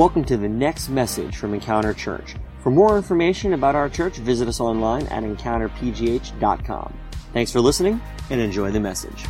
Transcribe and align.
Welcome 0.00 0.24
to 0.24 0.38
the 0.38 0.48
next 0.48 0.88
message 0.88 1.36
from 1.36 1.52
Encounter 1.52 1.92
Church. 1.92 2.34
For 2.62 2.70
more 2.70 2.96
information 2.96 3.52
about 3.52 3.74
our 3.74 3.90
church, 3.90 4.16
visit 4.16 4.48
us 4.48 4.58
online 4.58 5.06
at 5.08 5.24
encounterpgh.com. 5.24 6.98
Thanks 7.34 7.52
for 7.52 7.60
listening 7.60 8.00
and 8.30 8.40
enjoy 8.40 8.70
the 8.70 8.80
message. 8.80 9.26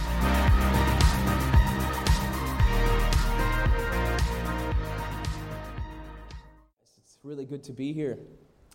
It's 6.98 7.18
really 7.24 7.46
good 7.46 7.64
to 7.64 7.72
be 7.72 7.92
here. 7.92 8.20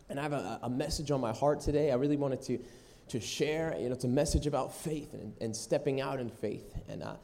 And 0.09 0.20
I 0.20 0.23
have 0.23 0.34
a, 0.34 0.59
a 0.64 0.70
message 0.70 1.12
on 1.12 1.21
my 1.21 1.32
heart 1.32 1.62
today. 1.62 1.93
I 1.93 1.96
really 1.96 2.18
wanted 2.18 2.41
to, 2.41 2.59
to 3.07 3.21
share. 3.21 3.73
You 3.80 3.88
know, 3.88 3.96
it's 3.96 4.04
a 4.04 4.09
message 4.09 4.48
about 4.48 4.76
faith 4.76 5.13
and, 5.13 5.34
and 5.40 5.55
stepping 5.55 6.02
out 6.02 6.20
in 6.20 6.30
faith. 6.30 6.76
And 6.90 7.04
uh, 7.04 7.16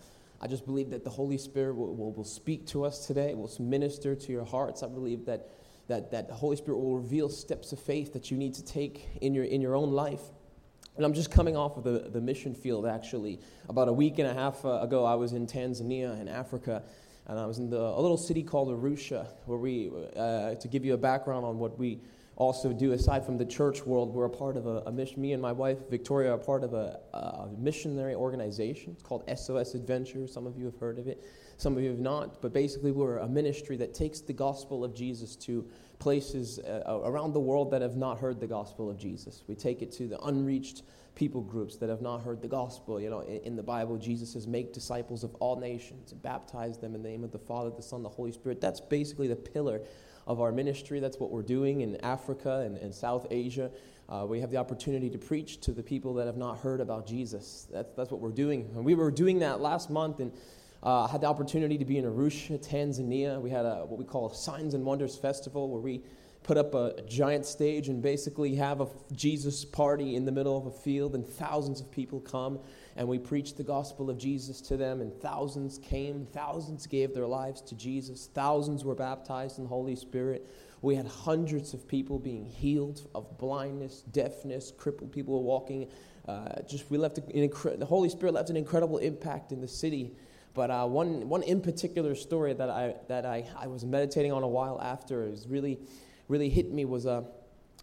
I 0.44 0.48
just 0.48 0.66
believe 0.66 0.90
that 0.90 1.04
the 1.04 1.10
Holy 1.10 1.38
Spirit 1.38 1.76
will, 1.76 1.96
will, 1.96 2.12
will 2.14 2.24
speak 2.24 2.66
to 2.68 2.84
us 2.84 3.06
today, 3.06 3.36
will 3.36 3.52
minister 3.60 4.16
to 4.16 4.32
your 4.32 4.44
hearts. 4.44 4.82
I 4.82 4.88
believe 4.88 5.26
that, 5.26 5.50
that, 5.88 6.10
that 6.12 6.28
the 6.28 6.34
Holy 6.34 6.56
Spirit 6.56 6.80
will 6.80 6.98
reveal 6.98 7.30
steps 7.30 7.72
of 7.72 7.80
faith 7.80 8.12
that 8.14 8.32
you 8.32 8.38
need 8.38 8.56
to 8.56 8.66
take 8.66 9.08
in 9.22 9.36
your, 9.36 9.44
in 9.44 9.62
your 9.62 9.76
own 9.76 9.92
life. 9.92 10.22
And 10.98 11.06
I'm 11.06 11.14
just 11.14 11.30
coming 11.32 11.56
off 11.56 11.78
of 11.78 11.84
the, 11.84 12.10
the 12.12 12.20
mission 12.20 12.56
field, 12.56 12.88
actually. 12.88 13.40
About 13.70 13.88
a 13.88 13.94
week 13.94 14.18
and 14.18 14.28
a 14.28 14.34
half 14.34 14.66
uh, 14.66 14.82
ago, 14.82 15.06
I 15.06 15.14
was 15.14 15.34
in 15.34 15.46
Tanzania 15.46 16.20
in 16.20 16.28
Africa, 16.28 16.84
and 17.28 17.40
I 17.40 17.46
was 17.46 17.60
in 17.60 17.70
the, 17.70 17.80
a 17.80 18.02
little 18.02 18.18
city 18.18 18.42
called 18.42 18.70
Arusha, 18.70 19.28
where 19.46 19.60
we, 19.60 19.92
uh, 20.18 20.56
to 20.56 20.68
give 20.68 20.84
you 20.84 20.96
a 20.96 20.98
background 20.98 21.46
on 21.46 21.60
what 21.60 21.78
we 21.78 22.02
also 22.42 22.74
do 22.74 22.94
aside 22.94 23.24
from 23.24 23.38
the 23.38 23.46
church 23.46 23.86
world 23.86 24.12
we're 24.12 24.26
a 24.26 24.30
part 24.30 24.58
of 24.58 24.66
a, 24.66 24.82
a 24.88 24.92
mission 24.92 25.22
me 25.22 25.34
and 25.34 25.42
my 25.42 25.52
wife 25.52 25.78
victoria 25.92 26.34
are 26.34 26.40
part 26.40 26.64
of 26.64 26.74
a, 26.74 27.00
a, 27.14 27.48
missionary 27.56 28.16
organization. 28.16 28.94
It's 28.94 29.04
called 29.04 29.24
sos 29.38 29.76
adventure. 29.76 30.26
Some 30.28 30.48
of 30.48 30.58
you 30.58 30.66
have 30.66 30.78
heard 30.78 30.98
of 30.98 31.08
it. 31.08 31.24
Some 31.58 31.78
of 31.78 31.84
you 31.84 31.90
have 31.90 32.00
not. 32.00 32.42
But 32.42 32.52
basically 32.52 32.92
we're 32.92 33.20
a 33.20 33.28
ministry 33.28 33.78
that 33.78 33.94
takes 33.94 34.22
the 34.22 34.34
gospel 34.34 34.84
of 34.84 34.96
jesus 34.96 35.36
to 35.36 35.70
places 36.00 36.58
uh, 36.58 37.00
around 37.04 37.34
the 37.34 37.40
world 37.40 37.70
that 37.72 37.84
have 37.84 37.96
not 37.96 38.18
heard 38.18 38.40
the 38.40 38.48
gospel 38.48 38.90
of 38.90 38.98
jesus. 38.98 39.44
We 39.48 39.54
take 39.54 39.84
it 39.84 39.92
to 39.94 40.08
the 40.08 40.20
unreached 40.22 40.82
people 41.14 41.42
groups 41.42 41.78
that 41.78 41.90
have 41.90 42.02
not 42.02 42.24
heard 42.24 42.42
the 42.42 42.48
gospel. 42.48 43.00
You 43.00 43.12
know 43.12 43.20
in, 43.20 43.42
in 43.50 43.56
the 43.56 43.64
bible 43.64 43.98
jesus 43.98 44.34
says 44.34 44.48
make 44.48 44.74
disciples 44.74 45.24
of 45.24 45.36
all 45.36 45.58
nations 45.60 46.12
and 46.12 46.22
baptize 46.24 46.80
them 46.80 46.96
in 46.96 47.04
the 47.04 47.10
name 47.10 47.24
of 47.24 47.32
the 47.32 47.40
father 47.40 47.70
the 47.70 47.84
son 47.84 48.02
the 48.02 48.10
holy 48.10 48.32
spirit. 48.32 48.60
That's 48.60 48.82
basically 48.82 49.28
the 49.28 49.36
pillar 49.36 49.82
of 50.32 50.40
our 50.40 50.54
ministry. 50.54 51.02
That's 51.02 51.20
what 51.20 51.30
we're 51.30 51.42
doing 51.42 51.82
in 51.82 51.98
Africa 51.98 52.64
and, 52.66 52.78
and 52.78 52.96
South 52.96 53.28
Asia. 53.30 53.70
Uh, 54.08 54.26
we 54.26 54.40
have 54.40 54.50
the 54.50 54.58
opportunity 54.58 55.10
to 55.10 55.18
preach 55.18 55.60
to 55.62 55.74
the 55.74 55.84
people 55.84 56.14
that 56.14 56.26
have 56.26 56.38
not 56.38 56.58
heard 56.60 56.80
about 56.80 57.06
Jesus. 57.06 57.68
That's, 57.72 57.94
that's 57.96 58.12
what 58.12 58.22
we're 58.22 58.30
doing. 58.30 58.70
And 58.74 58.86
we 58.86 58.96
were 58.96 59.12
doing 59.12 59.40
that 59.40 59.60
last 59.60 59.90
month 59.90 60.22
and 60.22 60.32
uh, 60.84 61.06
had 61.08 61.22
the 61.22 61.28
opportunity 61.28 61.78
to 61.78 61.84
be 61.84 61.98
in 61.98 62.06
Arusha, 62.06 62.66
Tanzania. 62.66 63.42
We 63.42 63.50
had 63.50 63.66
a, 63.66 63.86
what 63.86 64.00
we 64.00 64.06
call 64.06 64.32
a 64.32 64.34
Signs 64.34 64.74
and 64.74 64.86
Wonders 64.86 65.18
Festival 65.18 65.70
where 65.70 65.82
we 65.82 66.02
put 66.44 66.58
up 66.58 66.74
a 66.74 67.02
giant 67.08 67.46
stage 67.46 67.90
and 67.90 68.02
basically 68.02 68.56
have 68.56 68.80
a 68.80 68.88
Jesus 69.12 69.66
party 69.66 70.16
in 70.16 70.24
the 70.24 70.32
middle 70.32 70.58
of 70.58 70.66
a 70.66 70.72
field, 70.72 71.14
and 71.14 71.28
thousands 71.28 71.82
of 71.82 71.92
people 71.92 72.22
come 72.22 72.58
and 72.96 73.08
we 73.08 73.18
preached 73.18 73.58
the 73.58 73.64
gospel 73.64 74.10
of 74.10 74.18
Jesus 74.18 74.62
to 74.62 74.78
them, 74.78 75.02
and 75.02 75.14
thousands 75.22 75.78
came, 75.78 76.26
thousands 76.26 76.88
gave 76.88 77.14
their 77.14 77.28
lives 77.28 77.62
to 77.62 77.76
Jesus, 77.76 78.30
thousands 78.34 78.84
were 78.84 78.96
baptized 78.96 79.58
in 79.58 79.66
the 79.66 79.70
Holy 79.70 79.96
Spirit. 79.96 80.50
We 80.82 80.96
had 80.96 81.06
hundreds 81.06 81.74
of 81.74 81.88
people 81.88 82.18
being 82.18 82.46
healed 82.46 83.08
of 83.14 83.38
blindness, 83.38 84.02
deafness, 84.12 84.72
crippled 84.76 85.12
people 85.12 85.44
walking. 85.44 85.90
Uh, 86.28 86.62
just 86.68 86.90
we 86.90 86.98
left 86.98 87.16
the 87.16 87.86
Holy 87.86 88.10
Spirit 88.10 88.34
left 88.34 88.50
an 88.50 88.58
incredible 88.58 88.98
impact 88.98 89.52
in 89.52 89.62
the 89.62 89.68
city. 89.68 90.16
But 90.54 90.70
uh, 90.70 90.86
one, 90.86 91.30
one 91.30 91.44
in 91.44 91.62
particular 91.62 92.16
story 92.16 92.54
that 92.54 92.70
I 92.70 92.96
that 93.08 93.26
I, 93.26 93.48
I 93.56 93.68
was 93.68 93.86
meditating 93.86 94.32
on 94.32 94.44
a 94.44 94.48
while 94.48 94.82
after 94.82 95.28
is 95.28 95.48
really 95.48 95.80
really 96.28 96.50
hit 96.50 96.72
me 96.72 96.86
was 96.86 97.06
uh, 97.06 97.24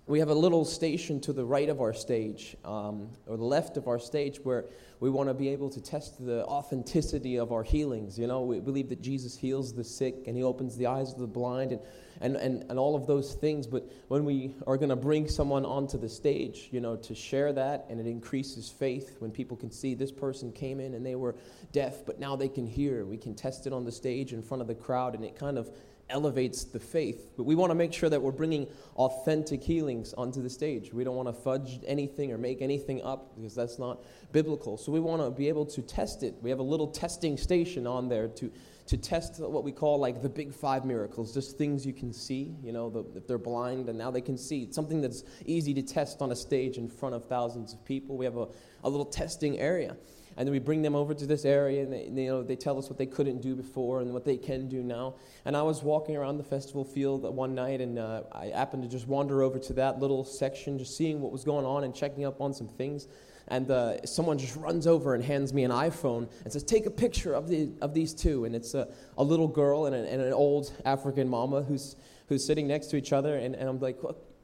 we 0.09 0.19
have 0.21 0.31
a 0.31 0.35
little 0.35 0.65
station 0.65 1.21
to 1.21 1.35
the 1.35 1.45
right 1.45 1.69
of 1.69 1.83
our 1.83 1.93
stage, 1.93 2.57
um, 2.65 3.11
or 3.27 3.37
the 3.37 3.45
left 3.45 3.77
of 3.77 3.89
our 3.89 3.99
stage, 3.99 4.41
where 4.43 4.65
we 5.01 5.11
want 5.11 5.29
to 5.29 5.35
be 5.35 5.51
able 5.51 5.69
to 5.69 5.83
test 5.83 6.25
the 6.25 6.45
authenticity 6.47 7.37
of 7.37 7.53
our 7.53 7.63
healings. 7.63 8.19
You 8.19 8.27
know, 8.27 8.41
we 8.41 8.59
believe 8.59 8.89
that 8.89 9.03
Jesus 9.03 9.37
heals 9.37 9.75
the 9.75 9.85
sick 9.85 10.27
and 10.27 10.35
he 10.35 10.43
opens 10.43 10.79
the 10.79 10.87
eyes 10.87 11.13
of 11.13 11.19
the 11.19 11.27
blind 11.27 11.73
and, 11.73 11.81
and, 12.23 12.37
and, 12.37 12.65
and 12.71 12.79
all 12.79 12.97
of 12.97 13.07
those 13.07 13.35
things. 13.35 13.67
But 13.67 13.85
when 14.09 14.25
we 14.25 14.55
are 14.67 14.79
going 14.79 14.89
to 14.89 14.97
bring 14.97 15.29
someone 15.29 15.67
onto 15.67 15.99
the 15.99 16.09
stage, 16.09 16.71
you 16.73 16.81
know, 16.81 16.97
to 16.97 17.15
share 17.15 17.53
that, 17.53 17.85
and 17.91 18.01
it 18.01 18.07
increases 18.07 18.71
faith 18.71 19.17
when 19.19 19.31
people 19.31 19.59
can 19.59 19.71
see 19.71 19.95
this 19.95 20.11
person 20.11 20.53
came 20.53 20.81
in 20.81 20.95
and 20.95 21.05
they 21.05 21.17
were 21.17 21.37
deaf, 21.71 22.07
but 22.07 22.19
now 22.19 22.35
they 22.35 22.49
can 22.49 22.67
hear. 22.67 23.05
We 23.05 23.19
can 23.19 23.35
test 23.35 23.67
it 23.67 23.75
on 23.75 23.85
the 23.85 23.93
stage 23.93 24.33
in 24.33 24.43
front 24.43 24.63
of 24.63 24.69
the 24.69 24.75
crowd, 24.75 25.15
and 25.15 25.23
it 25.23 25.37
kind 25.37 25.59
of 25.59 25.71
elevates 26.11 26.65
the 26.65 26.81
faith. 26.81 27.33
But 27.37 27.45
we 27.45 27.55
want 27.55 27.71
to 27.71 27.75
make 27.75 27.93
sure 27.93 28.09
that 28.09 28.21
we're 28.21 28.33
bringing 28.33 28.67
authentic 28.97 29.63
healings 29.63 30.13
onto 30.15 30.43
the 30.43 30.51
stage. 30.51 30.93
We 30.93 31.05
don't 31.05 31.17
want 31.17 31.29
to 31.29 31.33
fudge 31.33 31.81
anything 31.87 32.33
or 32.33 32.39
make 32.39 32.63
anything 32.63 33.03
up 33.03 33.37
because 33.37 33.55
that's 33.55 33.79
not 33.79 34.03
biblical. 34.33 34.77
So 34.77 34.93
we 34.93 35.01
want 35.01 35.23
to 35.23 35.31
be 35.31 35.49
able 35.49 35.67
to 35.67 35.83
test 35.83 36.23
it. 36.23 36.35
We 36.41 36.51
have 36.51 36.59
a 36.59 36.65
little 36.65 36.89
testing 36.89 37.37
station 37.37 37.87
on 37.87 38.09
there 38.09 38.29
to, 38.29 38.51
to 38.87 38.97
test 38.97 39.41
what 39.41 39.65
we 39.65 39.73
call 39.73 39.99
like 39.99 40.23
the 40.23 40.29
big 40.29 40.55
five 40.55 40.85
miracles, 40.85 41.35
just 41.35 41.59
things 41.59 41.87
you 41.87 41.93
can 41.93 42.13
see. 42.13 42.55
You 42.63 42.73
know, 42.73 42.91
the, 42.91 43.05
if 43.19 43.27
they're 43.27 43.39
blind 43.39 43.89
and 43.89 43.99
now 43.99 44.11
they 44.11 44.23
can 44.23 44.39
see. 44.39 44.63
It's 44.63 44.75
something 44.75 45.01
that's 45.01 45.25
easy 45.45 45.75
to 45.75 45.83
test 45.83 46.23
on 46.23 46.33
a 46.33 46.37
stage 46.37 46.79
in 46.79 46.89
front 46.89 47.15
of 47.15 47.27
thousands 47.27 47.75
of 47.75 47.85
people. 47.85 48.17
We 48.17 48.25
have 48.25 48.37
a, 48.37 48.49
a 48.85 48.89
little 48.89 49.07
testing 49.07 49.59
area 49.59 49.97
and 50.39 50.47
then 50.47 50.53
we 50.53 50.61
bring 50.61 50.83
them 50.83 50.95
over 50.95 51.13
to 51.13 51.27
this 51.27 51.45
area 51.45 51.83
and 51.83 51.93
they, 51.93 52.05
you 52.05 52.31
know, 52.31 52.45
they 52.45 52.55
tell 52.55 52.79
us 52.79 52.89
what 52.89 52.97
they 52.97 53.07
couldn't 53.07 53.43
do 53.43 53.57
before 53.57 54.01
and 54.01 54.15
what 54.15 54.25
they 54.25 54.37
can 54.37 54.69
do 54.69 54.83
now 54.83 55.15
and 55.45 55.57
i 55.57 55.63
was 55.63 55.83
walking 55.83 56.17
around 56.17 56.39
the 56.39 56.45
festival 56.45 56.85
field 56.85 57.23
one 57.35 57.55
night 57.55 57.81
and 57.81 57.99
uh, 57.99 58.23
i 58.33 58.47
happened 58.47 58.83
to 58.83 58.89
just 58.89 59.09
wander 59.09 59.43
over 59.43 59.59
to 59.59 59.73
that 59.73 59.99
little 59.99 60.25
section 60.25 60.79
just 60.79 60.97
seeing 60.97 61.21
what 61.21 61.33
was 61.33 61.45
going 61.45 61.67
on 61.67 61.85
and 61.85 61.95
checking 61.95 62.25
up 62.25 62.41
on 62.41 62.55
some 62.55 62.69
things 62.69 63.09
and 63.49 63.71
uh, 63.71 64.01
someone 64.07 64.39
just 64.39 64.55
runs 64.57 64.87
over 64.87 65.15
and 65.15 65.25
hands 65.25 65.53
me 65.53 65.65
an 65.65 65.73
iphone 65.73 66.29
and 66.45 66.53
says 66.53 66.63
take 66.63 66.87
a 66.87 66.91
picture 66.91 67.35
of, 67.35 67.49
the, 67.49 67.71
of 67.83 67.93
these 67.93 68.15
two 68.15 68.45
and 68.45 68.55
it's 68.55 68.75
a, 68.75 68.89
a 69.17 69.25
little 69.25 69.49
girl 69.49 69.87
and, 69.87 69.95
a, 69.95 69.99
and 70.09 70.23
an 70.23 70.33
old 70.33 70.73
african 70.85 71.29
mama 71.29 71.63
who's, 71.63 71.97
who's 72.29 72.47
sitting 72.47 72.69
next 72.69 72.87
to 72.87 72.97
each 72.97 73.13
other 73.13 73.37
and, 73.37 73.57
and 73.57 73.69
i'm 73.69 73.81
like 73.81 73.99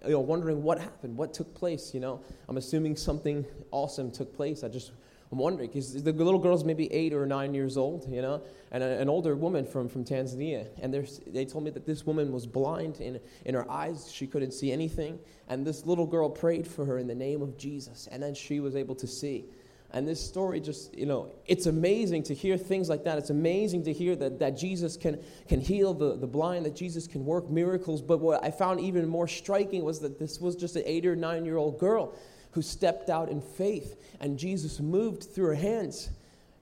you 0.07 0.11
know, 0.11 0.21
wondering 0.21 0.63
what 0.63 0.79
happened, 0.79 1.17
what 1.17 1.33
took 1.33 1.55
place, 1.55 1.95
you 1.95 2.01
know. 2.01 2.21
I'm 2.47 2.59
assuming 2.59 2.95
something 2.95 3.47
awesome 3.71 4.11
took 4.11 4.37
place. 4.37 4.63
I 4.63 4.69
just 4.69 4.93
I'm 5.35 5.41
wondering 5.41 5.69
because 5.69 6.01
the 6.01 6.13
little 6.13 6.39
girl's 6.39 6.63
maybe 6.63 6.93
eight 6.93 7.13
or 7.13 7.27
nine 7.27 7.55
years 7.55 7.77
old, 7.77 8.07
you 8.09 8.23
know, 8.23 8.41
and 8.71 8.85
a, 8.85 9.01
an 9.01 9.09
older 9.09 9.35
woman 9.35 9.67
from, 9.67 9.89
from 9.89 10.05
Tanzania. 10.05 10.69
And 10.81 10.95
they 11.27 11.45
told 11.45 11.65
me 11.65 11.73
that 11.73 11.85
this 11.85 12.07
woman 12.07 12.31
was 12.31 12.47
blind 12.47 13.01
in, 13.01 13.19
in 13.45 13.57
her 13.57 13.69
eyes. 13.69 14.13
She 14.13 14.29
couldn't 14.29 14.53
see 14.53 14.71
anything. 14.71 15.19
And 15.49 15.67
this 15.67 15.87
little 15.87 16.07
girl 16.07 16.31
prayed 16.31 16.69
for 16.69 16.85
her 16.85 16.99
in 16.99 17.09
the 17.09 17.17
name 17.17 17.43
of 17.43 17.59
Jesus. 17.59 18.09
And 18.13 18.23
then 18.23 18.33
she 18.37 18.61
was 18.61 18.77
able 18.77 18.95
to 18.95 19.09
see. 19.09 19.47
And 19.91 20.07
this 20.07 20.25
story 20.25 20.61
just, 20.61 20.97
you 20.97 21.07
know, 21.07 21.33
it's 21.47 21.67
amazing 21.67 22.23
to 22.25 22.35
hear 22.35 22.57
things 22.57 22.89
like 22.89 23.03
that. 23.03 23.19
It's 23.19 23.31
amazing 23.31 23.83
to 23.87 23.93
hear 23.93 24.15
that, 24.15 24.39
that 24.39 24.57
Jesus 24.57 24.97
can, 24.97 25.21
can 25.49 25.61
heal 25.61 25.95
the, 25.95 26.15
the 26.15 26.29
blind, 26.29 26.65
that 26.67 26.77
Jesus 26.77 27.09
can 27.09 27.25
work 27.25 27.51
miracles. 27.51 28.03
But 28.03 28.21
what 28.21 28.45
I 28.45 28.53
found 28.53 28.79
even 28.79 29.09
more 29.09 29.27
striking 29.27 29.83
was 29.83 29.99
that 29.99 30.17
this 30.17 30.41
was 30.41 30.55
just 30.55 30.77
an 30.77 30.85
eight 30.87 31.05
or 31.05 31.17
nine 31.17 31.45
year 31.45 31.57
old 31.57 31.81
girl 31.81 32.17
who 32.55 32.63
stepped 32.63 33.11
out 33.11 33.29
in 33.29 33.41
faith 33.41 34.01
and 34.21 34.39
Jesus 34.39 34.81
moved 34.81 35.25
through 35.25 35.47
her 35.47 35.55
hands. 35.55 36.09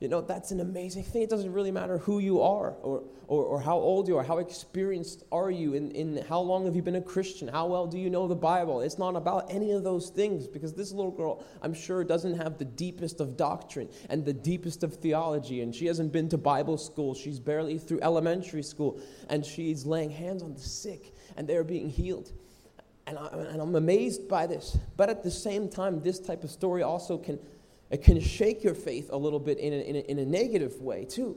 You 0.01 0.09
know, 0.09 0.21
that's 0.21 0.51
an 0.51 0.59
amazing 0.59 1.05
thing. 1.05 1.23
It 1.23 1.31
doesn't 1.31 1.53
really 1.53 1.71
matter 1.71 1.99
who 1.99 2.19
you 2.19 2.41
are 2.41 2.73
or, 2.83 3.05
or, 3.29 3.45
or 3.45 3.61
how 3.61 3.77
old 3.77 4.09
you 4.09 4.19
are, 4.19 4.25
how 4.25 4.39
experienced 4.39 5.23
are 5.31 5.51
you, 5.51 5.75
in, 5.75 5.93
in 5.93 6.25
how 6.29 6.41
long 6.41 6.65
have 6.65 6.75
you 6.75 6.83
been 6.83 6.97
a 6.97 7.01
Christian, 7.01 7.47
how 7.47 7.67
well 7.67 7.87
do 7.87 7.99
you 7.99 8.11
know 8.11 8.27
the 8.27 8.35
Bible. 8.35 8.81
It's 8.81 8.99
not 8.99 9.15
about 9.15 9.47
any 9.49 9.71
of 9.71 9.85
those 9.85 10.09
things 10.09 10.49
because 10.49 10.73
this 10.73 10.91
little 10.91 11.13
girl, 11.13 11.45
I'm 11.63 11.73
sure, 11.73 12.03
doesn't 12.03 12.37
have 12.37 12.59
the 12.59 12.65
deepest 12.65 13.21
of 13.21 13.37
doctrine 13.37 13.89
and 14.09 14.25
the 14.25 14.33
deepest 14.33 14.83
of 14.83 14.97
theology, 14.97 15.61
and 15.61 15.73
she 15.73 15.87
hasn't 15.87 16.11
been 16.11 16.29
to 16.31 16.39
Bible 16.39 16.79
school. 16.79 17.15
She's 17.15 17.39
barely 17.39 17.79
through 17.79 18.01
elementary 18.03 18.65
school, 18.65 18.99
and 19.29 19.47
she's 19.47 19.87
laying 19.87 20.11
hands 20.11 20.43
on 20.43 20.55
the 20.55 20.61
sick, 20.61 21.15
and 21.37 21.47
they're 21.47 21.63
being 21.63 21.89
healed. 21.89 22.33
And, 23.13 23.19
I, 23.19 23.53
and 23.53 23.61
I'm 23.61 23.75
amazed 23.75 24.27
by 24.27 24.47
this. 24.47 24.79
But 24.97 25.11
at 25.11 25.23
the 25.23 25.31
same 25.31 25.69
time, 25.69 26.01
this 26.01 26.19
type 26.19 26.45
of 26.45 26.51
story 26.51 26.83
also 26.83 27.19
can, 27.19 27.39
it 27.91 28.03
can 28.03 28.19
shake 28.21 28.65
your 28.65 28.75
faith 28.75 29.11
a 29.13 29.17
little 29.17 29.39
bit 29.39 29.59
in 29.59 29.73
a, 29.73 29.77
in 29.77 29.97
a, 29.97 29.99
in 29.99 30.19
a 30.19 30.25
negative 30.25 30.81
way, 30.81 31.05
too, 31.05 31.37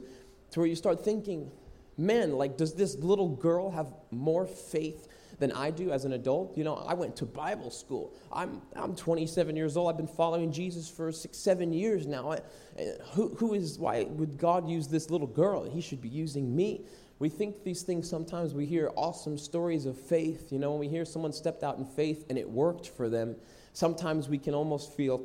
to 0.52 0.60
where 0.60 0.66
you 0.66 0.74
start 0.74 1.04
thinking, 1.04 1.50
man, 1.98 2.32
like, 2.32 2.56
does 2.56 2.72
this 2.72 2.96
little 2.96 3.28
girl 3.28 3.70
have 3.70 3.88
more 4.10 4.46
faith 4.46 5.08
than 5.38 5.52
I 5.52 5.70
do 5.70 5.90
as 5.90 6.06
an 6.06 6.14
adult? 6.14 6.56
You 6.56 6.64
know, 6.64 6.76
I 6.76 6.94
went 6.94 7.14
to 7.16 7.26
Bible 7.26 7.70
school. 7.70 8.14
I'm, 8.32 8.62
I'm 8.74 8.96
27 8.96 9.54
years 9.54 9.76
old. 9.76 9.90
I've 9.90 9.98
been 9.98 10.06
following 10.06 10.52
Jesus 10.52 10.88
for 10.88 11.12
six, 11.12 11.36
seven 11.36 11.74
years 11.74 12.06
now. 12.06 12.32
I, 12.32 12.40
eh, 12.78 12.92
who, 13.12 13.34
who 13.34 13.52
is, 13.52 13.78
why 13.78 14.04
would 14.04 14.38
God 14.38 14.66
use 14.66 14.88
this 14.88 15.10
little 15.10 15.26
girl? 15.26 15.68
He 15.68 15.82
should 15.82 16.00
be 16.00 16.08
using 16.08 16.56
me. 16.56 16.86
We 17.18 17.28
think 17.30 17.64
these 17.64 17.82
things 17.82 18.08
sometimes, 18.08 18.52
we 18.52 18.66
hear 18.66 18.90
awesome 18.94 19.38
stories 19.38 19.86
of 19.86 19.98
faith. 19.98 20.52
You 20.52 20.58
know, 20.58 20.70
when 20.72 20.80
we 20.80 20.88
hear 20.88 21.04
someone 21.04 21.32
stepped 21.32 21.62
out 21.62 21.78
in 21.78 21.86
faith 21.86 22.26
and 22.28 22.36
it 22.36 22.48
worked 22.48 22.88
for 22.88 23.08
them, 23.08 23.36
sometimes 23.72 24.28
we 24.28 24.38
can 24.38 24.54
almost 24.54 24.92
feel 24.92 25.24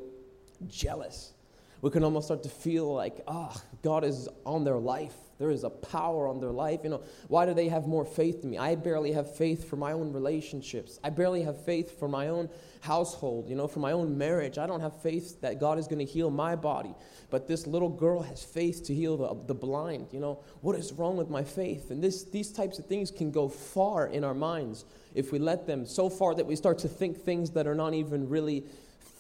jealous. 0.68 1.34
we 1.82 1.90
can 1.90 2.04
almost 2.04 2.28
start 2.28 2.44
to 2.44 2.50
feel 2.50 2.94
like, 2.94 3.22
ah, 3.28 3.52
oh, 3.54 3.62
God 3.82 4.04
is 4.04 4.30
on 4.46 4.64
their 4.64 4.78
life. 4.78 5.16
There 5.42 5.50
is 5.50 5.64
a 5.64 5.72
power 5.72 6.28
on 6.28 6.40
their 6.40 6.52
life. 6.52 6.82
You 6.84 6.92
know, 6.92 7.04
why 7.28 7.48
do 7.48 7.54
they 7.56 7.68
have 7.68 7.88
more 7.88 8.06
faith 8.06 8.42
than 8.42 8.52
me? 8.52 8.60
I 8.60 8.76
barely 8.76 9.12
have 9.14 9.36
faith 9.36 9.68
for 9.68 9.76
my 9.76 9.92
own 9.92 10.14
relationships. 10.14 11.00
I 11.04 11.10
barely 11.10 11.42
have 11.42 11.66
faith 11.66 11.98
for 11.98 12.08
my 12.08 12.28
own 12.28 12.48
household, 12.82 13.50
you 13.50 13.56
know, 13.56 13.68
for 13.68 13.80
my 13.80 13.92
own 13.92 14.18
marriage. 14.18 14.60
I 14.60 14.68
don't 14.68 14.82
have 14.82 15.02
faith 15.02 15.42
that 15.42 15.60
God 15.60 15.80
is 15.80 15.88
going 15.88 16.06
to 16.06 16.06
heal 16.06 16.30
my 16.30 16.56
body. 16.56 16.94
But 17.32 17.48
this 17.48 17.66
little 17.66 17.90
girl 17.90 18.22
has 18.22 18.44
faith 18.44 18.84
to 18.86 18.94
heal 18.94 19.18
the, 19.18 19.48
the 19.48 19.56
blind. 19.56 20.10
You 20.12 20.20
know, 20.20 20.44
what 20.62 20.76
is 20.76 20.94
wrong 20.94 21.18
with 21.18 21.30
my 21.30 21.44
faith? 21.44 21.90
And 21.90 22.04
this, 22.04 22.24
these 22.24 22.52
types 22.52 22.78
of 22.78 22.86
things 22.86 23.10
can 23.10 23.32
go 23.32 23.50
far 23.50 24.08
in 24.08 24.24
our 24.24 24.36
minds 24.36 24.86
if 25.16 25.32
we 25.32 25.40
let 25.40 25.66
them, 25.66 25.86
so 25.88 26.10
far 26.10 26.36
that 26.36 26.46
we 26.46 26.56
start 26.56 26.78
to 26.80 26.88
think 26.88 27.18
things 27.18 27.50
that 27.52 27.66
are 27.66 27.76
not 27.76 27.96
even 27.96 28.30
really 28.30 28.64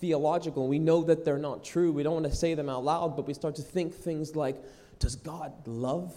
theological. 0.01 0.67
We 0.67 0.79
know 0.79 1.03
that 1.03 1.23
they're 1.23 1.37
not 1.37 1.63
true. 1.63 1.91
We 1.91 2.03
don't 2.03 2.13
want 2.13 2.25
to 2.25 2.35
say 2.35 2.55
them 2.55 2.69
out 2.69 2.83
loud, 2.83 3.15
but 3.15 3.27
we 3.27 3.33
start 3.33 3.55
to 3.55 3.61
think 3.61 3.93
things 3.93 4.35
like, 4.35 4.57
does 5.01 5.15
God 5.15 5.51
love 5.67 6.15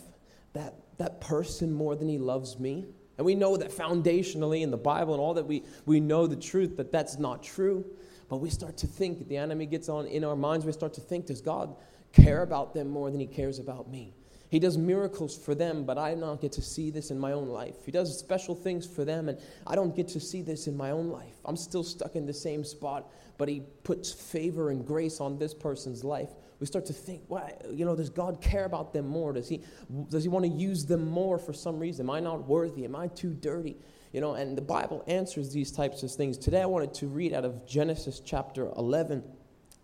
that, 0.53 0.75
that 0.99 1.21
person 1.21 1.73
more 1.73 1.97
than 1.97 2.09
he 2.09 2.19
loves 2.19 2.61
me? 2.61 2.87
And 3.19 3.25
we 3.25 3.35
know 3.35 3.57
that 3.57 3.71
foundationally 3.71 4.63
in 4.63 4.71
the 4.71 4.77
Bible 4.77 5.15
and 5.15 5.21
all 5.21 5.35
that 5.35 5.47
we, 5.47 5.65
we 5.87 5.99
know 5.99 6.27
the 6.27 6.37
truth 6.37 6.77
that 6.77 6.93
that's 6.93 7.19
not 7.19 7.43
true. 7.43 7.85
But 8.29 8.37
we 8.37 8.51
start 8.51 8.77
to 8.79 8.87
think, 8.87 9.29
the 9.29 9.37
enemy 9.37 9.67
gets 9.67 9.89
on 9.89 10.07
in 10.07 10.25
our 10.25 10.37
minds, 10.37 10.65
we 10.65 10.73
start 10.73 10.95
to 10.95 11.01
think, 11.01 11.27
does 11.27 11.41
God 11.41 11.75
care 12.13 12.43
about 12.43 12.75
them 12.75 12.89
more 12.89 13.11
than 13.11 13.21
he 13.21 13.27
cares 13.27 13.59
about 13.59 13.91
me? 13.91 14.15
He 14.51 14.59
does 14.61 14.79
miracles 14.79 15.37
for 15.37 15.55
them, 15.55 15.85
but 15.85 15.99
I 15.99 16.15
don't 16.15 16.41
get 16.41 16.53
to 16.53 16.63
see 16.63 16.91
this 16.91 17.11
in 17.11 17.19
my 17.19 17.33
own 17.33 17.49
life. 17.49 17.75
He 17.85 17.91
does 17.91 18.17
special 18.17 18.55
things 18.55 18.87
for 18.87 19.05
them, 19.05 19.29
and 19.29 19.39
I 19.67 19.75
don't 19.75 19.97
get 19.97 20.09
to 20.09 20.21
see 20.21 20.43
this 20.43 20.69
in 20.69 20.77
my 20.77 20.93
own 20.93 21.09
life. 21.09 21.35
I'm 21.45 21.57
still 21.57 21.83
stuck 21.83 22.15
in 22.15 22.25
the 22.25 22.33
same 22.33 22.63
spot, 22.65 23.11
but 23.37 23.49
He 23.49 23.63
puts 23.83 24.13
favor 24.13 24.71
and 24.71 24.87
grace 24.87 25.21
on 25.21 25.39
this 25.39 25.55
person's 25.55 26.05
life. 26.05 26.31
We 26.61 26.67
start 26.67 26.87
to 26.87 26.93
think, 26.93 27.23
why, 27.29 27.55
you 27.71 27.85
know, 27.85 27.97
does 27.97 28.11
God 28.11 28.41
care 28.41 28.65
about 28.65 28.93
them 28.93 29.07
more? 29.07 29.33
Does 29.33 29.49
He, 29.49 29.63
does 30.09 30.23
he 30.23 30.29
want 30.29 30.45
to 30.45 30.51
use 30.51 30.87
them 30.87 31.09
more 31.09 31.39
for 31.39 31.53
some 31.53 31.79
reason? 31.79 32.07
Am 32.07 32.11
I 32.11 32.21
not 32.21 32.47
worthy? 32.47 32.85
Am 32.85 32.95
I 32.95 33.09
too 33.09 33.35
dirty? 33.35 33.77
You 34.13 34.21
know, 34.21 34.35
and 34.35 34.57
the 34.57 34.63
Bible 34.63 35.03
answers 35.09 35.53
these 35.53 35.73
types 35.73 36.03
of 36.03 36.11
things. 36.13 36.39
Today 36.39 36.63
I 36.63 36.67
wanted 36.67 36.95
to 36.95 37.09
read 37.09 37.33
out 37.33 37.45
of 37.45 37.67
Genesis 37.67 38.21
chapter 38.25 38.69
11, 38.77 39.25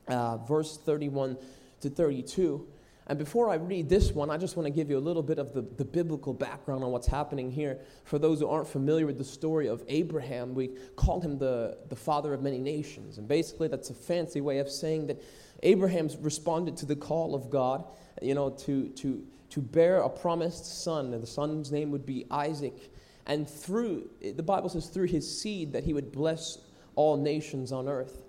uh, 0.08 0.37
verse 0.38 0.78
31 0.78 1.37
to 1.81 1.90
32. 1.90 2.67
And 3.11 3.19
before 3.19 3.50
I 3.50 3.56
read 3.56 3.88
this 3.88 4.12
one, 4.12 4.31
I 4.31 4.37
just 4.37 4.56
want 4.56 4.69
to 4.69 4.70
give 4.70 4.88
you 4.88 4.96
a 4.96 5.00
little 5.00 5.25
bit 5.25 5.40
of 5.40 5.52
the, 5.52 5.62
the 5.62 5.84
biblical 5.84 6.32
background 6.32 6.84
on 6.84 6.93
what's 6.93 7.08
happening 7.08 7.50
here. 7.50 7.81
For 8.05 8.20
those 8.20 8.38
who 8.38 8.46
aren't 8.46 8.69
familiar 8.69 9.05
with 9.05 9.19
the 9.19 9.25
story 9.25 9.66
of 9.66 9.82
Abraham, 9.88 10.55
we 10.55 10.69
call 10.94 11.20
him 11.20 11.37
the, 11.37 11.78
the 11.88 11.96
father 11.96 12.32
of 12.32 12.40
many 12.40 12.58
nations. 12.58 13.19
And 13.19 13.26
basically, 13.26 13.66
that's 13.66 13.90
a 13.90 13.94
fancy 13.94 14.40
way 14.40 14.58
of 14.58 14.70
saying 14.70 15.08
that 15.08 15.20
Abraham's 15.62 16.17
responded 16.17 16.77
to 16.79 16.87
the 16.87 16.97
call 16.97 17.35
of 17.35 17.51
God, 17.51 17.85
you 18.23 18.35
know, 18.35 18.51
to, 18.51 18.89
to, 18.89 19.25
to 19.51 19.61
bear 19.61 20.01
a 20.01 20.09
promised 20.09 20.83
son. 20.83 21.12
And 21.12 21.23
the 21.23 21.27
son's 21.27 21.71
name 21.71 21.91
would 21.91 22.07
be 22.07 22.27
Isaac. 22.31 22.93
And 23.27 23.49
through, 23.49 24.09
the 24.21 24.43
Bible 24.43 24.69
says, 24.69 24.87
through 24.87 25.07
his 25.07 25.41
seed, 25.41 25.73
that 25.73 25.85
he 25.85 25.93
would 25.93 26.12
bless 26.12 26.59
all 26.97 27.17
nations 27.17 27.73
on 27.73 27.89
earth. 27.89 28.23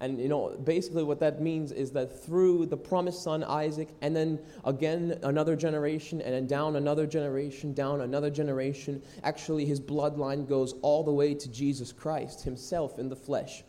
And 0.00 0.20
you 0.20 0.28
know, 0.28 0.56
basically 0.62 1.02
what 1.02 1.18
that 1.20 1.40
means 1.40 1.72
is 1.72 1.90
that 1.92 2.24
through 2.24 2.66
the 2.66 2.76
promised 2.76 3.22
son 3.22 3.42
Isaac, 3.42 3.88
and 4.00 4.14
then 4.14 4.38
again 4.64 5.18
another 5.24 5.56
generation, 5.56 6.20
and 6.20 6.32
then 6.32 6.46
down 6.46 6.76
another 6.76 7.06
generation, 7.06 7.74
down 7.74 8.02
another 8.02 8.30
generation, 8.30 9.02
actually 9.24 9.64
his 9.64 9.80
bloodline 9.80 10.48
goes 10.48 10.74
all 10.82 11.02
the 11.02 11.12
way 11.12 11.34
to 11.34 11.50
Jesus 11.50 11.92
Christ 11.92 12.44
himself 12.44 12.98
in 12.98 13.08
the 13.08 13.16
flesh. 13.16 13.64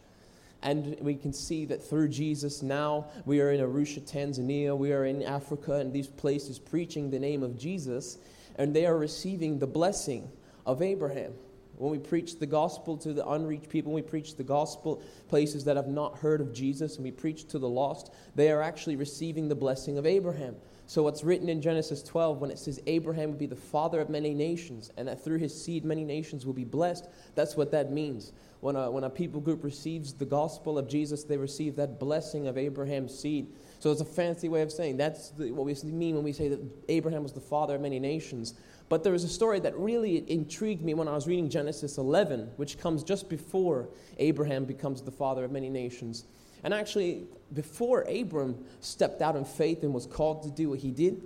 And 0.62 0.98
we 1.00 1.16
can 1.16 1.32
see 1.32 1.66
that 1.66 1.84
through 1.84 2.10
Jesus 2.10 2.62
now 2.62 3.08
we 3.26 3.40
are 3.40 3.52
in 3.52 3.62
Arusha, 3.62 4.02
Tanzania, 4.02 4.78
we 4.78 4.92
are 4.92 5.06
in 5.06 5.24
Africa, 5.24 5.76
and 5.76 5.94
these 5.94 6.08
places 6.08 6.60
preaching 6.60 7.10
the 7.10 7.20
name 7.20 7.44
of 7.44 7.58
Jesus, 7.58 8.18
and 8.58 8.76
they 8.76 8.86
are 8.86 8.98
receiving 8.98 9.60
the 9.60 9.68
blessing 9.68 10.30
of 10.66 10.82
Abraham. 10.82 11.34
When 11.78 11.92
we 11.92 11.98
preach 11.98 12.40
the 12.40 12.46
gospel 12.46 12.98
to 12.98 13.14
the 13.14 13.26
unreached 13.26 13.70
people, 13.70 13.94
we 13.94 14.02
preach 14.02 14.36
the 14.36 14.44
gospel 14.44 15.02
places 15.30 15.64
that 15.64 15.78
have 15.78 15.88
not 15.88 16.18
heard 16.18 16.42
of 16.42 16.52
Jesus, 16.52 16.98
and 16.98 17.06
we 17.06 17.12
preach 17.12 17.48
to 17.48 17.60
the 17.60 17.70
lost, 17.70 18.12
they 18.36 18.52
are 18.52 18.62
actually 18.62 18.98
receiving 18.98 19.48
the 19.48 19.56
blessing 19.56 19.98
of 19.98 20.06
Abraham. 20.06 20.58
So, 20.90 21.04
what's 21.04 21.24
written 21.24 21.50
in 21.50 21.62
Genesis 21.62 22.02
12 22.02 22.42
when 22.42 22.50
it 22.50 22.58
says 22.58 22.82
Abraham 22.88 23.30
will 23.30 23.38
be 23.38 23.46
the 23.46 23.56
father 23.56 24.02
of 24.02 24.10
many 24.10 24.34
nations, 24.34 24.90
and 24.98 25.08
that 25.08 25.24
through 25.24 25.38
his 25.38 25.54
seed 25.54 25.86
many 25.86 26.04
nations 26.04 26.48
will 26.48 26.54
be 26.54 26.64
blessed, 26.64 27.08
that's 27.36 27.56
what 27.56 27.70
that 27.74 27.92
means. 27.92 28.34
When 28.62 28.76
a, 28.76 28.90
when 28.90 29.04
a 29.04 29.10
people 29.10 29.40
group 29.40 29.64
receives 29.64 30.14
the 30.14 30.26
gospel 30.26 30.80
of 30.80 30.90
Jesus, 30.90 31.24
they 31.24 31.38
receive 31.38 31.76
that 31.76 32.00
blessing 32.00 32.48
of 32.48 32.58
Abraham's 32.58 33.16
seed. 33.16 33.54
So, 33.78 33.92
it's 33.92 34.02
a 34.02 34.06
fancy 34.06 34.50
way 34.50 34.64
of 34.64 34.72
saying 34.72 34.98
that's 34.98 35.30
the, 35.30 35.52
what 35.52 35.68
we 35.68 35.76
mean 35.92 36.16
when 36.16 36.24
we 36.24 36.34
say 36.34 36.48
that 36.48 36.60
Abraham 36.90 37.22
was 37.22 37.34
the 37.34 37.40
father 37.40 37.76
of 37.76 37.82
many 37.82 38.00
nations. 38.00 38.56
But 38.90 39.04
there 39.04 39.14
was 39.14 39.24
a 39.24 39.30
story 39.30 39.60
that 39.60 39.78
really 39.78 40.28
intrigued 40.28 40.82
me 40.82 40.96
when 40.96 41.08
I 41.08 41.14
was 41.14 41.28
reading 41.28 41.52
Genesis 41.52 42.00
11, 42.00 42.50
which 42.56 42.80
comes 42.80 43.04
just 43.04 43.30
before 43.30 43.90
Abraham 44.18 44.66
becomes 44.66 45.04
the 45.04 45.12
father 45.12 45.44
of 45.44 45.52
many 45.52 45.70
nations. 45.70 46.26
And 46.64 46.74
actually, 46.74 47.24
before 47.54 48.02
Abram 48.02 48.64
stepped 48.82 49.22
out 49.22 49.36
in 49.36 49.46
faith 49.46 49.84
and 49.84 49.94
was 49.94 50.06
called 50.06 50.44
to 50.44 50.52
do 50.52 50.70
what 50.70 50.80
he 50.80 50.92
did, 50.92 51.22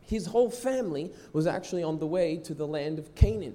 his 0.00 0.26
whole 0.26 0.50
family 0.50 1.10
was 1.32 1.46
actually 1.46 1.82
on 1.82 1.98
the 1.98 2.06
way 2.06 2.36
to 2.38 2.54
the 2.54 2.66
land 2.66 2.98
of 2.98 3.14
Canaan. 3.14 3.54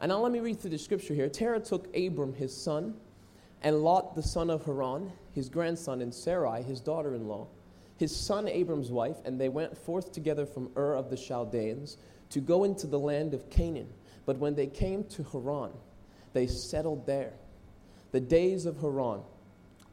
And 0.00 0.10
now 0.10 0.18
let 0.18 0.32
me 0.32 0.40
read 0.40 0.60
through 0.60 0.70
the 0.70 0.78
scripture 0.78 1.14
here. 1.14 1.28
Terah 1.28 1.60
took 1.60 1.94
Abram, 1.96 2.34
his 2.34 2.56
son, 2.56 2.94
and 3.62 3.82
Lot, 3.82 4.14
the 4.14 4.22
son 4.22 4.50
of 4.50 4.64
Haran, 4.66 5.10
his 5.32 5.48
grandson, 5.48 6.02
and 6.02 6.12
Sarai, 6.12 6.62
his 6.62 6.80
daughter 6.80 7.14
in 7.14 7.26
law, 7.26 7.46
his 7.96 8.14
son 8.14 8.48
Abram's 8.48 8.90
wife, 8.90 9.16
and 9.24 9.40
they 9.40 9.48
went 9.48 9.76
forth 9.76 10.12
together 10.12 10.46
from 10.46 10.70
Ur 10.76 10.94
of 10.94 11.10
the 11.10 11.16
Chaldeans 11.16 11.96
to 12.30 12.40
go 12.40 12.64
into 12.64 12.86
the 12.86 12.98
land 12.98 13.32
of 13.32 13.48
Canaan. 13.50 13.88
But 14.26 14.38
when 14.38 14.54
they 14.54 14.66
came 14.66 15.04
to 15.04 15.22
Haran, 15.22 15.70
they 16.32 16.46
settled 16.46 17.06
there. 17.06 17.32
The 18.12 18.20
days 18.20 18.66
of 18.66 18.80
Haran 18.80 19.20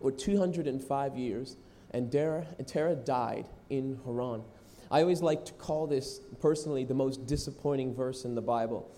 were 0.02 0.12
205 0.12 1.18
years, 1.18 1.58
and 1.92 2.14
and 2.14 2.68
Terah 2.68 2.96
died 2.96 3.48
in 3.70 4.00
Haran. 4.06 4.44
I 4.90 5.02
always 5.02 5.22
like 5.22 5.46
to 5.46 5.54
call 5.54 5.88
this 5.88 6.20
personally 6.40 6.84
the 6.84 6.94
most 6.94 7.26
disappointing 7.26 7.96
verse 7.96 8.26
in 8.26 8.36
the 8.36 8.42
Bible. 8.42 8.90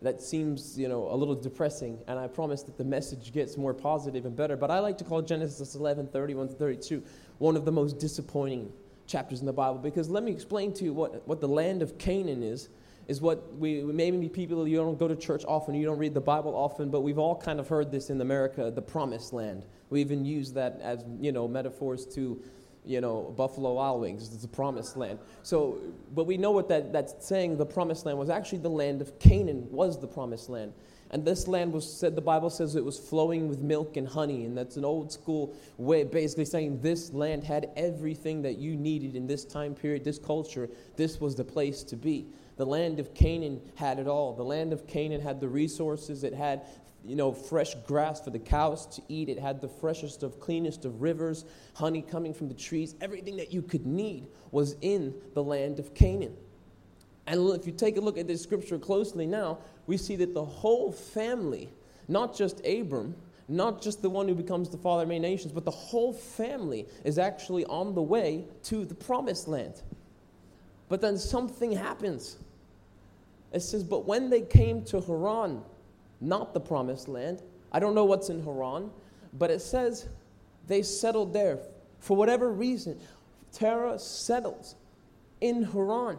That 0.00 0.20
seems, 0.20 0.78
you 0.78 0.88
know, 0.88 1.08
a 1.12 1.16
little 1.16 1.34
depressing, 1.34 1.98
and 2.08 2.18
I 2.18 2.26
promise 2.26 2.62
that 2.64 2.76
the 2.76 2.84
message 2.84 3.32
gets 3.32 3.56
more 3.56 3.74
positive 3.74 4.26
and 4.26 4.34
better. 4.34 4.56
But 4.56 4.70
I 4.70 4.80
like 4.80 4.98
to 4.98 5.04
call 5.04 5.22
Genesis 5.22 5.74
11, 5.74 6.08
31 6.08 6.48
to 6.48 6.54
32 6.54 7.02
one 7.38 7.56
of 7.56 7.64
the 7.64 7.72
most 7.72 7.98
disappointing 7.98 8.72
chapters 9.06 9.40
in 9.40 9.46
the 9.46 9.52
Bible 9.52 9.78
because 9.78 10.08
let 10.08 10.22
me 10.22 10.30
explain 10.30 10.72
to 10.72 10.84
you 10.84 10.92
what, 10.92 11.26
what 11.26 11.40
the 11.40 11.48
land 11.48 11.82
of 11.82 11.98
Canaan 11.98 12.42
is 12.42 12.68
is 13.08 13.20
what 13.20 13.56
we 13.56 13.82
maybe 13.82 14.28
people 14.28 14.66
you 14.66 14.76
don't 14.76 14.98
go 14.98 15.08
to 15.08 15.16
church 15.16 15.44
often, 15.46 15.74
you 15.74 15.84
don't 15.84 15.98
read 15.98 16.14
the 16.14 16.20
Bible 16.20 16.54
often, 16.54 16.90
but 16.90 17.00
we've 17.00 17.18
all 17.18 17.36
kind 17.36 17.58
of 17.58 17.68
heard 17.68 17.90
this 17.90 18.10
in 18.10 18.20
America, 18.20 18.70
the 18.70 18.82
promised 18.82 19.32
land. 19.32 19.64
We 19.90 20.00
even 20.00 20.24
use 20.24 20.52
that 20.52 20.78
as, 20.80 21.04
you 21.20 21.32
know, 21.32 21.48
metaphors 21.48 22.06
to, 22.14 22.40
you 22.84 23.00
know, 23.00 23.34
Buffalo 23.36 23.74
Wild 23.74 24.00
Wings, 24.00 24.32
it's 24.32 24.42
the 24.42 24.48
promised 24.48 24.96
land. 24.96 25.18
So, 25.42 25.78
but 26.14 26.24
we 26.24 26.36
know 26.36 26.50
what 26.50 26.68
that, 26.68 26.92
that's 26.92 27.26
saying 27.26 27.58
the 27.58 27.66
promised 27.66 28.06
land 28.06 28.18
was 28.18 28.30
actually 28.30 28.58
the 28.58 28.70
land 28.70 29.00
of 29.00 29.18
Canaan 29.18 29.66
was 29.70 30.00
the 30.00 30.06
promised 30.08 30.48
land. 30.48 30.72
And 31.12 31.26
this 31.26 31.46
land 31.46 31.74
was 31.74 31.90
said, 31.92 32.16
the 32.16 32.22
Bible 32.22 32.48
says 32.48 32.74
it 32.74 32.84
was 32.84 32.98
flowing 32.98 33.46
with 33.46 33.60
milk 33.60 33.98
and 33.98 34.08
honey. 34.08 34.46
And 34.46 34.56
that's 34.56 34.78
an 34.78 34.84
old 34.84 35.12
school 35.12 35.54
way, 35.76 36.04
basically 36.04 36.46
saying 36.46 36.80
this 36.80 37.12
land 37.12 37.44
had 37.44 37.68
everything 37.76 38.40
that 38.42 38.56
you 38.56 38.76
needed 38.76 39.14
in 39.14 39.26
this 39.26 39.44
time 39.44 39.74
period, 39.74 40.04
this 40.04 40.18
culture. 40.18 40.70
This 40.96 41.20
was 41.20 41.34
the 41.34 41.44
place 41.44 41.82
to 41.84 41.96
be. 41.96 42.28
The 42.56 42.66
land 42.66 43.00
of 43.00 43.14
Canaan 43.14 43.60
had 43.76 43.98
it 43.98 44.06
all. 44.06 44.34
The 44.34 44.44
land 44.44 44.72
of 44.72 44.86
Canaan 44.86 45.20
had 45.20 45.40
the 45.40 45.48
resources. 45.48 46.22
It 46.24 46.34
had, 46.34 46.62
you 47.04 47.16
know, 47.16 47.32
fresh 47.32 47.74
grass 47.86 48.20
for 48.20 48.30
the 48.30 48.38
cows 48.38 48.86
to 48.96 49.02
eat. 49.08 49.28
It 49.28 49.38
had 49.38 49.60
the 49.60 49.68
freshest 49.68 50.22
of 50.22 50.38
cleanest 50.38 50.84
of 50.84 51.00
rivers, 51.00 51.44
honey 51.74 52.02
coming 52.02 52.34
from 52.34 52.48
the 52.48 52.54
trees. 52.54 52.94
Everything 53.00 53.36
that 53.38 53.52
you 53.52 53.62
could 53.62 53.86
need 53.86 54.26
was 54.50 54.76
in 54.82 55.14
the 55.34 55.42
land 55.42 55.78
of 55.78 55.94
Canaan. 55.94 56.36
And 57.26 57.48
if 57.50 57.66
you 57.66 57.72
take 57.72 57.96
a 57.96 58.00
look 58.00 58.18
at 58.18 58.26
this 58.26 58.42
scripture 58.42 58.78
closely 58.78 59.26
now, 59.26 59.58
we 59.86 59.96
see 59.96 60.16
that 60.16 60.34
the 60.34 60.44
whole 60.44 60.92
family, 60.92 61.72
not 62.08 62.36
just 62.36 62.60
Abram, 62.66 63.14
not 63.48 63.82
just 63.82 64.02
the 64.02 64.10
one 64.10 64.28
who 64.28 64.34
becomes 64.34 64.68
the 64.68 64.78
father 64.78 65.02
of 65.02 65.08
many 65.08 65.20
nations, 65.20 65.52
but 65.52 65.64
the 65.64 65.70
whole 65.70 66.12
family 66.12 66.86
is 67.04 67.18
actually 67.18 67.64
on 67.66 67.94
the 67.94 68.02
way 68.02 68.44
to 68.64 68.84
the 68.84 68.94
promised 68.94 69.48
land. 69.48 69.82
But 70.92 71.00
then 71.00 71.16
something 71.16 71.72
happens. 71.72 72.36
It 73.50 73.60
says, 73.60 73.82
But 73.82 74.06
when 74.06 74.28
they 74.28 74.42
came 74.42 74.84
to 74.84 75.00
Haran, 75.00 75.62
not 76.20 76.52
the 76.52 76.60
promised 76.60 77.08
land, 77.08 77.40
I 77.72 77.78
don't 77.78 77.94
know 77.94 78.04
what's 78.04 78.28
in 78.28 78.44
Haran, 78.44 78.90
but 79.32 79.50
it 79.50 79.60
says 79.60 80.06
they 80.68 80.82
settled 80.82 81.32
there. 81.32 81.60
For 81.98 82.14
whatever 82.14 82.52
reason, 82.52 83.00
Terah 83.52 83.98
settles 83.98 84.74
in 85.40 85.62
Haran, 85.62 86.18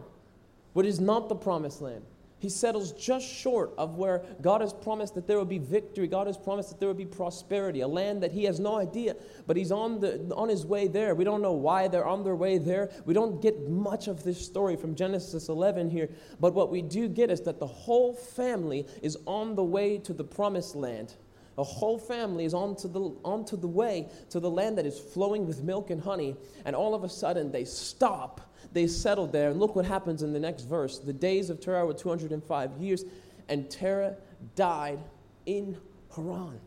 which 0.73 0.87
is 0.87 0.99
not 0.99 1.29
the 1.29 1.35
promised 1.35 1.79
land. 1.79 2.03
He 2.43 2.49
settles 2.49 2.91
just 2.91 3.25
short 3.25 3.71
of 3.77 3.95
where 3.95 4.21
God 4.41 4.59
has 4.59 4.73
promised 4.73 5.15
that 5.15 5.27
there 5.27 5.37
will 5.37 5.45
be 5.45 5.59
victory. 5.59 6.07
God 6.07 6.27
has 6.27 6.37
promised 6.37 6.71
that 6.71 6.79
there 6.81 6.89
will 6.89 6.93
be 6.93 7.05
prosperity, 7.05 7.79
a 7.79 7.87
land 7.87 8.21
that 8.21 8.33
he 8.33 8.43
has 8.43 8.59
no 8.59 8.75
idea, 8.75 9.15
but 9.47 9.55
he's 9.55 9.71
on, 9.71 10.01
the, 10.01 10.29
on 10.35 10.49
his 10.49 10.65
way 10.65 10.89
there. 10.89 11.15
We 11.15 11.23
don't 11.23 11.41
know 11.41 11.53
why 11.53 11.87
they're 11.87 12.05
on 12.05 12.25
their 12.25 12.35
way 12.35 12.57
there. 12.57 12.91
We 13.05 13.13
don't 13.13 13.41
get 13.41 13.69
much 13.69 14.09
of 14.09 14.25
this 14.25 14.45
story 14.45 14.75
from 14.75 14.93
Genesis 14.93 15.47
11 15.47 15.89
here, 15.89 16.09
but 16.41 16.53
what 16.53 16.69
we 16.69 16.81
do 16.81 17.07
get 17.07 17.31
is 17.31 17.39
that 17.43 17.59
the 17.59 17.65
whole 17.65 18.13
family 18.13 18.87
is 19.01 19.17
on 19.25 19.55
the 19.55 19.63
way 19.63 19.97
to 19.99 20.11
the 20.11 20.25
promised 20.25 20.75
land. 20.75 21.13
The 21.55 21.63
whole 21.63 21.97
family 21.97 22.43
is 22.43 22.53
onto 22.53 22.89
the, 22.89 23.15
onto 23.23 23.55
the 23.55 23.69
way 23.69 24.09
to 24.31 24.41
the 24.41 24.49
land 24.49 24.77
that 24.79 24.85
is 24.85 24.99
flowing 24.99 25.47
with 25.47 25.63
milk 25.63 25.91
and 25.91 26.01
honey, 26.01 26.35
and 26.65 26.75
all 26.75 26.93
of 26.93 27.05
a 27.05 27.09
sudden 27.09 27.53
they 27.53 27.63
stop 27.63 28.52
they 28.73 28.87
settled 28.87 29.31
there. 29.31 29.51
And 29.51 29.59
look 29.59 29.75
what 29.75 29.85
happens 29.85 30.23
in 30.23 30.33
the 30.33 30.39
next 30.39 30.63
verse. 30.63 30.99
The 30.99 31.13
days 31.13 31.49
of 31.49 31.59
Terah 31.59 31.85
were 31.85 31.93
205 31.93 32.77
years, 32.77 33.05
and 33.49 33.69
Terah 33.69 34.15
died 34.55 34.99
in 35.45 35.77
Haran. 36.15 36.59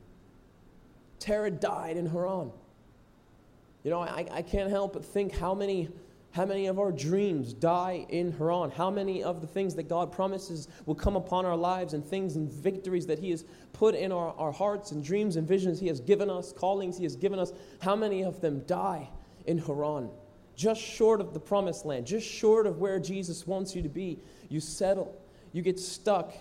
Terah 1.19 1.51
died 1.51 1.97
in 1.97 2.07
Haran. 2.07 2.53
You 3.83 3.91
know, 3.91 4.01
I, 4.01 4.27
I 4.31 4.43
can't 4.43 4.71
help 4.71 4.95
but 4.95 5.05
think 5.05 5.37
how 5.37 5.55
many, 5.55 5.89
how 6.33 6.45
many 6.45 6.67
of 6.67 6.79
our 6.79 6.91
dreams 6.91 7.53
die 7.53 8.05
in 8.09 8.33
Haran. 8.33 8.71
How 8.71 8.91
many 8.91 9.23
of 9.23 9.41
the 9.41 9.47
things 9.47 9.75
that 9.77 9.89
God 9.89 10.11
promises 10.11 10.69
will 10.87 10.95
come 10.95 11.17
upon 11.17 11.47
our 11.47 11.57
lives 11.57 11.95
and 11.95 12.05
things 12.05 12.37
and 12.37 12.53
victories 12.53 13.07
that 13.07 13.19
He 13.19 13.31
has 13.31 13.45
put 13.73 13.95
in 13.95 14.11
our, 14.13 14.35
our 14.35 14.53
hearts 14.53 14.91
and 14.91 15.05
dreams 15.05 15.37
and 15.37 15.47
visions 15.47 15.79
He 15.79 15.87
has 15.87 16.01
given 16.01 16.29
us, 16.29 16.53
callings 16.53 16.99
He 16.99 17.05
has 17.05 17.17
given 17.17 17.39
us, 17.39 17.53
how 17.81 17.95
many 17.95 18.23
of 18.23 18.41
them 18.41 18.65
die 18.67 19.09
in 19.47 19.59
Haran? 19.59 20.11
Just 20.57 20.81
short 20.81 21.21
of 21.21 21.35
the 21.35 21.41
promised 21.41 21.85
land, 21.85 22.07
just 22.07 22.27
short 22.27 22.67
of 22.67 22.79
where 22.79 22.99
Jesus 22.99 23.47
wants 23.47 23.77
you 23.77 23.83
to 23.83 23.89
be, 23.89 24.19
you 24.49 24.59
settle, 24.59 25.15
you 25.53 25.63
get 25.63 25.79
stuck, 25.79 26.33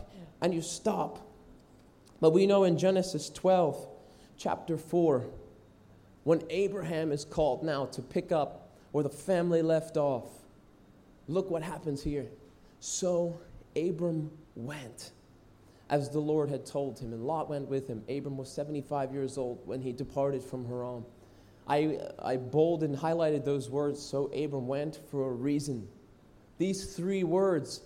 and 0.41 0.53
you 0.53 0.62
stop. 0.62 1.19
But 2.22 2.31
we 2.31 2.48
know 2.48 2.63
in 2.63 2.77
Genesis 2.77 3.29
12, 3.29 3.88
chapter 4.38 4.77
4, 4.77 5.25
when 6.24 6.41
Abraham 6.50 7.12
is 7.12 7.25
called 7.25 7.63
now 7.63 7.86
to 7.88 8.01
pick 8.01 8.31
up 8.31 8.69
where 8.91 9.03
the 9.03 9.10
family 9.10 9.62
left 9.62 9.98
off, 9.98 10.25
look 11.27 11.51
what 11.51 11.62
happens 11.62 12.01
here. 12.01 12.27
So 12.79 13.39
Abram 13.75 14.31
went 14.55 15.12
as 15.89 16.10
the 16.10 16.19
Lord 16.19 16.50
had 16.50 16.65
told 16.65 16.98
him, 17.00 17.13
and 17.13 17.25
Lot 17.25 17.50
went 17.50 17.67
with 17.67 17.88
him. 17.88 18.03
Abram 18.10 18.38
was 18.38 18.51
75 18.51 19.13
years 19.13 19.38
old 19.38 19.60
when 19.65 19.81
he 19.81 19.91
departed 19.91 20.43
from 20.43 20.65
Haran. 20.65 21.05
I, 21.67 22.00
I 22.19 22.38
bold 22.38 22.84
and 22.84 22.95
highlighted 22.95 23.43
those 23.43 23.69
words, 23.69 24.00
so 24.01 24.25
Abram 24.27 24.67
went 24.67 25.00
for 25.10 25.29
a 25.29 25.31
reason. 25.31 25.88
These 26.57 26.95
three 26.95 27.24
words 27.24 27.81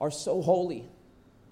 are 0.00 0.10
so 0.10 0.40
holy. 0.40 0.86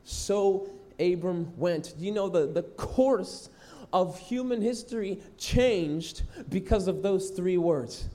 So 0.04 0.70
Abram 0.98 1.52
went. 1.58 1.94
Do 1.98 2.04
you 2.04 2.12
know, 2.12 2.28
the, 2.28 2.46
the 2.46 2.62
course 2.62 3.50
of 3.92 4.18
human 4.18 4.62
history 4.62 5.20
changed 5.38 6.22
because 6.48 6.88
of 6.88 7.02
those 7.02 7.30
three 7.30 7.58
words. 7.58 8.08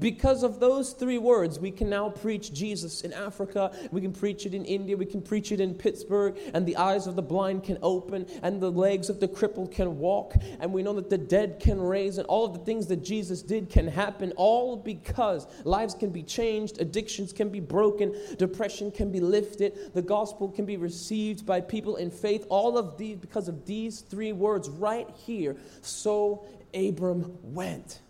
Because 0.00 0.42
of 0.42 0.60
those 0.60 0.92
three 0.92 1.18
words, 1.18 1.58
we 1.58 1.70
can 1.70 1.88
now 1.88 2.10
preach 2.10 2.52
Jesus 2.52 3.02
in 3.02 3.12
Africa, 3.12 3.72
we 3.90 4.00
can 4.00 4.12
preach 4.12 4.46
it 4.46 4.54
in 4.54 4.64
India, 4.64 4.96
we 4.96 5.06
can 5.06 5.22
preach 5.22 5.52
it 5.52 5.60
in 5.60 5.74
Pittsburgh, 5.74 6.36
and 6.52 6.66
the 6.66 6.76
eyes 6.76 7.06
of 7.06 7.16
the 7.16 7.22
blind 7.22 7.64
can 7.64 7.78
open, 7.82 8.26
and 8.42 8.60
the 8.60 8.70
legs 8.70 9.08
of 9.08 9.20
the 9.20 9.28
crippled 9.28 9.72
can 9.72 9.98
walk, 9.98 10.34
and 10.60 10.72
we 10.72 10.82
know 10.82 10.92
that 10.94 11.10
the 11.10 11.18
dead 11.18 11.58
can 11.60 11.80
raise, 11.80 12.18
and 12.18 12.26
all 12.26 12.44
of 12.44 12.52
the 12.52 12.64
things 12.64 12.86
that 12.86 13.04
Jesus 13.04 13.42
did 13.42 13.70
can 13.70 13.86
happen, 13.86 14.32
all 14.36 14.76
because 14.76 15.46
lives 15.64 15.94
can 15.94 16.10
be 16.10 16.22
changed, 16.22 16.80
addictions 16.80 17.32
can 17.32 17.48
be 17.48 17.60
broken, 17.60 18.14
depression 18.38 18.90
can 18.90 19.10
be 19.10 19.20
lifted, 19.20 19.92
the 19.94 20.02
gospel 20.02 20.48
can 20.48 20.64
be 20.64 20.76
received 20.76 21.46
by 21.46 21.60
people 21.60 21.96
in 21.96 22.10
faith, 22.10 22.46
all 22.48 22.76
of 22.78 22.96
these 22.98 23.16
because 23.16 23.48
of 23.48 23.66
these 23.66 24.00
three 24.00 24.32
words 24.32 24.68
right 24.68 25.08
here. 25.26 25.56
So 25.82 26.44
Abram 26.74 27.38
went 27.42 28.00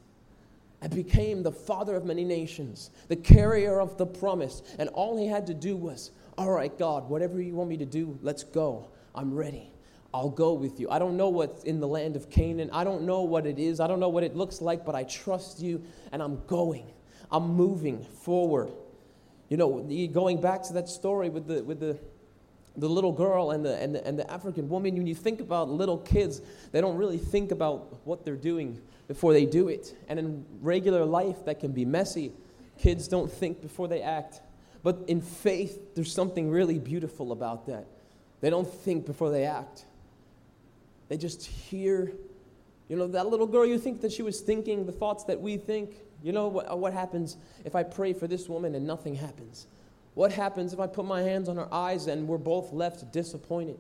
became 0.91 1.43
the 1.43 1.53
father 1.53 1.95
of 1.97 2.05
many 2.05 2.25
nations, 2.25 2.91
the 3.09 3.17
carrier 3.17 3.81
of 3.81 3.97
the 3.97 4.07
promise. 4.07 4.63
And 4.79 4.89
all 4.91 5.17
he 5.17 5.27
had 5.27 5.47
to 5.47 5.55
do 5.55 5.77
was, 5.77 6.11
All 6.37 6.51
right, 6.51 6.77
God, 6.79 7.09
whatever 7.09 7.41
you 7.41 7.55
want 7.55 7.71
me 7.71 7.77
to 7.79 7.87
do, 7.87 8.19
let's 8.23 8.43
go. 8.43 8.89
I'm 9.15 9.33
ready. 9.33 9.71
I'll 10.13 10.31
go 10.31 10.53
with 10.53 10.79
you. 10.79 10.89
I 10.91 10.99
don't 11.01 11.17
know 11.17 11.29
what's 11.29 11.65
in 11.65 11.81
the 11.81 11.89
land 11.89 12.15
of 12.15 12.31
Canaan. 12.31 12.71
I 12.73 12.85
don't 12.85 13.03
know 13.03 13.23
what 13.23 13.47
it 13.47 13.59
is. 13.59 13.81
I 13.81 13.89
don't 13.89 13.99
know 13.99 14.09
what 14.09 14.23
it 14.23 14.37
looks 14.37 14.61
like, 14.61 14.85
but 14.85 14.95
I 14.95 15.03
trust 15.05 15.61
you 15.61 15.83
and 16.13 16.23
I'm 16.23 16.45
going. 16.47 16.87
I'm 17.33 17.49
moving 17.49 18.05
forward. 18.05 18.73
You 19.49 19.57
know, 19.57 19.81
going 20.13 20.41
back 20.41 20.63
to 20.65 20.73
that 20.75 20.89
story 20.89 21.31
with 21.31 21.49
the, 21.49 21.65
with 21.65 21.81
the, 21.81 21.99
the 22.77 22.89
little 22.89 23.13
girl 23.13 23.53
and 23.53 23.65
the, 23.65 23.77
and, 23.81 23.95
the, 23.95 24.07
and 24.07 24.19
the 24.19 24.31
African 24.31 24.69
woman, 24.69 24.95
when 24.97 25.07
you 25.07 25.15
think 25.15 25.41
about 25.41 25.69
little 25.69 25.99
kids, 25.99 26.41
they 26.73 26.81
don't 26.81 26.97
really 26.97 27.19
think 27.19 27.53
about 27.53 28.05
what 28.07 28.25
they're 28.25 28.37
doing 28.37 28.81
before 29.07 29.33
they 29.33 29.47
do 29.47 29.69
it. 29.69 29.97
And 30.09 30.19
in 30.19 30.45
regular 30.61 31.05
life, 31.05 31.45
that 31.45 31.61
can 31.61 31.73
be 31.73 31.85
messy. 31.85 32.33
Kids 32.79 33.07
don't 33.07 33.31
think 33.31 33.63
before 33.63 33.87
they 33.87 34.03
act. 34.03 34.41
But 34.83 34.99
in 35.07 35.21
faith, 35.21 35.95
there's 35.95 36.13
something 36.13 36.51
really 36.51 36.79
beautiful 36.79 37.33
about 37.33 37.67
that. 37.67 37.87
They 38.41 38.51
don't 38.51 38.69
think 38.69 39.07
before 39.07 39.31
they 39.31 39.45
act. 39.45 39.87
They 41.09 41.17
just 41.17 41.47
hear, 41.47 42.13
you 42.89 42.97
know, 42.97 43.07
that 43.07 43.27
little 43.27 43.47
girl, 43.47 43.65
you 43.65 43.79
think 43.79 44.01
that 44.01 44.13
she 44.13 44.23
was 44.23 44.41
thinking 44.41 44.85
the 44.85 44.93
thoughts 44.93 45.25
that 45.25 45.41
we 45.41 45.57
think. 45.57 45.95
You 46.23 46.33
know, 46.33 46.49
what, 46.49 46.79
what 46.79 46.93
happens 46.93 47.37
if 47.65 47.75
I 47.75 47.83
pray 47.83 48.13
for 48.13 48.27
this 48.27 48.49
woman 48.49 48.75
and 48.75 48.87
nothing 48.87 49.15
happens? 49.15 49.67
What 50.15 50.33
happens 50.33 50.73
if 50.73 50.81
I 50.81 50.87
put 50.87 51.05
my 51.05 51.23
hands 51.23 51.49
on 51.49 51.57
her 51.57 51.73
eyes 51.73 52.07
and 52.07 52.29
we're 52.29 52.39
both 52.39 52.73
left 52.73 53.13
disappointed? 53.13 53.79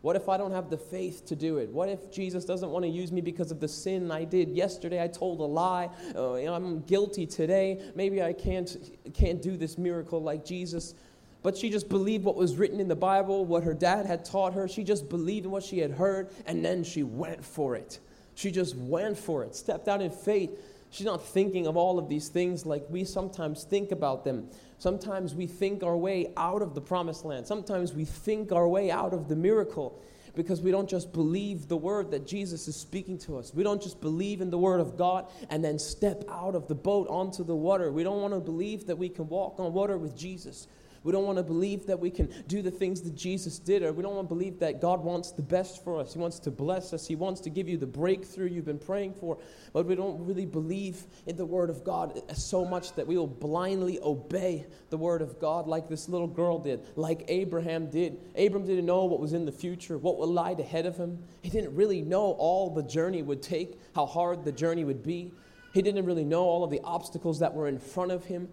What 0.00 0.14
if 0.14 0.28
I 0.28 0.36
don't 0.36 0.52
have 0.52 0.70
the 0.70 0.76
faith 0.78 1.26
to 1.26 1.36
do 1.36 1.58
it? 1.58 1.70
What 1.70 1.88
if 1.88 2.10
Jesus 2.12 2.44
doesn't 2.44 2.70
want 2.70 2.84
to 2.84 2.88
use 2.88 3.10
me 3.10 3.20
because 3.20 3.50
of 3.50 3.58
the 3.58 3.66
sin 3.66 4.10
I 4.12 4.24
did 4.24 4.48
yesterday? 4.50 5.02
I 5.02 5.08
told 5.08 5.40
a 5.40 5.44
lie. 5.44 5.90
Uh, 6.14 6.34
you 6.34 6.46
know, 6.46 6.54
I'm 6.54 6.80
guilty 6.82 7.26
today. 7.26 7.82
Maybe 7.96 8.22
I 8.22 8.32
can't, 8.32 8.76
can't 9.12 9.42
do 9.42 9.56
this 9.56 9.76
miracle 9.76 10.22
like 10.22 10.44
Jesus. 10.44 10.94
But 11.42 11.56
she 11.56 11.70
just 11.70 11.88
believed 11.88 12.24
what 12.24 12.36
was 12.36 12.56
written 12.56 12.78
in 12.80 12.88
the 12.88 12.96
Bible, 12.96 13.44
what 13.44 13.64
her 13.64 13.74
dad 13.74 14.06
had 14.06 14.24
taught 14.24 14.54
her. 14.54 14.68
She 14.68 14.84
just 14.84 15.08
believed 15.08 15.46
in 15.46 15.50
what 15.50 15.62
she 15.62 15.78
had 15.78 15.92
heard, 15.92 16.30
and 16.46 16.64
then 16.64 16.84
she 16.84 17.02
went 17.02 17.44
for 17.44 17.74
it. 17.74 17.98
She 18.34 18.52
just 18.52 18.76
went 18.76 19.18
for 19.18 19.42
it, 19.42 19.56
stepped 19.56 19.88
out 19.88 20.00
in 20.00 20.10
faith. 20.12 20.50
She's 20.90 21.06
not 21.06 21.24
thinking 21.24 21.66
of 21.66 21.76
all 21.76 21.98
of 21.98 22.08
these 22.08 22.28
things 22.28 22.64
like 22.64 22.84
we 22.88 23.04
sometimes 23.04 23.64
think 23.64 23.92
about 23.92 24.24
them. 24.24 24.48
Sometimes 24.78 25.34
we 25.34 25.46
think 25.46 25.82
our 25.82 25.96
way 25.96 26.32
out 26.36 26.62
of 26.62 26.74
the 26.74 26.80
promised 26.80 27.24
land. 27.24 27.46
Sometimes 27.46 27.92
we 27.92 28.04
think 28.04 28.52
our 28.52 28.66
way 28.66 28.90
out 28.90 29.12
of 29.12 29.28
the 29.28 29.36
miracle 29.36 30.00
because 30.34 30.62
we 30.62 30.70
don't 30.70 30.88
just 30.88 31.12
believe 31.12 31.66
the 31.66 31.76
word 31.76 32.12
that 32.12 32.26
Jesus 32.26 32.68
is 32.68 32.76
speaking 32.76 33.18
to 33.18 33.36
us. 33.36 33.52
We 33.52 33.64
don't 33.64 33.82
just 33.82 34.00
believe 34.00 34.40
in 34.40 34.50
the 34.50 34.58
word 34.58 34.80
of 34.80 34.96
God 34.96 35.26
and 35.50 35.64
then 35.64 35.78
step 35.78 36.24
out 36.28 36.54
of 36.54 36.68
the 36.68 36.76
boat 36.76 37.08
onto 37.08 37.42
the 37.44 37.56
water. 37.56 37.90
We 37.90 38.04
don't 38.04 38.22
want 38.22 38.34
to 38.34 38.40
believe 38.40 38.86
that 38.86 38.96
we 38.96 39.08
can 39.08 39.28
walk 39.28 39.58
on 39.58 39.72
water 39.72 39.98
with 39.98 40.16
Jesus. 40.16 40.68
We 41.08 41.12
don't 41.12 41.24
want 41.24 41.38
to 41.38 41.42
believe 41.42 41.86
that 41.86 41.98
we 41.98 42.10
can 42.10 42.30
do 42.48 42.60
the 42.60 42.70
things 42.70 43.00
that 43.00 43.14
Jesus 43.14 43.58
did, 43.58 43.82
or 43.82 43.94
we 43.94 44.02
don't 44.02 44.14
want 44.14 44.28
to 44.28 44.34
believe 44.34 44.58
that 44.58 44.78
God 44.78 45.02
wants 45.02 45.32
the 45.32 45.40
best 45.40 45.82
for 45.82 45.98
us. 45.98 46.12
He 46.12 46.18
wants 46.18 46.38
to 46.40 46.50
bless 46.50 46.92
us. 46.92 47.06
He 47.06 47.16
wants 47.16 47.40
to 47.40 47.48
give 47.48 47.66
you 47.66 47.78
the 47.78 47.86
breakthrough 47.86 48.48
you've 48.48 48.66
been 48.66 48.78
praying 48.78 49.14
for. 49.14 49.38
But 49.72 49.86
we 49.86 49.94
don't 49.94 50.22
really 50.26 50.44
believe 50.44 51.04
in 51.24 51.38
the 51.38 51.46
Word 51.46 51.70
of 51.70 51.82
God 51.82 52.20
so 52.36 52.62
much 52.62 52.92
that 52.96 53.06
we 53.06 53.16
will 53.16 53.26
blindly 53.26 53.98
obey 54.02 54.66
the 54.90 54.98
Word 54.98 55.22
of 55.22 55.40
God 55.40 55.66
like 55.66 55.88
this 55.88 56.10
little 56.10 56.26
girl 56.26 56.58
did, 56.58 56.84
like 56.94 57.24
Abraham 57.28 57.88
did. 57.88 58.18
Abram 58.36 58.66
didn't 58.66 58.84
know 58.84 59.06
what 59.06 59.18
was 59.18 59.32
in 59.32 59.46
the 59.46 59.50
future, 59.50 59.96
what 59.96 60.18
would 60.18 60.28
lie 60.28 60.56
ahead 60.58 60.84
of 60.84 60.98
him. 60.98 61.24
He 61.40 61.48
didn't 61.48 61.74
really 61.74 62.02
know 62.02 62.32
all 62.32 62.68
the 62.68 62.82
journey 62.82 63.22
would 63.22 63.40
take, 63.40 63.80
how 63.94 64.04
hard 64.04 64.44
the 64.44 64.52
journey 64.52 64.84
would 64.84 65.02
be. 65.02 65.32
He 65.72 65.80
didn't 65.80 66.04
really 66.04 66.26
know 66.26 66.42
all 66.42 66.64
of 66.64 66.70
the 66.70 66.82
obstacles 66.84 67.38
that 67.38 67.54
were 67.54 67.66
in 67.66 67.78
front 67.78 68.12
of 68.12 68.26
him. 68.26 68.50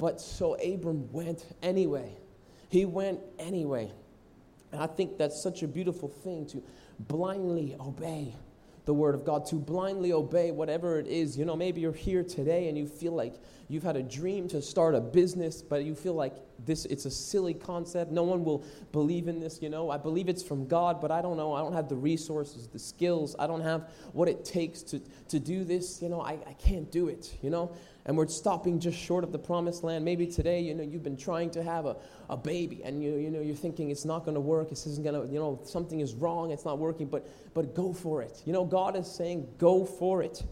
But 0.00 0.18
so 0.18 0.54
Abram 0.54 1.12
went 1.12 1.44
anyway. 1.62 2.16
He 2.70 2.86
went 2.86 3.20
anyway. 3.38 3.92
And 4.72 4.82
I 4.82 4.86
think 4.86 5.18
that's 5.18 5.42
such 5.42 5.62
a 5.62 5.68
beautiful 5.68 6.08
thing 6.08 6.46
to 6.46 6.62
blindly 6.98 7.76
obey 7.78 8.34
the 8.86 8.94
word 8.94 9.14
of 9.14 9.26
God, 9.26 9.44
to 9.46 9.56
blindly 9.56 10.14
obey 10.14 10.52
whatever 10.52 10.98
it 10.98 11.06
is. 11.06 11.36
You 11.36 11.44
know, 11.44 11.54
maybe 11.54 11.82
you're 11.82 11.92
here 11.92 12.24
today 12.24 12.68
and 12.68 12.78
you 12.78 12.86
feel 12.86 13.12
like 13.12 13.34
you've 13.68 13.82
had 13.82 13.96
a 13.96 14.02
dream 14.02 14.48
to 14.48 14.62
start 14.62 14.94
a 14.94 15.02
business, 15.02 15.60
but 15.60 15.84
you 15.84 15.94
feel 15.94 16.14
like 16.14 16.34
this 16.64 16.86
it's 16.86 17.04
a 17.04 17.10
silly 17.10 17.52
concept. 17.52 18.10
No 18.10 18.22
one 18.22 18.42
will 18.42 18.64
believe 18.92 19.28
in 19.28 19.38
this, 19.38 19.60
you 19.60 19.68
know. 19.68 19.90
I 19.90 19.98
believe 19.98 20.30
it's 20.30 20.42
from 20.42 20.66
God, 20.66 20.98
but 21.02 21.10
I 21.10 21.20
don't 21.20 21.36
know. 21.36 21.52
I 21.52 21.60
don't 21.60 21.74
have 21.74 21.90
the 21.90 21.96
resources, 21.96 22.68
the 22.68 22.78
skills. 22.78 23.36
I 23.38 23.46
don't 23.46 23.60
have 23.60 23.90
what 24.14 24.30
it 24.30 24.46
takes 24.46 24.82
to, 24.84 25.00
to 25.28 25.38
do 25.38 25.62
this. 25.62 26.00
You 26.00 26.08
know, 26.08 26.22
I, 26.22 26.38
I 26.46 26.54
can't 26.54 26.90
do 26.90 27.08
it, 27.08 27.36
you 27.42 27.50
know 27.50 27.76
and 28.06 28.16
we're 28.16 28.26
stopping 28.28 28.80
just 28.80 28.98
short 28.98 29.24
of 29.24 29.32
the 29.32 29.38
promised 29.38 29.84
land. 29.84 30.04
Maybe 30.04 30.26
today, 30.26 30.60
you 30.60 30.74
know, 30.74 30.82
you've 30.82 31.02
been 31.02 31.16
trying 31.16 31.50
to 31.50 31.62
have 31.62 31.86
a, 31.86 31.96
a 32.28 32.36
baby 32.36 32.82
and 32.84 33.02
you, 33.02 33.16
you 33.16 33.30
know, 33.30 33.40
you're 33.40 33.54
thinking 33.54 33.90
it's 33.90 34.04
not 34.04 34.24
going 34.24 34.34
to 34.34 34.40
work. 34.40 34.70
This 34.70 34.86
isn't 34.86 35.04
going 35.04 35.20
to, 35.20 35.32
you 35.32 35.38
know, 35.38 35.60
something 35.64 36.00
is 36.00 36.14
wrong. 36.14 36.50
It's 36.50 36.64
not 36.64 36.78
working, 36.78 37.06
but, 37.06 37.28
but 37.54 37.74
go 37.74 37.92
for 37.92 38.22
it. 38.22 38.42
You 38.46 38.52
know, 38.52 38.64
God 38.64 38.96
is 38.96 39.10
saying, 39.10 39.46
go 39.58 39.84
for 39.84 40.22
it. 40.22 40.42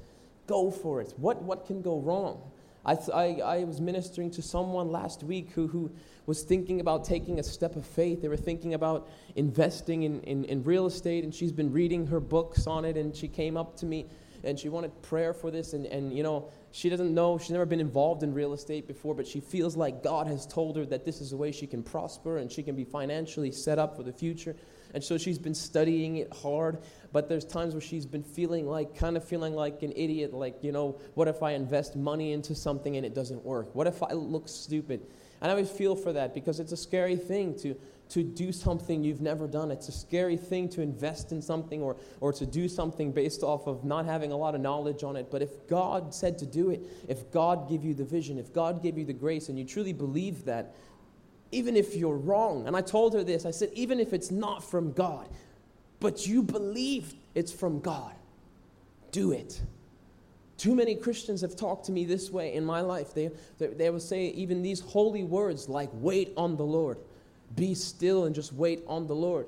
Go 0.47 0.71
for 0.71 1.00
it. 1.00 1.14
What, 1.17 1.43
what 1.43 1.67
can 1.67 1.83
go 1.83 1.99
wrong? 1.99 2.43
I, 2.85 2.97
I, 3.12 3.25
I 3.40 3.64
was 3.64 3.81
ministering 3.81 4.31
to 4.33 4.43
someone 4.43 4.90
last 4.90 5.23
week 5.23 5.50
who, 5.50 5.67
who 5.67 5.90
was 6.26 6.43
thinking 6.43 6.81
about 6.81 7.05
taking 7.05 7.38
a 7.38 7.43
step 7.43 7.76
of 7.76 7.87
faith. 7.87 8.23
They 8.23 8.28
were 8.28 8.37
thinking 8.37 8.75
about 8.75 9.09
investing 9.37 10.05
in, 10.05 10.21
in, 10.23 10.45
in 10.45 10.62
real 10.62 10.87
estate, 10.87 11.25
and 11.25 11.35
she's 11.35 11.52
been 11.52 11.73
reading 11.73 12.07
her 12.07 12.21
books 12.21 12.67
on 12.67 12.85
it, 12.85 12.97
and 12.97 13.14
she 13.14 13.28
came 13.28 13.57
up 13.57 13.76
to 13.78 13.87
me 13.87 14.07
and 14.45 14.59
she 14.59 14.68
wanted 14.68 15.02
prayer 15.02 15.33
for 15.33 15.50
this. 15.50 15.73
And, 15.73 15.87
and 15.87 16.12
you 16.16 16.23
know, 16.23 16.50
she 16.71 16.88
doesn't 16.88 17.12
know, 17.12 17.38
she's 17.38 17.50
never 17.50 17.66
been 17.66 17.80
involved 17.80 18.23
in 18.23 18.35
real 18.35 18.52
estate 18.52 18.87
before, 18.87 19.14
but 19.14 19.26
she 19.26 19.40
feels 19.40 19.76
like 19.76 20.02
God 20.02 20.26
has 20.26 20.47
told 20.47 20.76
her 20.76 20.87
that 20.87 21.04
this 21.04 21.21
is 21.21 21.33
a 21.33 21.37
way 21.37 21.52
she 21.52 21.66
can 21.66 21.83
prosper 21.83 22.38
and 22.38 22.50
she 22.50 22.62
can 22.62 22.76
be 22.76 22.85
financially 22.85 23.52
set 23.52 23.78
up 23.78 23.97
for 23.97 24.02
the 24.02 24.12
future. 24.12 24.54
And 24.95 25.04
so 25.04 25.18
she's 25.18 25.38
been 25.38 25.54
studying 25.54 26.16
it 26.16 26.33
hard, 26.33 26.78
but 27.12 27.28
there's 27.28 27.45
times 27.45 27.75
where 27.75 27.80
she's 27.80 28.07
been 28.07 28.23
feeling 28.23 28.66
like, 28.66 28.97
kind 28.97 29.16
of 29.16 29.25
feeling 29.25 29.54
like 29.54 29.83
an 29.83 29.92
idiot, 29.95 30.33
like, 30.33 30.62
you 30.62 30.73
know, 30.73 30.99
what 31.14 31.28
if 31.28 31.42
I 31.42 31.52
invest 31.52 31.95
money 31.95 32.33
into 32.33 32.54
something 32.54 32.97
and 32.97 33.04
it 33.04 33.14
doesn't 33.14 33.45
work? 33.45 33.75
What 33.75 33.87
if 33.87 34.02
I 34.02 34.12
look 34.12 34.49
stupid? 34.49 35.02
And 35.40 35.50
I 35.50 35.54
always 35.54 35.71
feel 35.71 35.95
for 35.95 36.12
that 36.14 36.35
because 36.35 36.59
it's 36.59 36.73
a 36.73 36.76
scary 36.76 37.16
thing 37.16 37.57
to, 37.61 37.76
to 38.11 38.23
do 38.23 38.53
something 38.53 39.05
you've 39.05 39.21
never 39.21 39.47
done. 39.47 39.71
It's 39.71 39.88
a 39.88 39.93
scary 39.93 40.37
thing 40.37 40.69
to 40.71 40.81
invest 40.81 41.33
in 41.33 41.43
something 41.43 41.83
or, 41.83 41.97
or 42.21 42.33
to 42.33 42.47
do 42.47 42.69
something 42.69 43.12
based 43.12 43.43
off 43.43 43.67
of 43.67 43.85
not 43.85 44.07
having 44.07 44.33
a 44.33 44.37
lot 44.37 44.55
of 44.55 44.61
knowledge 44.61 45.05
on 45.05 45.17
it. 45.17 45.31
But 45.31 45.43
if 45.43 45.67
God 45.69 46.15
said 46.15 46.38
to 46.38 46.47
do 46.47 46.71
it, 46.71 46.83
if 47.07 47.31
God 47.31 47.69
gave 47.69 47.85
you 47.85 47.95
the 47.95 48.05
vision, 48.05 48.38
if 48.38 48.53
God 48.53 48.83
gave 48.83 48.97
you 48.97 49.05
the 49.05 49.12
grace, 49.12 49.49
and 49.49 49.59
you 49.59 49.65
truly 49.65 49.93
believe 49.93 50.45
that, 50.47 50.75
even 51.53 51.77
if 51.77 51.97
you're 51.97 52.17
wrong, 52.17 52.67
and 52.67 52.77
I 52.77 52.81
told 52.81 53.15
her 53.15 53.25
this, 53.25 53.47
I 53.47 53.50
said, 53.50 53.71
even 53.75 54.00
if 54.00 54.12
it's 54.12 54.31
not 54.31 54.62
from 54.62 54.93
God, 54.93 55.29
but 56.00 56.27
you 56.27 56.43
believe 56.43 57.15
it's 57.35 57.53
from 57.53 57.81
God, 57.81 58.15
do 59.12 59.33
it. 59.33 59.61
Too 60.59 60.75
many 60.75 60.97
Christians 60.97 61.41
have 61.43 61.57
talked 61.57 61.87
to 61.87 61.93
me 61.93 62.05
this 62.05 62.31
way 62.31 62.55
in 62.55 62.65
my 62.65 62.81
life. 62.81 63.15
They, 63.15 63.31
they, 63.59 63.69
they 63.69 63.91
will 63.91 64.00
say 64.00 64.27
even 64.27 64.61
these 64.61 64.81
holy 64.81 65.23
words 65.23 65.69
like, 65.69 65.88
wait 65.93 66.33
on 66.37 66.57
the 66.57 66.65
Lord, 66.65 66.99
be 67.57 67.75
still 67.75 68.25
and 68.25 68.35
just 68.35 68.52
wait 68.52 68.83
on 68.87 69.07
the 69.07 69.14
Lord. 69.14 69.47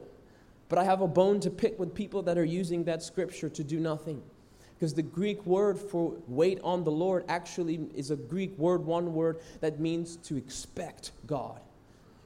But 0.68 0.78
I 0.78 0.84
have 0.84 1.00
a 1.00 1.08
bone 1.08 1.40
to 1.40 1.50
pick 1.50 1.78
with 1.78 1.94
people 1.94 2.22
that 2.22 2.38
are 2.38 2.44
using 2.44 2.84
that 2.84 3.02
scripture 3.02 3.48
to 3.48 3.64
do 3.64 3.80
nothing. 3.80 4.22
Because 4.74 4.94
the 4.94 5.02
Greek 5.02 5.44
word 5.44 5.78
for 5.78 6.16
wait 6.26 6.58
on 6.64 6.84
the 6.84 6.90
Lord 6.90 7.24
actually 7.28 7.88
is 7.94 8.10
a 8.10 8.16
Greek 8.16 8.56
word, 8.56 8.84
one 8.84 9.12
word, 9.12 9.40
that 9.60 9.78
means 9.78 10.16
to 10.18 10.36
expect 10.36 11.12
God. 11.26 11.60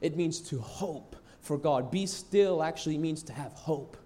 It 0.01 0.17
means 0.17 0.41
to 0.43 0.61
hope 0.61 1.17
for 1.41 1.59
God. 1.59 1.91
Be 1.91 2.07
still 2.07 2.63
actually 2.63 2.99
means 2.99 3.23
to 3.25 3.33
have 3.33 3.53
hope. 3.55 3.97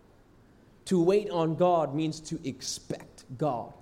To 0.87 1.03
wait 1.03 1.29
on 1.29 1.57
God 1.57 1.95
means 1.95 2.21
to 2.21 2.41
expect 2.49 3.25
God. 3.37 3.75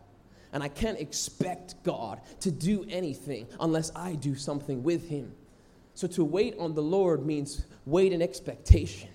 And 0.52 0.62
I 0.62 0.68
can't 0.68 0.98
expect 0.98 1.80
God 1.84 2.20
to 2.40 2.50
do 2.50 2.84
anything 2.88 3.46
unless 3.60 3.92
I 3.94 4.14
do 4.14 4.34
something 4.34 4.82
with 4.82 5.08
Him. 5.08 5.32
So 5.96 6.06
to 6.08 6.24
wait 6.24 6.54
on 6.58 6.74
the 6.74 6.82
Lord 6.82 7.24
means 7.24 7.64
wait 7.86 8.12
in 8.12 8.20
expectation. 8.20 9.08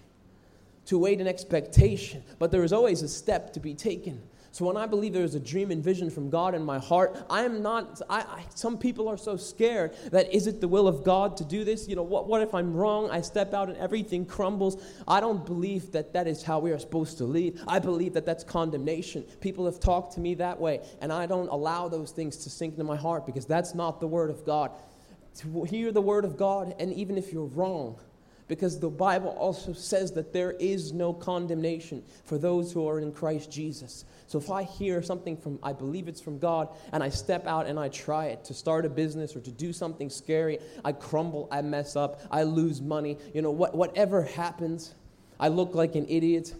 To 0.87 0.97
wait 0.97 1.21
in 1.21 1.27
expectation. 1.27 2.23
But 2.39 2.51
there 2.51 2.63
is 2.63 2.73
always 2.73 3.03
a 3.03 3.07
step 3.07 3.53
to 3.53 3.59
be 3.59 3.75
taken. 3.75 4.19
So 4.51 4.65
when 4.65 4.75
I 4.75 4.87
believe 4.87 5.13
there 5.13 5.23
is 5.23 5.35
a 5.35 5.39
dream 5.39 5.69
and 5.69 5.83
vision 5.83 6.09
from 6.09 6.31
God 6.31 6.55
in 6.55 6.63
my 6.63 6.79
heart, 6.79 7.15
I 7.29 7.43
am 7.43 7.61
not, 7.61 8.01
I, 8.09 8.21
I, 8.21 8.45
some 8.55 8.79
people 8.79 9.07
are 9.07 9.15
so 9.15 9.37
scared 9.37 9.93
that 10.11 10.33
is 10.33 10.47
it 10.47 10.59
the 10.59 10.67
will 10.67 10.87
of 10.87 11.03
God 11.03 11.37
to 11.37 11.45
do 11.45 11.63
this? 11.63 11.87
You 11.87 11.95
know, 11.95 12.03
what, 12.03 12.27
what 12.27 12.41
if 12.41 12.55
I'm 12.55 12.73
wrong? 12.73 13.11
I 13.11 13.21
step 13.21 13.53
out 13.53 13.69
and 13.69 13.77
everything 13.77 14.25
crumbles. 14.25 14.83
I 15.07 15.19
don't 15.19 15.45
believe 15.45 15.91
that 15.91 16.13
that 16.13 16.27
is 16.27 16.41
how 16.41 16.57
we 16.57 16.71
are 16.71 16.79
supposed 16.79 17.19
to 17.19 17.25
lead. 17.25 17.59
I 17.67 17.77
believe 17.77 18.13
that 18.13 18.25
that's 18.25 18.43
condemnation. 18.43 19.21
People 19.39 19.65
have 19.65 19.79
talked 19.79 20.15
to 20.15 20.19
me 20.19 20.33
that 20.33 20.59
way, 20.59 20.81
and 20.99 21.13
I 21.13 21.27
don't 21.27 21.47
allow 21.47 21.87
those 21.87 22.11
things 22.11 22.37
to 22.37 22.49
sink 22.49 22.73
into 22.73 22.83
my 22.83 22.97
heart 22.97 23.27
because 23.27 23.45
that's 23.45 23.75
not 23.75 23.99
the 24.01 24.07
word 24.07 24.31
of 24.31 24.43
God. 24.47 24.71
To 25.37 25.63
hear 25.63 25.91
the 25.91 26.01
word 26.01 26.25
of 26.25 26.37
God, 26.37 26.75
and 26.79 26.93
even 26.93 27.17
if 27.17 27.31
you're 27.31 27.45
wrong, 27.45 27.97
because 28.47 28.79
the 28.79 28.89
Bible 28.89 29.29
also 29.29 29.71
says 29.71 30.11
that 30.11 30.33
there 30.33 30.51
is 30.51 30.91
no 30.91 31.13
condemnation 31.13 32.03
for 32.25 32.37
those 32.37 32.73
who 32.73 32.85
are 32.85 32.99
in 32.99 33.13
Christ 33.13 33.49
Jesus. 33.49 34.03
So 34.27 34.37
if 34.37 34.51
I 34.51 34.63
hear 34.63 35.01
something 35.01 35.37
from, 35.37 35.57
I 35.63 35.71
believe 35.71 36.09
it's 36.09 36.19
from 36.19 36.37
God, 36.37 36.67
and 36.91 37.01
I 37.01 37.07
step 37.07 37.47
out 37.47 37.65
and 37.65 37.79
I 37.79 37.87
try 37.87 38.25
it 38.25 38.43
to 38.43 38.53
start 38.53 38.85
a 38.85 38.89
business 38.89 39.37
or 39.37 39.39
to 39.39 39.51
do 39.51 39.71
something 39.71 40.09
scary, 40.09 40.59
I 40.83 40.91
crumble, 40.91 41.47
I 41.49 41.61
mess 41.61 41.95
up, 41.95 42.19
I 42.29 42.43
lose 42.43 42.81
money, 42.81 43.17
you 43.33 43.41
know, 43.41 43.51
what, 43.51 43.73
whatever 43.73 44.23
happens, 44.23 44.95
I 45.39 45.47
look 45.47 45.73
like 45.73 45.95
an 45.95 46.05
idiot. 46.09 46.53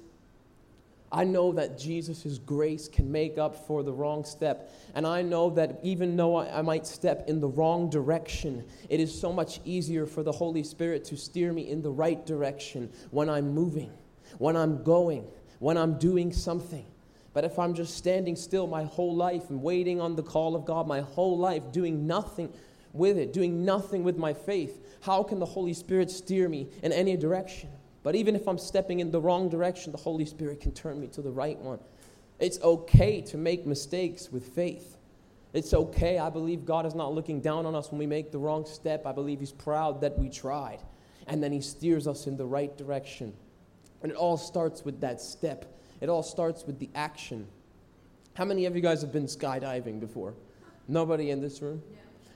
I 1.11 1.25
know 1.25 1.51
that 1.53 1.77
Jesus' 1.77 2.37
grace 2.37 2.87
can 2.87 3.11
make 3.11 3.37
up 3.37 3.67
for 3.67 3.83
the 3.83 3.91
wrong 3.91 4.23
step. 4.23 4.73
And 4.95 5.05
I 5.05 5.21
know 5.21 5.49
that 5.51 5.79
even 5.83 6.15
though 6.15 6.37
I, 6.37 6.61
might 6.61 6.87
step 6.87 7.27
in 7.27 7.41
the 7.41 7.49
wrong 7.49 7.89
direction, 7.89 8.63
it 8.89 9.01
is 9.01 9.17
so 9.17 9.33
much 9.33 9.59
easier 9.65 10.05
for 10.05 10.23
the 10.23 10.31
Holy 10.31 10.63
Spirit 10.63 11.03
to 11.05 11.17
steer 11.17 11.51
me 11.51 11.69
in 11.69 11.81
the 11.81 11.91
right 11.91 12.25
direction 12.25 12.89
when 13.11 13.29
I'm 13.29 13.53
moving, 13.53 13.91
when 14.37 14.55
I'm 14.55 14.83
going, 14.83 15.27
when 15.59 15.77
I'm 15.77 15.99
doing 15.99 16.31
something. 16.31 16.85
But 17.33 17.43
if 17.43 17.59
I'm 17.59 17.73
just 17.73 17.97
standing 17.97 18.37
still 18.37 18.67
my 18.67 18.83
whole 18.83 19.15
life 19.15 19.49
and 19.49 19.61
waiting 19.61 19.99
on 19.99 20.15
the 20.15 20.23
call 20.23 20.55
of 20.55 20.65
God 20.65 20.87
my 20.87 21.01
whole 21.01 21.37
life, 21.37 21.63
doing 21.73 22.07
nothing 22.07 22.53
with 22.93 23.17
it, 23.17 23.33
doing 23.33 23.65
nothing 23.65 24.03
with 24.03 24.17
my 24.17 24.33
faith, 24.33 24.79
how 25.01 25.23
can 25.23 25.39
the 25.39 25.45
Holy 25.45 25.73
Spirit 25.73 26.09
steer 26.09 26.47
me 26.47 26.69
in 26.83 26.91
any 26.93 27.17
direction? 27.17 27.69
But 28.03 28.15
even 28.15 28.35
if 28.35 28.47
I'm 28.47 28.57
stepping 28.57 28.99
in 28.99 29.11
the 29.11 29.21
wrong 29.21 29.49
direction, 29.49 29.91
the 29.91 29.97
Holy 29.97 30.25
Spirit 30.25 30.59
can 30.59 30.71
turn 30.71 30.99
me 30.99 31.07
to 31.07 31.21
the 31.21 31.31
right 31.31 31.57
one. 31.59 31.79
It's 32.39 32.59
okay 32.61 33.21
to 33.21 33.37
make 33.37 33.67
mistakes 33.67 34.31
with 34.31 34.55
faith. 34.55 34.97
It's 35.53 35.73
okay. 35.73 36.17
I 36.17 36.29
believe 36.29 36.65
God 36.65 36.85
is 36.85 36.95
not 36.95 37.13
looking 37.13 37.41
down 37.41 37.65
on 37.65 37.75
us 37.75 37.91
when 37.91 37.99
we 37.99 38.07
make 38.07 38.31
the 38.31 38.39
wrong 38.39 38.65
step. 38.65 39.05
I 39.05 39.11
believe 39.11 39.39
He's 39.39 39.51
proud 39.51 40.01
that 40.01 40.17
we 40.17 40.29
tried. 40.29 40.79
And 41.27 41.43
then 41.43 41.51
He 41.51 41.61
steers 41.61 42.07
us 42.07 42.25
in 42.25 42.37
the 42.37 42.45
right 42.45 42.75
direction. 42.77 43.33
And 44.01 44.11
it 44.11 44.17
all 44.17 44.37
starts 44.37 44.83
with 44.83 44.99
that 45.01 45.21
step, 45.21 45.77
it 45.99 46.09
all 46.09 46.23
starts 46.23 46.65
with 46.65 46.79
the 46.79 46.89
action. 46.95 47.47
How 48.33 48.45
many 48.45 48.65
of 48.65 48.75
you 48.75 48.81
guys 48.81 49.01
have 49.01 49.11
been 49.11 49.27
skydiving 49.27 49.99
before? 49.99 50.33
Nobody 50.87 51.29
in 51.29 51.41
this 51.41 51.61
room? 51.61 51.83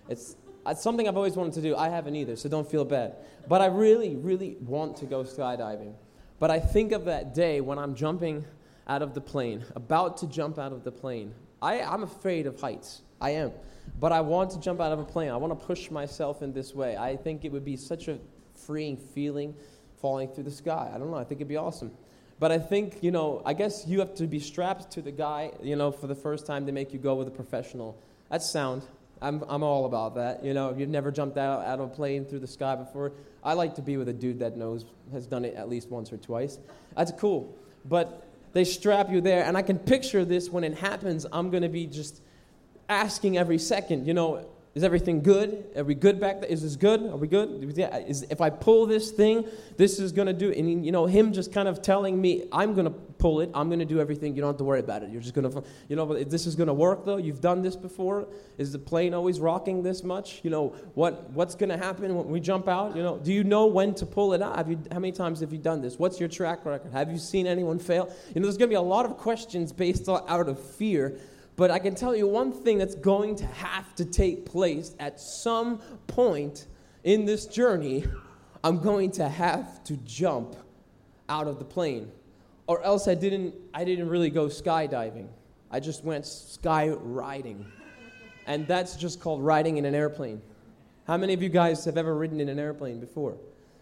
It's 0.10 0.36
it's 0.68 0.82
something 0.82 1.08
I've 1.08 1.18
always 1.18 1.36
wanted 1.36 1.54
to 1.54 1.62
do. 1.62 1.76
I 1.76 1.90
haven't 1.90 2.16
either, 2.16 2.36
so 2.36 2.50
don't 2.50 2.70
feel 2.70 2.86
bad. 2.86 3.16
But 3.48 3.62
I 3.62 3.68
really, 3.68 4.16
really 4.16 4.58
want 4.62 4.98
to 4.98 5.06
go 5.06 5.24
skydiving. 5.24 5.94
But 6.40 6.52
I 6.52 6.60
think 6.60 6.92
of 6.92 7.06
that 7.06 7.34
day 7.34 7.62
when 7.62 7.78
I'm 7.78 7.96
jumping 7.96 8.46
out 8.88 9.02
of 9.02 9.14
the 9.14 9.22
plane, 9.22 9.64
about 9.76 10.18
to 10.18 10.28
jump 10.28 10.60
out 10.60 10.72
of 10.72 10.84
the 10.84 10.92
plane. 10.92 11.34
I, 11.62 11.82
I'm 11.82 12.04
afraid 12.04 12.46
of 12.46 12.60
heights. 12.60 13.02
I 13.22 13.32
am. 13.32 13.52
But 14.00 14.12
I 14.12 14.22
want 14.22 14.52
to 14.52 14.60
jump 14.60 14.82
out 14.82 14.92
of 14.92 15.00
a 15.00 15.06
plane. 15.06 15.30
I 15.30 15.38
want 15.38 15.58
to 15.58 15.66
push 15.66 15.90
myself 15.90 16.42
in 16.42 16.54
this 16.54 16.76
way. 16.76 16.98
I 16.98 17.16
think 17.16 17.46
it 17.46 17.52
would 17.52 17.66
be 17.66 17.78
such 17.78 18.08
a 18.08 18.20
freeing 18.56 18.98
feeling 18.98 19.56
falling 20.02 20.30
through 20.30 20.44
the 20.44 20.52
sky. 20.52 20.92
I 20.94 20.98
don't 20.98 21.12
know. 21.12 21.18
I 21.18 21.24
think 21.24 21.40
it'd 21.40 21.48
be 21.48 21.58
awesome. 21.58 21.92
But 22.40 22.52
I 22.52 22.60
think, 22.60 23.02
you 23.02 23.12
know, 23.12 23.42
I 23.46 23.54
guess 23.54 23.86
you 23.88 24.00
have 24.00 24.14
to 24.16 24.28
be 24.28 24.40
strapped 24.40 24.92
to 24.92 25.02
the 25.02 25.12
guy, 25.12 25.52
you 25.64 25.76
know, 25.76 25.92
for 25.92 26.08
the 26.08 26.16
first 26.16 26.46
time 26.46 26.66
they 26.66 26.72
make 26.72 26.92
you 26.92 27.00
go 27.00 27.16
with 27.16 27.28
a 27.28 27.32
professional. 27.32 27.98
That's 28.30 28.50
sound. 28.50 28.84
I'm, 29.22 29.44
I'm 29.48 29.64
all 29.64 29.86
about 29.86 30.16
that. 30.16 30.44
You 30.44 30.54
know, 30.54 30.70
if 30.70 30.80
you've 30.80 30.90
never 30.90 31.12
jumped 31.12 31.38
out, 31.38 31.66
out 31.66 31.80
of 31.80 31.92
a 31.92 31.94
plane 31.94 32.26
through 32.26 32.40
the 32.40 32.48
sky 32.48 32.76
before, 32.76 33.14
I 33.44 33.54
like 33.54 33.76
to 33.76 33.82
be 33.82 33.98
with 33.98 34.10
a 34.10 34.14
dude 34.14 34.40
that 34.40 34.58
knows, 34.58 34.86
has 35.12 35.26
done 35.26 35.46
it 35.46 35.56
at 35.56 35.70
least 35.70 35.90
once 35.90 36.12
or 36.12 36.18
twice. 36.18 36.60
That's 36.96 37.12
cool. 37.12 37.56
But 37.86 38.26
they 38.54 38.64
strap 38.64 39.10
you 39.12 39.22
there, 39.22 39.44
and 39.44 39.58
I 39.58 39.62
can 39.62 39.78
picture 39.78 40.26
this 40.26 40.50
when 40.50 40.64
it 40.64 40.76
happens. 40.78 41.26
I'm 41.32 41.50
going 41.50 41.64
to 41.64 41.70
be 41.70 41.86
just 41.88 42.22
asking 42.90 43.38
every 43.38 43.58
second, 43.58 44.08
you 44.08 44.14
know, 44.14 44.48
is 44.76 44.84
everything 44.84 45.22
good? 45.22 45.66
Are 45.78 45.86
we 45.86 45.96
good 45.96 46.20
back 46.20 46.42
there? 46.42 46.50
Is 46.50 46.62
this 46.62 46.76
good? 46.76 47.02
Are 47.02 47.16
we 47.16 47.30
good? 47.30 47.80
Is, 48.10 48.24
if 48.24 48.42
I 48.42 48.50
pull 48.50 48.86
this 48.86 49.10
thing, 49.10 49.48
this 49.78 50.00
is 50.00 50.12
going 50.12 50.28
to 50.28 50.34
do. 50.34 50.52
And, 50.52 50.86
you 50.86 50.92
know, 50.92 51.06
him 51.06 51.32
just 51.32 51.54
kind 51.54 51.70
of 51.70 51.82
telling 51.82 52.20
me, 52.20 52.44
I'm 52.52 52.74
going 52.74 52.84
to 52.84 52.92
pull 52.92 53.40
it. 53.40 53.50
I'm 53.54 53.70
going 53.70 53.80
to 53.80 53.86
do 53.86 54.02
everything. 54.02 54.36
You 54.36 54.42
don't 54.42 54.50
have 54.50 54.58
to 54.58 54.66
worry 54.66 54.82
about 54.82 55.02
it. 55.02 55.12
You're 55.12 55.22
just 55.22 55.34
going 55.34 55.50
to, 55.50 55.64
you 55.88 55.96
know, 55.96 56.22
this 56.26 56.46
is 56.46 56.56
going 56.56 56.68
to 56.68 56.74
work, 56.74 57.06
though. 57.06 57.16
You've 57.16 57.40
done 57.40 57.62
this 57.62 57.78
before. 57.78 58.28
Is 58.58 58.74
the 58.74 58.80
plane 58.80 59.14
always 59.14 59.40
rocking 59.40 59.82
this 59.82 60.04
much? 60.04 60.42
You 60.44 60.50
know, 60.50 60.76
what, 60.94 61.30
what's 61.30 61.56
going 61.56 61.70
to 61.70 61.78
happen 61.78 62.14
when 62.14 62.28
we 62.28 62.42
jump 62.42 62.68
out? 62.68 62.98
You 62.98 63.04
know, 63.04 63.18
do 63.18 63.32
you 63.32 63.46
know 63.46 63.68
when 63.68 63.96
to 63.96 64.06
pull 64.06 64.34
it 64.34 64.42
out? 64.42 64.58
Have 64.58 64.70
you, 64.70 64.78
how 64.92 65.00
many 65.00 65.14
times 65.14 65.40
have 65.40 65.54
you 65.54 65.60
done 65.60 65.82
this? 65.82 65.98
What's 65.98 66.20
your 66.20 66.28
track 66.28 66.66
record? 66.66 66.92
Have 66.92 67.10
you 67.10 67.18
seen 67.18 67.48
anyone 67.48 67.80
fail? 67.80 68.14
You 68.34 68.42
know, 68.42 68.48
there's 68.48 68.58
going 68.58 68.70
to 68.70 68.74
be 68.74 68.76
a 68.76 68.82
lot 68.82 69.06
of 69.06 69.16
questions 69.16 69.72
based 69.72 70.10
out 70.10 70.50
of 70.50 70.60
fear 70.60 71.18
but 71.56 71.72
I 71.72 71.80
can 71.80 71.96
tell 71.96 72.16
you 72.16 72.28
one 72.28 72.52
thing 72.52 72.78
that's 72.78 72.96
going 72.96 73.36
to 73.38 73.46
have 73.46 73.96
to 73.96 74.06
take 74.06 74.46
place 74.46 74.94
at 75.00 75.20
some 75.20 75.80
point 76.08 76.68
in 77.04 77.26
this 77.26 77.46
journey. 77.46 78.06
I'm 78.64 78.80
going 78.80 79.12
to 79.12 79.30
have 79.30 79.84
to 79.86 79.96
jump 79.98 80.56
out 81.30 81.48
of 81.48 81.60
the 81.60 81.66
plane. 81.66 82.12
Or 82.68 82.84
else 82.84 83.08
I 83.08 83.14
didn't, 83.14 83.54
I 83.74 83.86
didn't 83.86 84.10
really 84.10 84.30
go 84.30 84.48
skydiving. 84.48 85.28
I 85.72 85.80
just 85.80 86.04
went 86.04 86.26
sky 86.26 86.90
riding. 86.90 87.66
And 88.48 88.68
that's 88.68 88.96
just 88.96 89.20
called 89.20 89.44
riding 89.44 89.78
in 89.78 89.86
an 89.86 89.96
airplane. 89.96 90.42
How 91.08 91.18
many 91.18 91.34
of 91.34 91.42
you 91.42 91.50
guys 91.50 91.86
have 91.86 91.98
ever 91.98 92.16
ridden 92.16 92.40
in 92.40 92.50
an 92.50 92.60
airplane 92.60 93.00
before? 93.00 93.38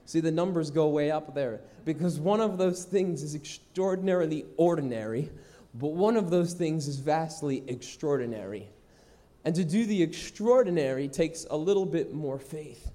See, 0.06 0.20
the 0.20 0.32
numbers 0.32 0.70
go 0.70 0.90
way 0.90 1.12
up 1.12 1.34
there 1.34 1.62
because 1.86 2.20
one 2.20 2.42
of 2.42 2.58
those 2.58 2.84
things 2.84 3.24
is 3.24 3.36
extraordinarily 3.36 4.46
ordinary 4.58 5.30
but 5.74 5.94
one 5.94 6.16
of 6.16 6.30
those 6.30 6.54
things 6.54 6.88
is 6.88 7.00
vastly 7.00 7.64
extraordinary. 7.68 8.70
And 9.46 9.56
to 9.56 9.64
do 9.64 9.86
the 9.86 10.02
extraordinary 10.02 11.08
takes 11.08 11.46
a 11.50 11.58
little 11.58 11.86
bit 11.86 12.14
more 12.14 12.40
faith. 12.40 12.92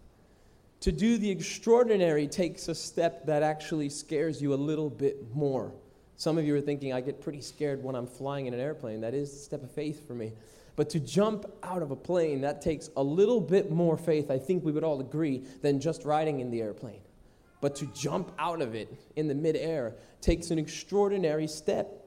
To 0.80 0.92
do 0.92 1.18
the 1.18 1.30
extraordinary 1.30 2.28
takes 2.28 2.68
a 2.68 2.74
step 2.74 3.26
that 3.26 3.42
actually 3.42 3.88
scares 3.88 4.40
you 4.40 4.54
a 4.54 4.56
little 4.56 4.88
bit 4.88 5.34
more. 5.34 5.72
Some 6.16 6.38
of 6.38 6.44
you 6.44 6.54
are 6.56 6.60
thinking, 6.60 6.92
I 6.92 7.00
get 7.00 7.20
pretty 7.20 7.40
scared 7.40 7.82
when 7.82 7.94
I'm 7.94 8.06
flying 8.06 8.46
in 8.46 8.54
an 8.54 8.60
airplane. 8.60 9.00
That 9.00 9.14
is 9.14 9.32
a 9.32 9.36
step 9.36 9.62
of 9.62 9.70
faith 9.70 10.06
for 10.06 10.14
me. 10.14 10.32
But 10.76 10.90
to 10.90 11.00
jump 11.00 11.44
out 11.64 11.82
of 11.82 11.90
a 11.90 11.96
plane, 11.96 12.40
that 12.42 12.62
takes 12.62 12.90
a 12.96 13.02
little 13.02 13.40
bit 13.40 13.70
more 13.70 13.96
faith, 13.96 14.30
I 14.30 14.38
think 14.38 14.64
we 14.64 14.70
would 14.70 14.84
all 14.84 15.00
agree, 15.00 15.44
than 15.60 15.80
just 15.80 16.04
riding 16.04 16.38
in 16.38 16.52
the 16.52 16.62
airplane. 16.62 17.00
But 17.60 17.74
to 17.76 17.86
jump 17.86 18.32
out 18.38 18.62
of 18.62 18.76
it 18.76 18.92
in 19.16 19.26
the 19.26 19.34
midair 19.34 19.96
takes 20.20 20.52
an 20.52 20.58
extraordinary 20.58 21.48
step. 21.48 22.04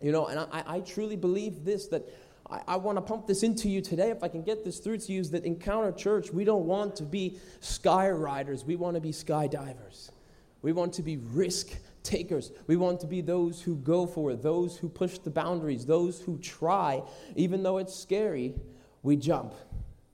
You 0.00 0.12
know, 0.12 0.26
and 0.26 0.40
I, 0.40 0.62
I 0.66 0.80
truly 0.80 1.16
believe 1.16 1.64
this 1.64 1.86
that 1.88 2.08
I, 2.50 2.60
I 2.68 2.76
want 2.76 2.98
to 2.98 3.02
pump 3.02 3.26
this 3.26 3.42
into 3.42 3.68
you 3.68 3.80
today. 3.80 4.10
If 4.10 4.22
I 4.22 4.28
can 4.28 4.42
get 4.42 4.64
this 4.64 4.78
through 4.78 4.98
to 4.98 5.12
you, 5.12 5.20
is 5.20 5.30
that 5.30 5.44
Encounter 5.44 5.92
Church, 5.92 6.32
we 6.32 6.44
don't 6.44 6.66
want 6.66 6.96
to 6.96 7.04
be 7.04 7.38
sky 7.60 8.10
riders, 8.10 8.64
we 8.64 8.76
want 8.76 8.94
to 8.94 9.00
be 9.00 9.12
skydivers. 9.12 10.10
We 10.62 10.72
want 10.72 10.94
to 10.94 11.02
be 11.02 11.18
risk 11.18 11.68
takers. 12.02 12.50
We 12.66 12.76
want 12.76 13.00
to 13.00 13.06
be 13.06 13.20
those 13.20 13.60
who 13.60 13.76
go 13.76 14.06
for 14.06 14.32
it, 14.32 14.42
those 14.42 14.76
who 14.76 14.88
push 14.88 15.18
the 15.18 15.30
boundaries, 15.30 15.86
those 15.86 16.20
who 16.20 16.38
try. 16.38 17.02
Even 17.36 17.62
though 17.62 17.78
it's 17.78 17.94
scary, 17.94 18.54
we 19.02 19.16
jump 19.16 19.54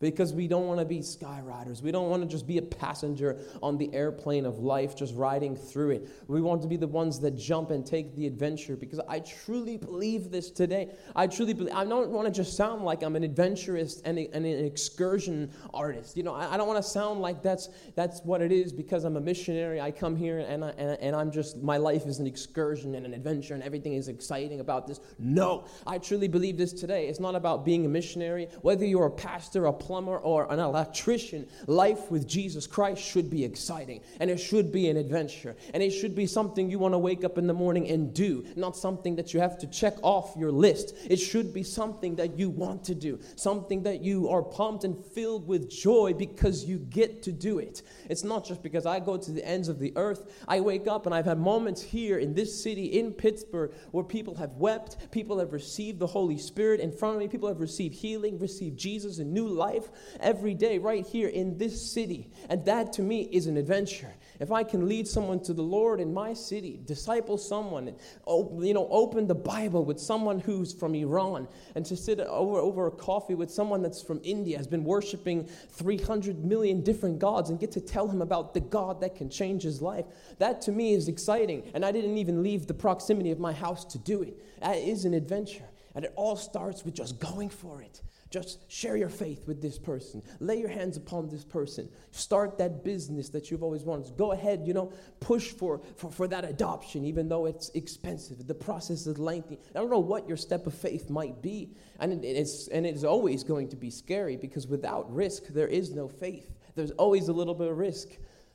because 0.03 0.35
we 0.35 0.49
don't 0.49 0.67
want 0.67 0.81
to 0.81 0.85
be 0.85 0.99
skyriders. 0.99 1.81
We 1.81 1.93
don't 1.93 2.11
want 2.11 2.23
to 2.23 2.29
just 2.29 2.45
be 2.45 2.59
a 2.59 2.62
passenger 2.62 3.38
on 3.62 3.79
the 3.79 3.95
airplane 3.95 4.45
of 4.45 4.59
life, 4.59 4.97
just 4.97 5.15
riding 5.15 5.55
through 5.55 5.91
it. 5.91 6.09
We 6.27 6.43
want 6.43 6.61
to 6.62 6.69
be 6.69 6.77
the 6.77 6.88
ones 6.88 7.21
that 7.21 7.37
jump 7.37 7.71
and 7.71 7.87
take 7.87 8.17
the 8.17 8.27
adventure 8.27 8.75
because 8.75 8.99
I 9.09 9.21
truly 9.21 9.77
believe 9.77 10.33
this 10.33 10.51
today. 10.51 10.91
I 11.15 11.29
truly 11.29 11.55
believe, 11.55 11.73
I 11.73 11.85
don't 11.85 12.11
want 12.11 12.27
to 12.27 12.33
just 12.33 12.57
sound 12.57 12.85
like 12.85 13.05
I'm 13.05 13.15
an 13.15 13.23
adventurist 13.23 14.03
and, 14.05 14.19
a, 14.19 14.29
and 14.35 14.45
an 14.45 14.65
excursion 14.65 15.53
artist. 15.73 16.17
You 16.17 16.25
know, 16.25 16.35
I, 16.35 16.55
I 16.55 16.57
don't 16.57 16.67
want 16.67 16.83
to 16.83 16.91
sound 16.91 17.21
like 17.21 17.41
that's, 17.41 17.69
that's 17.95 18.23
what 18.23 18.43
it 18.43 18.51
is 18.51 18.73
because 18.73 19.05
I'm 19.05 19.17
a 19.17 19.21
missionary. 19.21 19.81
I 19.81 19.93
come 19.93 20.17
here 20.17 20.41
and, 20.41 20.65
I, 20.65 20.71
and, 20.71 20.99
and 21.01 21.15
I'm 21.15 21.31
just, 21.31 21.62
my 21.62 21.77
life 21.77 22.07
is 22.07 22.19
an 22.19 22.27
excursion 22.27 22.97
and 22.97 23.07
an 23.07 23.15
adventure 23.15 23.55
and 23.55 23.62
everything 23.62 23.95
is 23.95 24.09
exciting 24.09 24.59
about 24.59 24.88
this. 24.88 24.99
No, 25.21 25.67
I 25.87 25.99
truly 25.99 26.27
believe 26.27 26.59
this 26.59 26.73
today. 26.73 27.07
It's 27.07 27.21
not 27.21 27.37
about 27.37 27.65
being 27.65 27.87
a 27.87 27.88
missionary, 27.88 28.49
whether 28.62 28.85
you're 28.85 29.07
a 29.07 29.11
pastor, 29.11 29.67
a 29.67 29.73
plumber 29.93 30.17
or 30.17 30.51
an 30.51 30.59
electrician, 30.59 31.47
life 31.67 32.11
with 32.11 32.27
Jesus 32.27 32.67
Christ 32.67 33.03
should 33.03 33.29
be 33.29 33.45
exciting 33.45 34.01
and 34.21 34.31
it 34.31 34.39
should 34.39 34.73
be 34.73 34.89
an 34.89 34.97
adventure 34.97 35.55
and 35.75 35.83
it 35.83 35.91
should 35.91 36.15
be 36.15 36.27
something 36.27 36.71
you 36.71 36.79
want 36.79 36.95
to 36.95 36.99
wake 36.99 37.25
up 37.25 37.37
in 37.37 37.47
the 37.47 37.53
morning 37.53 37.87
and 37.91 38.15
do, 38.15 38.43
not 38.57 38.75
something 38.75 39.17
that 39.17 39.35
you 39.35 39.41
have 39.41 39.59
to 39.59 39.67
check 39.67 39.93
off 40.01 40.35
your 40.35 40.51
list. 40.51 40.95
It 41.11 41.19
should 41.19 41.53
be 41.53 41.63
something 41.63 42.17
that 42.17 42.39
you 42.39 42.49
want 42.49 42.85
to 42.85 42.95
do, 42.95 43.21
something 43.37 43.83
that 43.83 44.01
you 44.01 44.31
are 44.31 44.43
pumped 44.43 44.85
and 44.85 44.97
filled 44.97 45.47
with 45.47 45.69
joy 45.69 46.15
because 46.17 46.65
you 46.65 46.79
get 46.79 47.23
to 47.25 47.31
do 47.31 47.59
it. 47.59 47.83
It's 48.09 48.25
not 48.25 48.47
just 48.47 48.63
because 48.63 48.87
I 48.87 48.99
go 48.99 49.19
to 49.19 49.31
the 49.31 49.47
ends 49.47 49.69
of 49.69 49.79
the 49.79 49.93
earth. 49.97 50.43
I 50.49 50.61
wake 50.61 50.87
up 50.87 51.05
and 51.05 51.15
I've 51.15 51.27
had 51.27 51.39
moments 51.39 51.83
here 51.83 52.19
in 52.19 52.33
this 52.33 52.63
city, 52.63 52.99
in 52.99 53.13
Pittsburgh, 53.13 53.75
where 53.91 54.05
people 54.05 54.37
have 54.37 54.53
wept, 54.53 55.11
people 55.11 55.39
have 55.39 55.53
received 55.53 55.99
the 55.99 56.07
Holy 56.07 56.39
Spirit 56.39 56.81
in 56.81 56.91
front 56.91 57.17
of 57.17 57.21
me, 57.21 57.29
people 57.29 57.49
have 57.51 57.61
received 57.61 57.95
healing, 57.95 58.39
received 58.39 58.79
Jesus 58.79 59.19
and 59.19 59.31
new 59.35 59.47
life 59.47 59.82
every 60.21 60.55
day 60.55 60.79
right 60.79 61.07
here 61.07 61.29
in 61.29 61.59
this 61.59 61.92
city. 61.92 62.31
And 62.49 62.64
that 62.64 62.92
to 62.95 63.03
me 63.03 63.29
is 63.33 63.47
an 63.47 63.57
adventure. 63.57 64.12
If 64.40 64.51
I 64.51 64.64
can 64.64 64.88
lead 64.88 65.07
someone 65.07 65.40
to 65.45 65.53
the 65.53 65.62
Lord 65.62 66.01
in 66.01 66.12
my 66.12 66.35
city, 66.35 66.81
disciple 66.85 67.38
someone, 67.38 67.95
oh, 68.27 68.61
you 68.61 68.75
know, 68.75 68.88
open 68.90 69.27
the 69.27 69.35
Bible 69.35 69.85
with 69.85 70.01
someone 70.01 70.40
who's 70.40 70.73
from 70.73 70.95
Iran, 70.95 71.47
and 71.77 71.87
to 71.87 71.97
sit 71.97 72.18
over, 72.18 72.59
over 72.59 72.87
a 72.88 72.90
coffee 72.90 73.35
with 73.35 73.51
someone 73.51 73.83
that's 73.83 74.03
from 74.03 74.21
India, 74.25 74.57
has 74.57 74.66
been 74.66 74.83
worshiping 74.83 75.49
300 75.71 76.45
million 76.45 76.83
different 76.83 77.18
gods, 77.18 77.51
and 77.51 77.61
get 77.61 77.71
to 77.73 77.81
tell 77.81 78.09
him 78.09 78.21
about 78.21 78.53
the 78.53 78.61
God 78.61 79.01
that 79.01 79.14
can 79.14 79.31
change 79.31 79.62
his 79.62 79.81
life, 79.81 80.07
that 80.38 80.61
to 80.62 80.73
me 80.73 80.92
is 80.95 81.09
exciting. 81.09 81.71
And 81.75 81.85
I 81.85 81.92
didn't 81.92 82.18
even 82.18 82.42
leave 82.42 82.66
the 82.66 82.75
proximity 82.75 83.31
of 83.31 83.38
my 83.38 83.53
house 83.53 83.85
to 83.85 83.99
do 83.99 84.23
it. 84.23 84.61
That 84.61 84.77
is 84.77 85.05
an 85.05 85.14
adventure. 85.14 85.68
And 85.95 86.05
it 86.05 86.12
all 86.16 86.37
starts 86.37 86.85
with 86.85 86.95
just 86.95 87.21
going 87.21 87.51
for 87.51 87.83
it. 87.83 88.01
Just 88.33 88.71
share 88.73 88.97
your 88.97 89.11
faith 89.11 89.47
with 89.47 89.61
this 89.61 89.79
person. 89.79 90.23
Lay 90.40 90.59
your 90.59 90.71
hands 90.71 90.97
upon 90.97 91.29
this 91.29 91.45
person. 91.45 91.87
Start 92.12 92.57
that 92.57 92.83
business 92.83 93.29
that 93.29 93.51
you've 93.51 93.62
always 93.62 93.83
wanted. 93.83 94.16
Go 94.16 94.33
ahead, 94.33 94.62
you 94.64 94.73
know, 94.73 94.90
push 95.21 95.51
for, 95.51 95.83
for, 95.97 96.11
for 96.11 96.27
that 96.29 96.45
adoption, 96.47 97.05
even 97.05 97.29
though 97.29 97.45
it's 97.45 97.68
expensive. 97.75 98.47
The 98.47 98.55
process 98.55 99.07
is 99.07 99.18
lengthy. 99.18 99.59
I 99.75 99.79
don't 99.79 99.90
know 99.90 99.99
what 99.99 100.27
your 100.27 100.38
step 100.38 100.66
of 100.66 100.73
faith 100.73 101.11
might 101.11 101.42
be. 101.42 101.77
And 102.01 102.25
it's, 102.25 102.68
and 102.68 102.87
it's 102.87 103.05
always 103.05 103.45
going 103.45 103.68
to 103.68 103.77
be 103.77 103.90
scary 103.90 104.37
because 104.37 104.66
without 104.66 105.14
risk, 105.14 105.49
there 105.49 105.68
is 105.68 105.95
no 105.95 106.09
faith. 106.09 106.51
There's 106.75 106.92
always 106.92 107.29
a 107.29 107.35
little 107.35 107.55
bit 107.55 107.68
of 107.68 107.77
risk. 107.77 108.09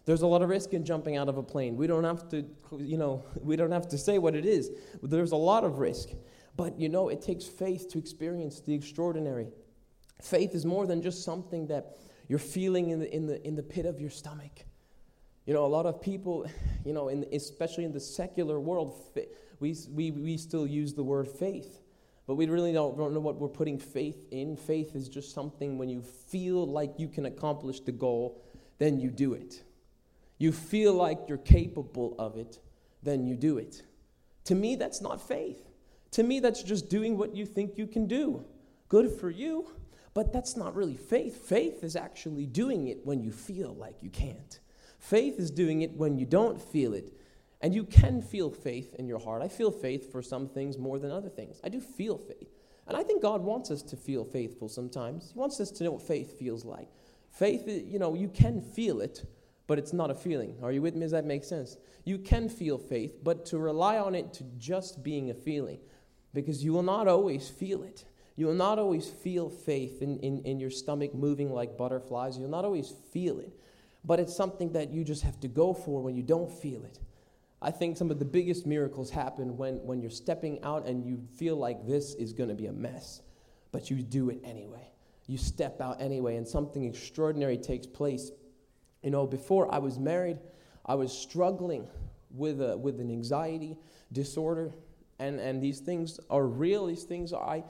There's 0.06 0.24
a 0.24 0.28
lot 0.28 0.42
of 0.42 0.50
risk 0.50 0.74
in 0.74 0.86
jumping 0.86 1.18
out 1.18 1.30
of 1.30 1.38
a 1.38 1.44
plane. 1.44 1.78
We 1.78 1.86
don't 1.86 2.04
have 2.04 2.28
to, 2.30 2.44
you 2.80 2.98
know, 2.98 3.24
we 3.44 3.56
don't 3.56 3.72
have 3.72 3.88
to 3.90 3.98
say 4.00 4.18
what 4.18 4.34
it 4.34 4.46
is. 4.46 4.72
There's 5.04 5.34
a 5.34 5.38
lot 5.38 5.64
of 5.64 5.78
risk. 5.78 6.10
But 6.58 6.80
you 6.80 6.90
know, 6.90 7.10
it 7.10 7.22
takes 7.22 7.46
faith 7.46 7.88
to 7.92 8.00
experience 8.00 8.60
the 8.60 8.74
extraordinary. 8.74 9.50
Faith 10.22 10.56
is 10.56 10.66
more 10.66 10.88
than 10.88 11.02
just 11.02 11.24
something 11.24 11.68
that 11.68 11.98
you're 12.28 12.40
feeling 12.40 12.90
in 12.90 13.00
the, 13.00 13.16
in 13.16 13.28
the, 13.28 13.46
in 13.48 13.56
the 13.56 13.64
pit 13.64 13.86
of 13.86 14.02
your 14.02 14.10
stomach. 14.10 14.66
You 15.46 15.54
know, 15.54 15.66
a 15.66 15.68
lot 15.68 15.86
of 15.86 16.02
people, 16.02 16.46
you 16.86 16.94
know, 16.94 17.10
in, 17.10 17.26
especially 17.32 17.86
in 17.86 17.94
the 17.94 18.00
secular 18.00 18.60
world, 18.60 19.02
we, 19.60 19.76
we, 19.92 20.12
we 20.12 20.38
still 20.38 20.68
use 20.68 20.94
the 20.94 21.04
word 21.04 21.28
faith. 21.28 21.82
But 22.28 22.36
we 22.36 22.46
really 22.48 22.74
don't, 22.74 22.98
don't 22.98 23.14
know 23.14 23.22
what 23.22 23.38
we're 23.38 23.48
putting 23.48 23.80
faith 23.80 24.26
in. 24.32 24.58
Faith 24.58 24.96
is 24.96 25.08
just 25.08 25.34
something 25.34 25.78
when 25.78 25.88
you 25.88 26.02
feel 26.02 26.68
like 26.68 26.94
you 26.98 27.08
can 27.08 27.26
accomplish 27.26 27.80
the 27.80 27.94
goal, 27.94 28.44
then 28.80 29.00
you 29.00 29.10
do 29.10 29.34
it. 29.34 29.64
You 30.38 30.52
feel 30.52 30.94
like 30.94 31.20
you're 31.30 31.38
capable 31.38 32.16
of 32.20 32.36
it, 32.36 32.60
then 33.02 33.26
you 33.26 33.36
do 33.36 33.58
it. 33.58 33.82
To 34.46 34.56
me, 34.56 34.76
that's 34.76 35.02
not 35.02 35.26
faith. 35.26 35.70
To 36.12 36.24
me, 36.24 36.42
that's 36.42 36.64
just 36.64 36.90
doing 36.90 37.18
what 37.18 37.36
you 37.36 37.46
think 37.46 37.78
you 37.78 37.88
can 37.88 38.08
do. 38.08 38.46
Good 38.90 39.10
for 39.12 39.30
you. 39.30 39.70
But 40.18 40.34
that's 40.34 40.58
not 40.58 40.76
really 40.76 40.96
faith. 40.96 41.48
Faith 41.48 41.84
is 41.84 41.96
actually 41.96 42.48
doing 42.48 42.88
it 42.88 43.06
when 43.06 43.22
you 43.22 43.32
feel 43.32 43.76
like 43.76 44.02
you 44.02 44.10
can't. 44.10 44.60
Faith 44.98 45.38
is 45.38 45.52
doing 45.52 45.84
it 45.84 45.92
when 45.92 46.18
you 46.18 46.26
don't 46.26 46.60
feel 46.60 46.96
it. 46.96 47.14
And 47.62 47.72
you 47.72 47.84
can 47.84 48.24
feel 48.24 48.50
faith 48.50 48.96
in 48.96 49.08
your 49.08 49.20
heart. 49.20 49.44
I 49.44 49.48
feel 49.48 49.70
faith 49.70 50.12
for 50.12 50.24
some 50.24 50.48
things 50.48 50.80
more 50.80 50.98
than 50.98 51.12
other 51.12 51.30
things. 51.30 51.62
I 51.64 51.70
do 51.70 51.80
feel 51.80 52.18
faith. 52.18 52.50
And 52.88 52.98
I 52.98 53.04
think 53.04 53.22
God 53.22 53.44
wants 53.44 53.70
us 53.70 53.84
to 53.84 53.96
feel 53.96 54.26
faithful 54.26 54.68
sometimes. 54.68 55.30
He 55.34 55.38
wants 55.38 55.60
us 55.60 55.70
to 55.70 55.84
know 55.84 55.92
what 55.92 56.02
faith 56.02 56.40
feels 56.40 56.66
like. 56.66 56.88
Faith, 57.30 57.68
you 57.68 58.00
know, 58.00 58.16
you 58.16 58.30
can 58.30 58.60
feel 58.60 59.02
it, 59.02 59.24
but 59.68 59.78
it's 59.78 59.94
not 59.94 60.10
a 60.10 60.16
feeling. 60.16 60.56
Are 60.64 60.72
you 60.72 60.82
with 60.82 60.96
me? 60.96 61.02
Does 61.02 61.12
that 61.12 61.26
make 61.26 61.44
sense? 61.44 61.78
You 62.06 62.18
can 62.18 62.50
feel 62.50 62.80
faith, 62.80 63.24
but 63.24 63.46
to 63.46 63.60
rely 63.60 64.00
on 64.00 64.16
it 64.16 64.34
to 64.34 64.46
just 64.58 65.04
being 65.04 65.30
a 65.30 65.36
feeling, 65.36 65.78
because 66.34 66.64
you 66.64 66.74
will 66.74 66.82
not 66.82 67.08
always 67.08 67.50
feel 67.50 67.84
it. 67.84 68.06
You 68.38 68.46
will 68.46 68.54
not 68.54 68.80
always 68.80 69.10
feel 69.10 69.50
faith 69.50 70.02
in, 70.02 70.20
in, 70.20 70.44
in 70.44 70.60
your 70.60 70.70
stomach 70.70 71.14
moving 71.14 71.52
like 71.52 71.76
butterflies. 71.76 72.38
You'll 72.38 72.50
not 72.50 72.66
always 72.66 72.94
feel 73.12 73.40
it. 73.40 73.52
But 74.06 74.20
it's 74.20 74.36
something 74.36 74.72
that 74.74 74.92
you 74.92 75.04
just 75.04 75.24
have 75.24 75.40
to 75.42 75.48
go 75.48 75.74
for 75.74 76.02
when 76.02 76.16
you 76.16 76.24
don't 76.24 76.52
feel 76.52 76.86
it. 76.86 77.00
I 77.62 77.72
think 77.72 77.98
some 77.98 78.12
of 78.12 78.20
the 78.20 78.26
biggest 78.26 78.68
miracles 78.68 79.10
happen 79.10 79.58
when, 79.58 79.84
when 79.84 80.00
you're 80.00 80.12
stepping 80.12 80.64
out 80.64 80.86
and 80.86 81.04
you 81.04 81.20
feel 81.36 81.56
like 81.58 81.88
this 81.88 82.14
is 82.14 82.32
going 82.32 82.50
to 82.50 82.56
be 82.56 82.68
a 82.68 82.72
mess, 82.72 83.22
but 83.72 83.90
you 83.90 83.98
do 83.98 84.30
it 84.30 84.40
anyway. 84.44 84.88
You 85.26 85.38
step 85.38 85.82
out 85.82 86.00
anyway, 86.00 86.38
and 86.38 86.48
something 86.48 86.86
extraordinary 86.86 87.58
takes 87.58 87.88
place. 87.88 88.32
You 89.02 89.10
know, 89.10 89.26
before 89.26 89.74
I 89.74 89.80
was 89.80 89.98
married, 89.98 90.38
I 90.86 90.94
was 90.94 91.12
struggling 91.12 91.88
with, 92.30 92.62
a, 92.62 92.78
with 92.78 93.00
an 93.02 93.10
anxiety 93.10 93.78
disorder, 94.14 94.72
and, 95.20 95.40
and 95.40 95.62
these 95.62 95.80
things 95.80 96.20
are 96.30 96.46
real. 96.46 96.86
These 96.86 97.04
things 97.04 97.34
are, 97.34 97.44
I, 97.44 97.64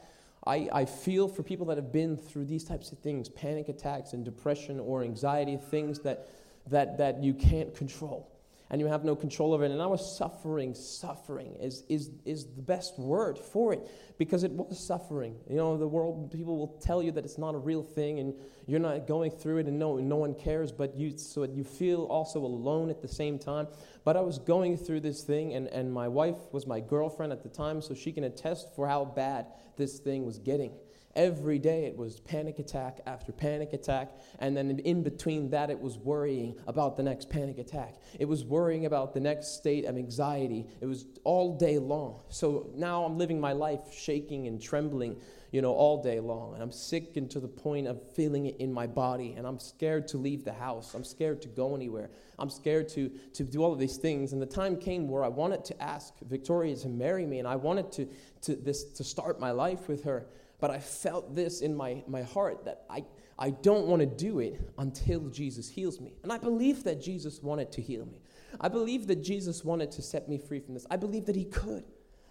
I, 0.48 0.70
I 0.72 0.86
feel 0.86 1.28
for 1.28 1.44
people 1.44 1.66
that 1.68 1.78
have 1.78 1.92
been 1.92 2.18
through 2.18 2.46
these 2.46 2.64
types 2.64 2.92
of 2.92 3.00
things 3.00 3.30
panic 3.30 3.70
attacks 3.70 4.14
and 4.14 4.24
depression 4.24 4.80
or 4.80 5.04
anxiety, 5.04 5.58
things 5.58 6.00
that, 6.00 6.30
that, 6.68 6.98
that 6.98 7.22
you 7.24 7.34
can't 7.34 7.76
control 7.76 8.32
and 8.70 8.82
you 8.82 8.88
have 8.88 9.04
no 9.06 9.16
control 9.16 9.54
over 9.54 9.64
it. 9.64 9.72
And 9.72 9.82
I 9.82 9.86
was 9.86 10.18
suffering, 10.18 10.74
suffering 10.74 11.56
is, 11.56 11.84
is, 11.88 12.12
is 12.26 12.46
the 12.46 12.62
best 12.62 13.00
word 13.00 13.38
for 13.38 13.74
it 13.74 13.80
because 14.18 14.44
it 14.44 14.52
was 14.52 14.86
suffering. 14.86 15.36
You 15.50 15.56
know, 15.56 15.78
the 15.78 15.88
world, 15.88 16.32
people 16.32 16.58
will 16.58 16.80
tell 16.82 17.02
you 17.02 17.12
that 17.14 17.24
it's 17.24 17.38
not 17.38 17.56
a 17.56 17.58
real 17.58 17.84
thing 17.84 18.20
and 18.20 18.34
you're 18.66 18.80
not 18.80 19.08
going 19.08 19.32
through 19.32 19.60
it 19.60 19.68
and 19.68 19.80
no, 19.80 19.98
no 19.98 20.18
one 20.18 20.34
cares, 20.34 20.72
but 20.72 20.96
you, 20.96 21.18
so 21.18 21.44
you 21.44 21.64
feel 21.64 22.04
also 22.04 22.40
alone 22.40 22.90
at 22.90 23.02
the 23.02 23.08
same 23.08 23.40
time. 23.40 23.68
But 24.04 24.18
I 24.18 24.22
was 24.22 24.40
going 24.40 24.78
through 24.78 25.02
this 25.02 25.24
thing 25.24 25.54
and, 25.54 25.68
and 25.68 25.92
my 25.92 26.08
wife 26.08 26.38
was 26.52 26.68
my 26.68 26.80
girlfriend 26.80 27.32
at 27.32 27.44
the 27.44 27.50
time, 27.50 27.82
so 27.82 27.94
she 27.94 28.12
can 28.12 28.26
attest 28.26 28.76
for 28.76 28.88
how 28.88 29.06
bad 29.06 29.48
this 29.78 30.00
thing 30.00 30.26
was 30.26 30.40
getting. 30.40 30.72
Every 31.18 31.60
day 31.60 31.86
it 31.86 31.98
was 31.98 32.22
panic 32.22 32.60
attack 32.60 33.02
after 33.06 33.34
panic 33.34 33.74
attack. 33.74 34.12
And 34.40 34.56
then 34.56 34.80
in 34.80 35.04
between 35.04 35.50
that, 35.50 35.70
it 35.70 35.80
was 35.80 35.98
worrying 35.98 36.56
about 36.68 36.96
the 36.96 37.04
next 37.04 37.30
panic 37.30 37.58
attack. 37.58 37.96
It 38.18 38.26
was 38.26 38.46
worrying 38.46 38.86
about 38.86 39.14
the 39.14 39.20
next 39.20 39.58
state 39.58 39.84
of 39.84 39.98
anxiety. 39.98 40.68
It 40.80 40.86
was 40.86 41.06
all 41.26 41.58
day 41.58 41.80
long. 41.80 42.22
So 42.30 42.70
now 42.76 43.04
I'm 43.04 43.18
living 43.18 43.42
my 43.42 43.52
life 43.52 43.94
shaking 43.94 44.48
and 44.48 44.62
trembling 44.62 45.18
you 45.52 45.62
know, 45.62 45.74
all 45.74 46.04
day 46.04 46.20
long. 46.20 46.54
And 46.54 46.62
I'm 46.62 46.72
sick 46.72 47.16
and 47.16 47.30
to 47.32 47.40
the 47.40 47.48
point 47.48 47.88
of 47.88 48.02
feeling 48.14 48.48
it 48.48 48.58
in 48.58 48.72
my 48.72 48.86
body. 48.86 49.34
And 49.38 49.48
I'm 49.48 49.60
scared 49.60 50.08
to 50.10 50.18
leave 50.18 50.44
the 50.44 50.54
house. 50.54 50.94
I'm 50.94 51.04
scared 51.04 51.42
to 51.44 51.48
go 51.48 51.76
anywhere. 51.76 52.10
I'm 52.38 52.50
scared 52.50 52.90
to, 52.90 53.10
to 53.34 53.44
do 53.44 53.64
all 53.64 53.72
of 53.72 53.80
these 53.80 53.98
things. 53.98 54.34
And 54.34 54.42
the 54.42 54.46
time 54.46 54.78
came 54.78 55.08
where 55.08 55.24
I 55.24 55.30
wanted 55.30 55.64
to 55.66 55.82
ask 55.82 56.14
Victoria 56.22 56.76
to 56.78 56.90
marry 56.90 57.26
me. 57.26 57.40
And 57.40 57.48
I 57.48 57.56
wanted 57.56 57.92
to, 57.94 58.10
to, 58.42 58.56
this, 58.56 58.84
to 58.84 59.04
start 59.04 59.40
my 59.40 59.52
life 59.52 59.88
with 59.88 60.04
her. 60.04 60.28
But 60.60 60.72
I 60.72 60.80
felt 60.80 61.36
this 61.36 61.62
in 61.62 61.76
my, 61.76 62.04
my 62.08 62.24
heart 62.24 62.65
that 62.65 62.84
I, 62.89 63.06
I 63.38 63.52
don't 63.52 63.86
want 63.86 64.00
to 64.00 64.06
do 64.08 64.39
it 64.39 64.60
until 64.80 65.30
Jesus 65.30 65.70
heals 65.70 66.00
me. 66.02 66.13
And 66.24 66.32
I 66.34 66.38
believe 66.38 66.84
that 66.84 67.02
Jesus 67.02 67.43
wanted 67.43 67.72
to 67.74 67.82
heal 67.82 68.06
me. 68.06 68.22
I 68.60 68.67
believe 68.67 69.06
that 69.08 69.24
Jesus 69.24 69.63
wanted 69.63 69.91
to 69.91 70.02
set 70.02 70.28
me 70.28 70.39
free 70.39 70.60
from 70.60 70.74
this. 70.74 70.88
I 70.89 70.98
believe 70.98 71.26
that 71.26 71.36
He 71.36 71.46
could. 71.46 71.84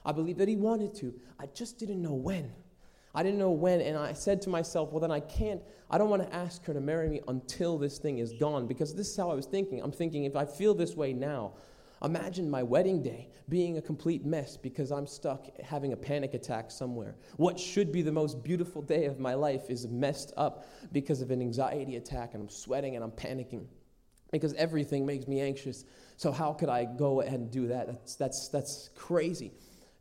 I 0.04 0.12
believe 0.12 0.38
that 0.38 0.48
He 0.48 0.56
wanted 0.56 0.94
to. 0.96 1.14
I 1.38 1.46
just 1.46 1.78
didn't 1.78 2.02
know 2.02 2.14
when. 2.14 2.52
I 3.14 3.22
didn't 3.22 3.38
know 3.38 3.50
when, 3.50 3.80
and 3.80 3.96
I 3.96 4.12
said 4.12 4.42
to 4.42 4.50
myself, 4.50 4.90
well, 4.90 5.00
then 5.00 5.10
I 5.10 5.20
can't, 5.20 5.62
I 5.90 5.96
don't 5.96 6.10
want 6.10 6.22
to 6.22 6.34
ask 6.34 6.62
her 6.66 6.74
to 6.74 6.80
marry 6.82 7.08
me 7.08 7.22
until 7.28 7.78
this 7.78 7.96
thing 7.96 8.18
is 8.18 8.34
gone, 8.34 8.66
because 8.66 8.94
this 8.94 9.08
is 9.08 9.16
how 9.16 9.30
I 9.30 9.34
was 9.34 9.46
thinking. 9.46 9.80
I'm 9.82 9.90
thinking, 9.90 10.24
if 10.24 10.36
I 10.36 10.44
feel 10.44 10.74
this 10.74 10.94
way 10.94 11.14
now, 11.14 11.54
imagine 12.02 12.50
my 12.50 12.62
wedding 12.62 13.02
day 13.02 13.28
being 13.48 13.78
a 13.78 13.82
complete 13.82 14.24
mess 14.24 14.56
because 14.56 14.90
I'm 14.90 15.06
stuck 15.06 15.46
having 15.61 15.92
a 15.92 15.96
panic 15.96 16.35
attack 16.35 16.70
somewhere. 16.70 17.16
What 17.37 17.59
should 17.59 17.92
be 17.92 18.02
the 18.02 18.12
most 18.12 18.42
beautiful 18.42 18.82
day 18.82 19.06
of 19.06 19.18
my 19.18 19.35
life 19.35 19.70
is 19.70 19.87
messed 19.88 20.32
up 20.37 20.66
because 20.92 21.22
of 21.22 21.30
an 21.30 21.40
anxiety 21.40 21.96
attack, 21.96 22.35
and 22.35 22.42
I'm 22.42 22.48
sweating 22.48 22.96
and 22.96 23.04
I'm 23.04 23.12
panicking 23.12 23.66
because 24.32 24.52
everything 24.54 25.06
makes 25.06 25.26
me 25.26 25.40
anxious. 25.40 25.85
So, 26.16 26.32
how 26.32 26.52
could 26.52 26.68
I 26.68 26.85
go 26.85 27.20
ahead 27.20 27.40
and 27.40 27.50
do 27.50 27.68
that? 27.68 27.87
That's, 27.87 28.16
that's, 28.16 28.48
that's 28.48 28.90
crazy. 28.94 29.52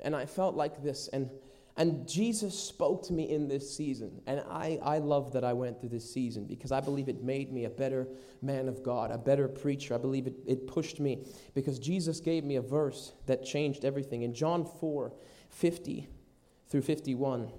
And 0.01 0.15
I 0.15 0.25
felt 0.25 0.55
like 0.55 0.83
this, 0.83 1.07
and 1.09 1.29
and 1.77 2.07
Jesus 2.07 2.57
spoke 2.57 3.05
to 3.07 3.13
me 3.13 3.29
in 3.29 3.49
this 3.49 3.75
season. 3.75 4.21
And 4.25 4.41
I, 4.49 4.79
I 4.81 4.99
love 4.99 5.33
that 5.33 5.43
I 5.43 5.51
went 5.51 5.79
through 5.79 5.89
this 5.89 6.09
season 6.09 6.45
because 6.45 6.71
I 6.71 6.79
believe 6.79 7.09
it 7.09 7.21
made 7.21 7.51
me 7.51 7.65
a 7.65 7.69
better 7.69 8.07
man 8.41 8.69
of 8.69 8.81
God, 8.81 9.11
a 9.11 9.17
better 9.17 9.49
preacher. 9.49 9.93
I 9.93 9.97
believe 9.97 10.25
it, 10.25 10.35
it 10.45 10.67
pushed 10.67 11.01
me 11.01 11.25
because 11.53 11.77
Jesus 11.77 12.21
gave 12.21 12.45
me 12.45 12.55
a 12.55 12.61
verse 12.61 13.11
that 13.25 13.43
changed 13.43 13.83
everything. 13.83 14.21
In 14.21 14.33
John 14.33 14.65
4 14.65 15.11
50 15.49 16.07
through 16.69 16.81
51. 16.81 17.51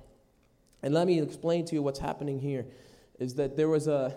And 0.82 0.94
let 0.94 1.06
me 1.06 1.20
explain 1.20 1.64
to 1.66 1.74
you 1.74 1.82
what's 1.82 1.98
happening 1.98 2.38
here 2.38 2.66
is 3.18 3.34
that 3.34 3.56
there 3.56 3.68
was 3.68 3.86
a 3.86 4.16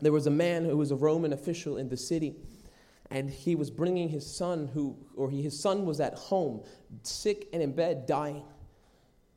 there 0.00 0.12
was 0.12 0.26
a 0.26 0.30
man 0.30 0.64
who 0.64 0.76
was 0.76 0.90
a 0.90 0.96
Roman 0.96 1.32
official 1.32 1.76
in 1.76 1.88
the 1.88 1.96
city 1.96 2.34
and 3.14 3.30
he 3.30 3.54
was 3.54 3.70
bringing 3.70 4.08
his 4.08 4.26
son 4.26 4.68
who 4.74 4.96
or 5.14 5.30
he, 5.30 5.40
his 5.40 5.58
son 5.58 5.86
was 5.86 6.00
at 6.00 6.14
home 6.14 6.60
sick 7.04 7.48
and 7.52 7.62
in 7.62 7.72
bed 7.72 8.06
dying. 8.06 8.42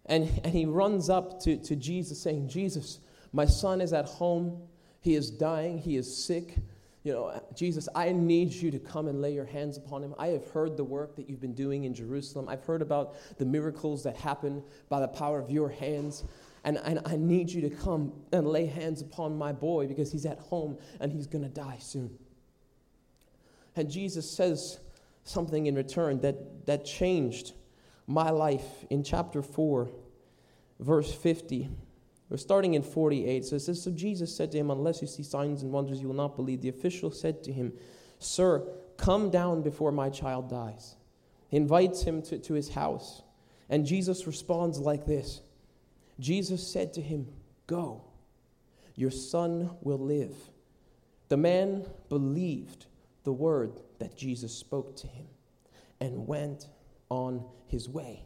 And, 0.07 0.23
and 0.43 0.53
he 0.53 0.65
runs 0.65 1.09
up 1.09 1.39
to, 1.43 1.57
to 1.57 1.75
jesus 1.75 2.19
saying 2.19 2.49
jesus 2.49 2.99
my 3.33 3.45
son 3.45 3.81
is 3.81 3.93
at 3.93 4.05
home. 4.05 4.63
He 5.01 5.13
is 5.13 5.29
dying. 5.29 5.77
He 5.77 5.95
is 5.95 6.25
sick. 6.25 6.55
You 7.03 7.13
know 7.13 7.41
jesus 7.55 7.87
i 7.95 8.11
need 8.11 8.51
you 8.51 8.69
to 8.71 8.79
come 8.79 9.07
and 9.07 9.21
lay 9.21 9.33
your 9.33 9.45
hands 9.45 9.77
upon 9.77 10.03
him. 10.03 10.15
I 10.17 10.27
have 10.27 10.49
heard 10.49 10.75
the 10.75 10.83
work 10.83 11.15
that 11.15 11.29
you've 11.29 11.39
been 11.39 11.53
doing 11.53 11.83
in 11.83 11.93
jerusalem. 11.93 12.49
I've 12.49 12.65
heard 12.65 12.81
about 12.81 13.15
the 13.37 13.45
miracles 13.45 14.03
that 14.03 14.17
happen 14.17 14.63
by 14.89 14.99
the 14.99 15.07
power 15.07 15.39
of 15.39 15.51
your 15.51 15.69
hands. 15.69 16.25
And, 16.63 16.79
and 16.83 16.99
i 17.05 17.15
need 17.15 17.49
you 17.51 17.61
to 17.61 17.69
come 17.69 18.11
and 18.33 18.47
lay 18.47 18.65
hands 18.65 19.01
upon 19.01 19.37
my 19.37 19.53
boy 19.53 19.87
because 19.87 20.11
he's 20.11 20.25
at 20.25 20.39
home 20.39 20.77
and 20.99 21.11
he's 21.11 21.27
going 21.27 21.43
to 21.43 21.49
die 21.49 21.77
soon 21.79 22.17
and 23.77 23.89
Jesus 23.89 24.29
says 24.29 24.79
something 25.23 25.65
in 25.67 25.75
return 25.75 26.21
that, 26.21 26.65
that 26.65 26.85
changed 26.85 27.53
my 28.07 28.29
life 28.29 28.85
in 28.89 29.03
chapter 29.03 29.41
4, 29.41 29.89
verse 30.79 31.13
50. 31.13 31.69
We're 32.29 32.37
starting 32.37 32.73
in 32.73 32.83
48. 32.83 33.45
So 33.45 33.55
it 33.55 33.59
says, 33.61 33.81
So 33.81 33.91
Jesus 33.91 34.35
said 34.35 34.51
to 34.51 34.57
him, 34.57 34.71
Unless 34.71 35.01
you 35.01 35.07
see 35.07 35.23
signs 35.23 35.63
and 35.63 35.71
wonders, 35.71 36.01
you 36.01 36.07
will 36.07 36.15
not 36.15 36.35
believe. 36.35 36.61
The 36.61 36.69
official 36.69 37.11
said 37.11 37.43
to 37.43 37.53
him, 37.53 37.73
Sir, 38.19 38.67
come 38.97 39.29
down 39.29 39.61
before 39.61 39.91
my 39.91 40.09
child 40.09 40.49
dies. 40.49 40.95
He 41.49 41.57
invites 41.57 42.03
him 42.03 42.21
to, 42.23 42.37
to 42.39 42.53
his 42.53 42.69
house. 42.69 43.21
And 43.69 43.85
Jesus 43.85 44.27
responds 44.27 44.79
like 44.79 45.05
this 45.05 45.41
Jesus 46.19 46.65
said 46.65 46.93
to 46.93 47.01
him, 47.01 47.27
Go, 47.67 48.03
your 48.95 49.11
son 49.11 49.69
will 49.81 49.99
live. 49.99 50.35
The 51.29 51.37
man 51.37 51.85
believed 52.09 52.85
the 53.27 53.33
word 53.33 53.81
that 53.99 54.15
Jesus 54.15 54.53
spoke 54.53 54.95
to 54.95 55.05
him 55.05 55.25
and 55.99 56.27
went 56.27 56.69
on 57.09 57.43
his 57.67 57.89
way. 57.89 58.23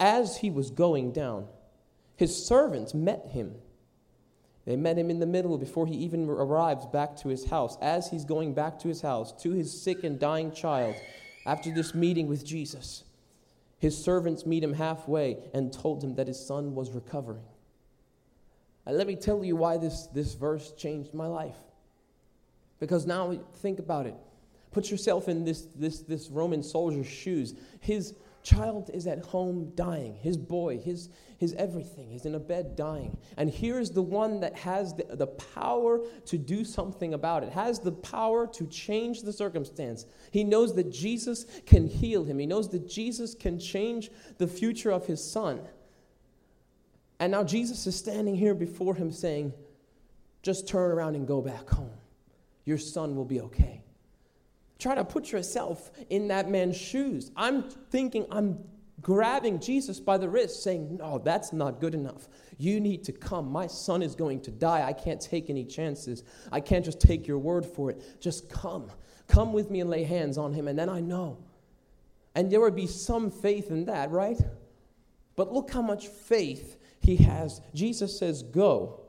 As 0.00 0.38
he 0.38 0.50
was 0.50 0.72
going 0.72 1.12
down, 1.12 1.46
his 2.16 2.44
servants 2.44 2.92
met 2.92 3.26
him. 3.26 3.54
They 4.64 4.74
met 4.74 4.98
him 4.98 5.10
in 5.10 5.20
the 5.20 5.26
middle 5.26 5.56
before 5.58 5.86
he 5.86 5.94
even 5.94 6.28
arrives 6.28 6.86
back 6.86 7.18
to 7.18 7.28
his 7.28 7.44
house. 7.44 7.78
As 7.80 8.10
he's 8.10 8.24
going 8.24 8.52
back 8.52 8.80
to 8.80 8.88
his 8.88 9.00
house, 9.00 9.32
to 9.44 9.52
his 9.52 9.80
sick 9.80 10.02
and 10.02 10.18
dying 10.18 10.50
child, 10.50 10.96
after 11.46 11.70
this 11.70 11.94
meeting 11.94 12.26
with 12.26 12.44
Jesus, 12.44 13.04
his 13.78 13.96
servants 13.96 14.44
meet 14.44 14.64
him 14.64 14.72
halfway 14.72 15.38
and 15.54 15.72
told 15.72 16.02
him 16.02 16.16
that 16.16 16.26
his 16.26 16.44
son 16.44 16.74
was 16.74 16.90
recovering. 16.90 17.44
And 18.86 18.98
let 18.98 19.06
me 19.06 19.14
tell 19.14 19.44
you 19.44 19.54
why 19.54 19.76
this, 19.76 20.08
this 20.08 20.34
verse 20.34 20.72
changed 20.72 21.14
my 21.14 21.28
life. 21.28 21.69
Because 22.80 23.06
now 23.06 23.38
think 23.56 23.78
about 23.78 24.06
it. 24.06 24.14
Put 24.72 24.90
yourself 24.90 25.28
in 25.28 25.44
this, 25.44 25.66
this, 25.76 26.00
this 26.00 26.28
Roman 26.28 26.62
soldier's 26.62 27.06
shoes. 27.06 27.54
His 27.80 28.14
child 28.42 28.90
is 28.94 29.06
at 29.06 29.18
home 29.18 29.72
dying. 29.74 30.14
His 30.14 30.36
boy, 30.36 30.78
his, 30.78 31.10
his 31.36 31.52
everything 31.54 32.12
is 32.12 32.24
in 32.24 32.34
a 32.36 32.38
bed 32.38 32.76
dying. 32.76 33.18
And 33.36 33.50
here's 33.50 33.90
the 33.90 34.02
one 34.02 34.40
that 34.40 34.56
has 34.56 34.94
the, 34.94 35.04
the 35.16 35.26
power 35.26 36.00
to 36.26 36.38
do 36.38 36.64
something 36.64 37.12
about 37.14 37.42
it, 37.42 37.52
has 37.52 37.80
the 37.80 37.92
power 37.92 38.46
to 38.46 38.66
change 38.66 39.22
the 39.22 39.32
circumstance. 39.32 40.06
He 40.30 40.44
knows 40.44 40.74
that 40.76 40.90
Jesus 40.90 41.44
can 41.66 41.86
heal 41.86 42.24
him, 42.24 42.38
he 42.38 42.46
knows 42.46 42.68
that 42.70 42.88
Jesus 42.88 43.34
can 43.34 43.58
change 43.58 44.10
the 44.38 44.46
future 44.46 44.90
of 44.90 45.06
his 45.06 45.22
son. 45.22 45.60
And 47.18 47.32
now 47.32 47.44
Jesus 47.44 47.86
is 47.86 47.96
standing 47.96 48.34
here 48.34 48.54
before 48.54 48.94
him 48.94 49.10
saying, 49.12 49.52
Just 50.42 50.66
turn 50.66 50.90
around 50.90 51.16
and 51.16 51.26
go 51.26 51.42
back 51.42 51.68
home 51.68 51.99
your 52.64 52.78
son 52.78 53.16
will 53.16 53.24
be 53.24 53.40
okay. 53.40 53.82
Try 54.78 54.94
to 54.94 55.04
put 55.04 55.30
yourself 55.30 55.90
in 56.08 56.28
that 56.28 56.48
man's 56.48 56.76
shoes. 56.76 57.30
I'm 57.36 57.64
thinking, 57.90 58.26
I'm 58.30 58.58
grabbing 59.02 59.60
Jesus 59.60 60.00
by 60.00 60.18
the 60.18 60.28
wrist, 60.28 60.62
saying, 60.62 60.98
No, 60.98 61.18
that's 61.18 61.52
not 61.52 61.80
good 61.80 61.94
enough. 61.94 62.28
You 62.58 62.80
need 62.80 63.04
to 63.04 63.12
come. 63.12 63.50
My 63.50 63.66
son 63.66 64.02
is 64.02 64.14
going 64.14 64.40
to 64.42 64.50
die. 64.50 64.86
I 64.86 64.92
can't 64.92 65.20
take 65.20 65.50
any 65.50 65.64
chances. 65.64 66.22
I 66.50 66.60
can't 66.60 66.84
just 66.84 67.00
take 67.00 67.26
your 67.26 67.38
word 67.38 67.64
for 67.66 67.90
it. 67.90 68.20
Just 68.20 68.48
come. 68.48 68.90
Come 69.28 69.52
with 69.52 69.70
me 69.70 69.80
and 69.80 69.90
lay 69.90 70.04
hands 70.04 70.38
on 70.38 70.52
him, 70.52 70.66
and 70.66 70.78
then 70.78 70.88
I 70.88 71.00
know. 71.00 71.38
And 72.34 72.50
there 72.50 72.60
would 72.60 72.76
be 72.76 72.86
some 72.86 73.30
faith 73.30 73.70
in 73.70 73.86
that, 73.86 74.10
right? 74.10 74.40
But 75.36 75.52
look 75.52 75.70
how 75.70 75.82
much 75.82 76.08
faith 76.08 76.78
he 77.00 77.16
has. 77.16 77.60
Jesus 77.74 78.18
says, 78.18 78.42
Go. 78.42 78.99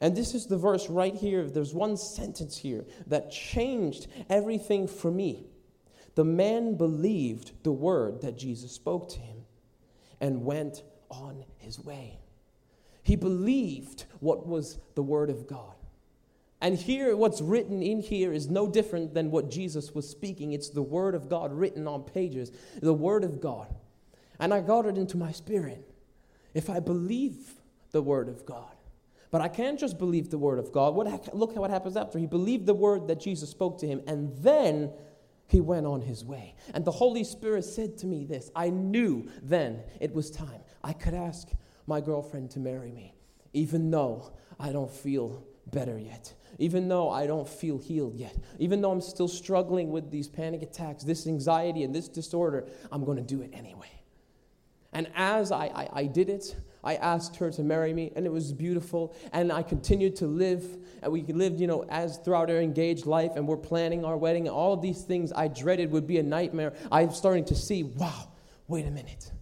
And 0.00 0.16
this 0.16 0.34
is 0.34 0.46
the 0.46 0.58
verse 0.58 0.88
right 0.90 1.14
here. 1.14 1.48
There's 1.48 1.74
one 1.74 1.96
sentence 1.96 2.56
here 2.56 2.84
that 3.06 3.30
changed 3.30 4.08
everything 4.28 4.86
for 4.86 5.10
me. 5.10 5.46
The 6.14 6.24
man 6.24 6.76
believed 6.76 7.52
the 7.62 7.72
word 7.72 8.22
that 8.22 8.38
Jesus 8.38 8.72
spoke 8.72 9.08
to 9.10 9.18
him 9.18 9.38
and 10.20 10.44
went 10.44 10.82
on 11.10 11.44
his 11.58 11.78
way. 11.78 12.18
He 13.02 13.16
believed 13.16 14.04
what 14.20 14.46
was 14.46 14.78
the 14.94 15.02
word 15.02 15.30
of 15.30 15.46
God. 15.46 15.74
And 16.60 16.76
here, 16.76 17.14
what's 17.16 17.42
written 17.42 17.82
in 17.82 18.00
here 18.00 18.32
is 18.32 18.48
no 18.48 18.66
different 18.66 19.14
than 19.14 19.30
what 19.30 19.50
Jesus 19.50 19.94
was 19.94 20.08
speaking. 20.08 20.52
It's 20.52 20.70
the 20.70 20.82
word 20.82 21.14
of 21.14 21.28
God 21.28 21.52
written 21.52 21.86
on 21.86 22.02
pages, 22.02 22.50
the 22.80 22.94
word 22.94 23.24
of 23.24 23.40
God. 23.40 23.74
And 24.40 24.52
I 24.52 24.60
got 24.60 24.86
it 24.86 24.96
into 24.96 25.16
my 25.16 25.32
spirit. 25.32 25.86
If 26.54 26.70
I 26.70 26.80
believe 26.80 27.54
the 27.92 28.02
word 28.02 28.28
of 28.28 28.46
God, 28.46 28.75
but 29.30 29.40
I 29.40 29.48
can't 29.48 29.78
just 29.78 29.98
believe 29.98 30.30
the 30.30 30.38
word 30.38 30.58
of 30.58 30.72
God. 30.72 30.94
What, 30.94 31.34
look 31.34 31.52
at 31.52 31.58
what 31.58 31.70
happens 31.70 31.96
after. 31.96 32.18
He 32.18 32.26
believed 32.26 32.66
the 32.66 32.74
word 32.74 33.08
that 33.08 33.20
Jesus 33.20 33.50
spoke 33.50 33.78
to 33.80 33.86
him, 33.86 34.02
and 34.06 34.34
then 34.38 34.92
he 35.48 35.60
went 35.60 35.86
on 35.86 36.00
his 36.00 36.24
way. 36.24 36.54
And 36.74 36.84
the 36.84 36.92
Holy 36.92 37.24
Spirit 37.24 37.64
said 37.64 37.96
to 37.98 38.06
me 38.06 38.24
this 38.24 38.50
I 38.54 38.70
knew 38.70 39.28
then 39.42 39.82
it 40.00 40.12
was 40.12 40.30
time. 40.30 40.60
I 40.82 40.92
could 40.92 41.14
ask 41.14 41.48
my 41.86 42.00
girlfriend 42.00 42.50
to 42.52 42.60
marry 42.60 42.90
me, 42.90 43.14
even 43.52 43.90
though 43.90 44.32
I 44.58 44.72
don't 44.72 44.90
feel 44.90 45.44
better 45.66 45.98
yet, 45.98 46.32
even 46.58 46.88
though 46.88 47.10
I 47.10 47.26
don't 47.26 47.48
feel 47.48 47.78
healed 47.78 48.14
yet, 48.14 48.36
even 48.58 48.80
though 48.80 48.90
I'm 48.90 49.00
still 49.00 49.28
struggling 49.28 49.90
with 49.90 50.10
these 50.10 50.28
panic 50.28 50.62
attacks, 50.62 51.04
this 51.04 51.26
anxiety, 51.26 51.82
and 51.82 51.94
this 51.94 52.08
disorder, 52.08 52.68
I'm 52.90 53.04
going 53.04 53.18
to 53.18 53.22
do 53.22 53.42
it 53.42 53.50
anyway. 53.52 53.90
And 54.92 55.10
as 55.14 55.52
I, 55.52 55.66
I, 55.66 55.88
I 55.92 56.06
did 56.06 56.30
it, 56.30 56.56
I 56.86 56.94
asked 56.94 57.34
her 57.36 57.50
to 57.50 57.62
marry 57.64 57.92
me, 57.92 58.12
and 58.14 58.24
it 58.24 58.32
was 58.32 58.52
beautiful. 58.52 59.12
And 59.32 59.52
I 59.52 59.64
continued 59.64 60.14
to 60.16 60.28
live, 60.28 60.64
and 61.02 61.12
we 61.12 61.22
lived, 61.24 61.60
you 61.60 61.66
know, 61.66 61.84
as 61.88 62.18
throughout 62.18 62.48
our 62.48 62.60
engaged 62.60 63.06
life, 63.06 63.32
and 63.34 63.48
we're 63.48 63.56
planning 63.56 64.04
our 64.04 64.16
wedding. 64.16 64.48
All 64.48 64.72
of 64.72 64.80
these 64.80 65.02
things 65.02 65.32
I 65.32 65.48
dreaded 65.48 65.90
would 65.90 66.06
be 66.06 66.18
a 66.18 66.22
nightmare. 66.22 66.74
I'm 66.92 67.10
starting 67.10 67.44
to 67.46 67.56
see, 67.56 67.82
wow, 67.82 68.28
wait 68.68 68.86
a 68.86 68.90
minute. 68.92 69.32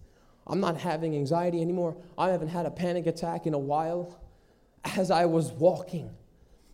I'm 0.47 0.59
not 0.59 0.77
having 0.77 1.15
anxiety 1.15 1.61
anymore. 1.61 1.95
I 2.17 2.29
haven't 2.29 2.47
had 2.47 2.65
a 2.65 2.71
panic 2.71 3.05
attack 3.05 3.45
in 3.45 3.53
a 3.53 3.59
while. 3.59 4.19
As 4.97 5.11
I 5.11 5.25
was 5.25 5.51
walking, 5.51 6.09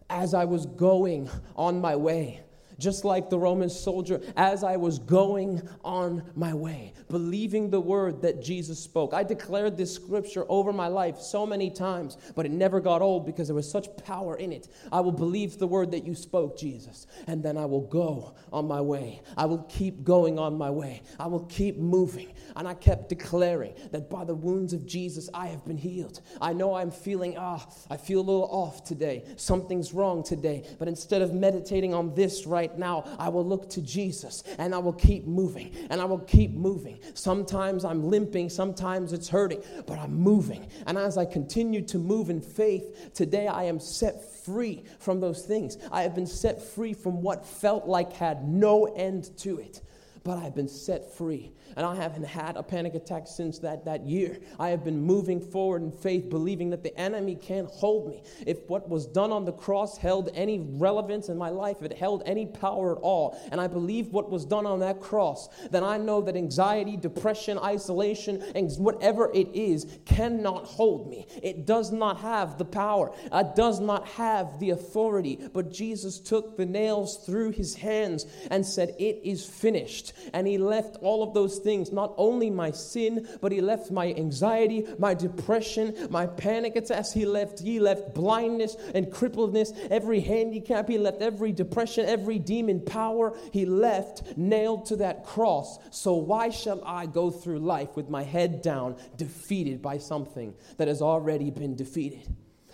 as 0.10 0.34
I 0.34 0.46
was 0.46 0.66
going 0.66 1.30
on 1.58 1.82
my 1.82 1.98
way, 1.98 2.42
just 2.82 3.06
like 3.06 3.30
the 3.30 3.40
Roman 3.40 3.70
soldier, 3.70 4.20
as 4.36 4.64
I 4.64 4.76
was 4.76 5.00
going 5.00 5.62
on 5.84 6.24
my 6.36 6.54
way, 6.54 6.94
believing 7.10 7.70
the 7.70 7.80
word 7.80 8.22
that 8.24 8.42
Jesus 8.42 8.80
spoke. 8.80 9.14
I 9.14 9.24
declared 9.24 9.78
this 9.78 9.94
scripture 9.94 10.46
over 10.50 10.74
my 10.74 10.88
life 10.88 11.20
so 11.20 11.46
many 11.46 11.70
times, 11.70 12.18
but 12.36 12.46
it 12.46 12.52
never 12.52 12.80
got 12.80 13.02
old 13.02 13.26
because 13.26 13.48
there 13.48 13.56
was 13.56 13.70
such 13.70 13.96
power 13.98 14.36
in 14.36 14.52
it. 14.52 14.68
I 14.92 15.00
will 15.02 15.12
believe 15.12 15.58
the 15.58 15.68
word 15.68 15.92
that 15.92 16.06
you 16.06 16.16
spoke, 16.16 16.58
Jesus, 16.58 17.08
and 17.28 17.44
then 17.44 17.58
I 17.58 17.66
will 17.66 17.88
go 17.88 18.36
on 18.52 18.68
my 18.68 18.82
way. 18.82 19.22
I 19.38 19.46
will 19.46 19.64
keep 19.70 20.04
going 20.04 20.40
on 20.40 20.58
my 20.58 20.70
way. 20.70 21.04
I 21.20 21.28
will 21.28 21.46
keep 21.46 21.78
moving. 21.78 22.34
And 22.56 22.68
I 22.68 22.74
kept 22.74 23.10
declaring 23.10 23.74
that 23.92 24.10
by 24.10 24.26
the 24.26 24.36
wounds 24.36 24.74
of 24.74 24.86
Jesus, 24.86 25.30
I 25.34 25.48
have 25.48 25.64
been 25.66 25.78
healed. 25.78 26.22
I 26.42 26.54
know 26.54 26.74
I'm 26.74 26.92
feeling, 26.92 27.38
ah, 27.38 27.66
I 27.90 27.98
feel 27.98 28.20
a 28.20 28.22
little 28.22 28.50
off 28.52 28.84
today. 28.84 29.24
Something's 29.36 29.94
wrong 29.94 30.24
today. 30.24 30.66
But 30.80 30.88
instead 30.88 31.22
of 31.22 31.34
meditating 31.34 31.94
on 31.94 32.16
this 32.16 32.46
right 32.46 32.71
right 32.72 32.80
now, 32.80 33.04
I 33.20 33.30
will 33.30 33.46
look 33.46 33.70
to 33.72 33.82
Jesus 33.82 34.44
and 34.58 34.74
I 34.74 34.78
will 34.78 34.94
keep 34.94 35.26
moving 35.26 35.72
and 35.90 36.02
I 36.02 36.06
will 36.06 36.20
keep 36.20 36.52
moving. 36.52 37.00
Sometimes 37.14 37.86
I'm 37.86 38.04
limping, 38.04 38.50
sometimes 38.50 39.14
it's 39.14 39.30
hurting, 39.30 39.62
but 39.86 40.00
I'm 40.00 40.14
moving. 40.14 40.68
And 40.88 40.98
as 40.98 41.18
I 41.18 41.26
continue 41.26 41.82
to 41.84 41.98
move 41.98 42.30
in 42.30 42.42
faith, 42.42 43.12
today 43.14 43.48
I 43.48 43.64
am 43.64 43.80
set 43.80 44.24
free 44.46 44.84
from 45.00 45.20
those 45.20 45.46
things. 45.46 45.78
I 45.92 46.04
have 46.04 46.16
been 46.16 46.28
set 46.28 46.62
free 46.62 46.94
from 46.94 47.22
what 47.22 47.46
felt 47.46 47.86
like 47.88 48.14
had 48.14 48.48
no 48.48 48.86
end 48.86 49.38
to 49.40 49.60
it 49.60 49.82
but 50.24 50.38
I've 50.38 50.54
been 50.54 50.68
set 50.68 51.14
free. 51.16 51.52
And 51.76 51.86
I 51.86 51.96
haven't 51.96 52.26
had 52.26 52.58
a 52.58 52.64
panic 52.64 52.96
attack 52.96 53.28
since 53.28 53.60
that, 53.60 53.86
that 53.86 54.06
year. 54.06 54.40
I 54.60 54.70
have 54.70 54.84
been 54.84 55.02
moving 55.02 55.40
forward 55.40 55.82
in 55.82 55.92
faith, 55.92 56.30
believing 56.30 56.70
that 56.72 56.84
the 56.84 56.98
enemy 57.00 57.36
can't 57.36 57.70
hold 57.70 58.10
me. 58.10 58.24
If 58.46 58.70
what 58.70 58.90
was 58.90 59.06
done 59.06 59.32
on 59.32 59.46
the 59.46 59.52
cross 59.52 59.98
held 59.98 60.30
any 60.34 60.60
relevance 60.60 61.30
in 61.30 61.38
my 61.38 61.50
life, 61.50 61.78
if 61.82 61.92
it 61.92 61.98
held 61.98 62.24
any 62.26 62.46
power 62.46 62.96
at 62.96 63.02
all, 63.02 63.38
and 63.52 63.60
I 63.60 63.68
believe 63.68 64.08
what 64.08 64.30
was 64.30 64.46
done 64.46 64.66
on 64.66 64.80
that 64.80 65.00
cross, 65.00 65.50
then 65.70 65.84
I 65.84 65.98
know 65.98 66.22
that 66.22 66.36
anxiety, 66.36 66.98
depression, 66.98 67.58
isolation, 67.58 68.42
and 68.56 68.72
whatever 68.78 69.32
it 69.34 69.50
is, 69.54 69.86
cannot 70.06 70.66
hold 70.66 71.10
me. 71.10 71.28
It 71.42 71.66
does 71.66 71.92
not 71.92 72.20
have 72.22 72.58
the 72.58 72.66
power, 72.66 73.12
it 73.32 73.56
does 73.56 73.80
not 73.80 74.08
have 74.08 74.60
the 74.60 74.72
authority. 74.72 75.40
But 75.54 75.72
Jesus 75.72 76.20
took 76.20 76.58
the 76.58 76.66
nails 76.66 77.24
through 77.26 77.52
his 77.52 77.76
hands 77.76 78.26
and 78.50 78.66
said, 78.66 78.96
It 79.00 79.22
is 79.24 79.46
finished. 79.46 80.14
And 80.34 80.48
he 80.48 80.58
left 80.58 80.98
all 81.02 81.24
of 81.24 81.34
those 81.34 81.60
things, 81.64 81.92
not 81.92 82.14
only 82.18 82.50
my 82.50 82.72
sin, 82.72 83.28
but 83.42 83.52
he 83.52 83.62
left 83.62 83.92
my 83.92 84.14
anxiety, 84.14 84.88
my 84.98 85.14
depression, 85.14 86.08
my 86.10 86.26
panic 86.28 86.76
attacks. 86.76 87.12
He 87.12 87.26
left, 87.26 87.60
he 87.60 87.80
left 87.80 88.14
blindness 88.14 88.76
and 88.94 89.08
crippledness, 89.08 89.78
every 89.90 90.20
handicap. 90.20 90.88
He 90.88 90.98
left 90.98 91.22
every 91.22 91.52
depression, 91.52 92.06
every 92.06 92.40
demon 92.40 92.82
power. 92.82 93.38
He 93.52 93.66
left 93.66 94.38
nailed 94.38 94.86
to 94.88 94.96
that 94.98 95.26
cross. 95.26 95.80
So 95.92 96.14
why 96.14 96.50
shall 96.50 96.84
I 96.86 97.06
go 97.06 97.32
through 97.32 97.60
life 97.60 97.96
with 97.96 98.10
my 98.10 98.24
head 98.24 98.62
down, 98.62 98.98
defeated 99.18 99.82
by 99.82 99.98
something 99.98 100.54
that 100.78 100.88
has 100.88 101.02
already 101.02 101.52
been 101.52 101.76
defeated? 101.76 102.28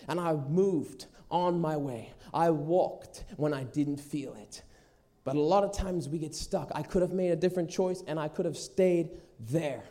And 0.07 0.19
I 0.19 0.33
moved 0.33 1.05
on 1.29 1.59
my 1.59 1.77
way. 1.77 2.13
I 2.33 2.49
walked 2.51 3.23
when 3.35 3.53
I 3.53 3.63
didn't 3.63 3.99
feel 3.99 4.33
it. 4.35 4.63
But 5.27 5.35
a 5.35 5.41
lot 5.41 5.65
of 5.65 5.73
times 5.73 6.07
we 6.07 6.19
get 6.19 6.33
stuck. 6.33 6.71
I 6.73 6.83
could 6.83 7.01
have 7.01 7.11
made 7.11 7.31
a 7.31 7.35
different 7.35 7.69
choice 7.69 8.01
and 8.07 8.17
I 8.17 8.29
could 8.29 8.45
have 8.45 8.55
stayed 8.55 9.09
there 9.41 9.83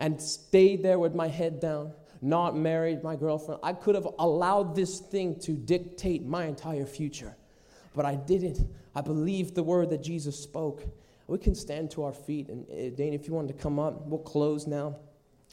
and 0.00 0.20
stayed 0.20 0.82
there 0.82 0.98
with 0.98 1.14
my 1.14 1.28
head 1.28 1.60
down, 1.60 1.92
not 2.20 2.56
married 2.56 3.04
my 3.04 3.14
girlfriend. 3.14 3.60
I 3.62 3.74
could 3.74 3.94
have 3.94 4.08
allowed 4.18 4.74
this 4.74 4.98
thing 4.98 5.38
to 5.42 5.52
dictate 5.52 6.26
my 6.26 6.46
entire 6.46 6.84
future. 6.84 7.36
But 7.94 8.06
I 8.06 8.16
didn't. 8.16 8.58
I 8.92 9.02
believed 9.02 9.54
the 9.54 9.62
word 9.62 9.88
that 9.90 10.02
Jesus 10.02 10.36
spoke. 10.36 10.82
We 11.28 11.38
can 11.38 11.54
stand 11.54 11.92
to 11.92 12.02
our 12.02 12.12
feet. 12.12 12.48
And 12.48 12.66
uh, 12.68 12.96
Dane, 12.96 13.14
if 13.14 13.28
you 13.28 13.34
wanted 13.34 13.56
to 13.56 13.62
come 13.62 13.78
up, 13.78 14.08
we'll 14.08 14.18
close 14.18 14.66
now. 14.66 14.96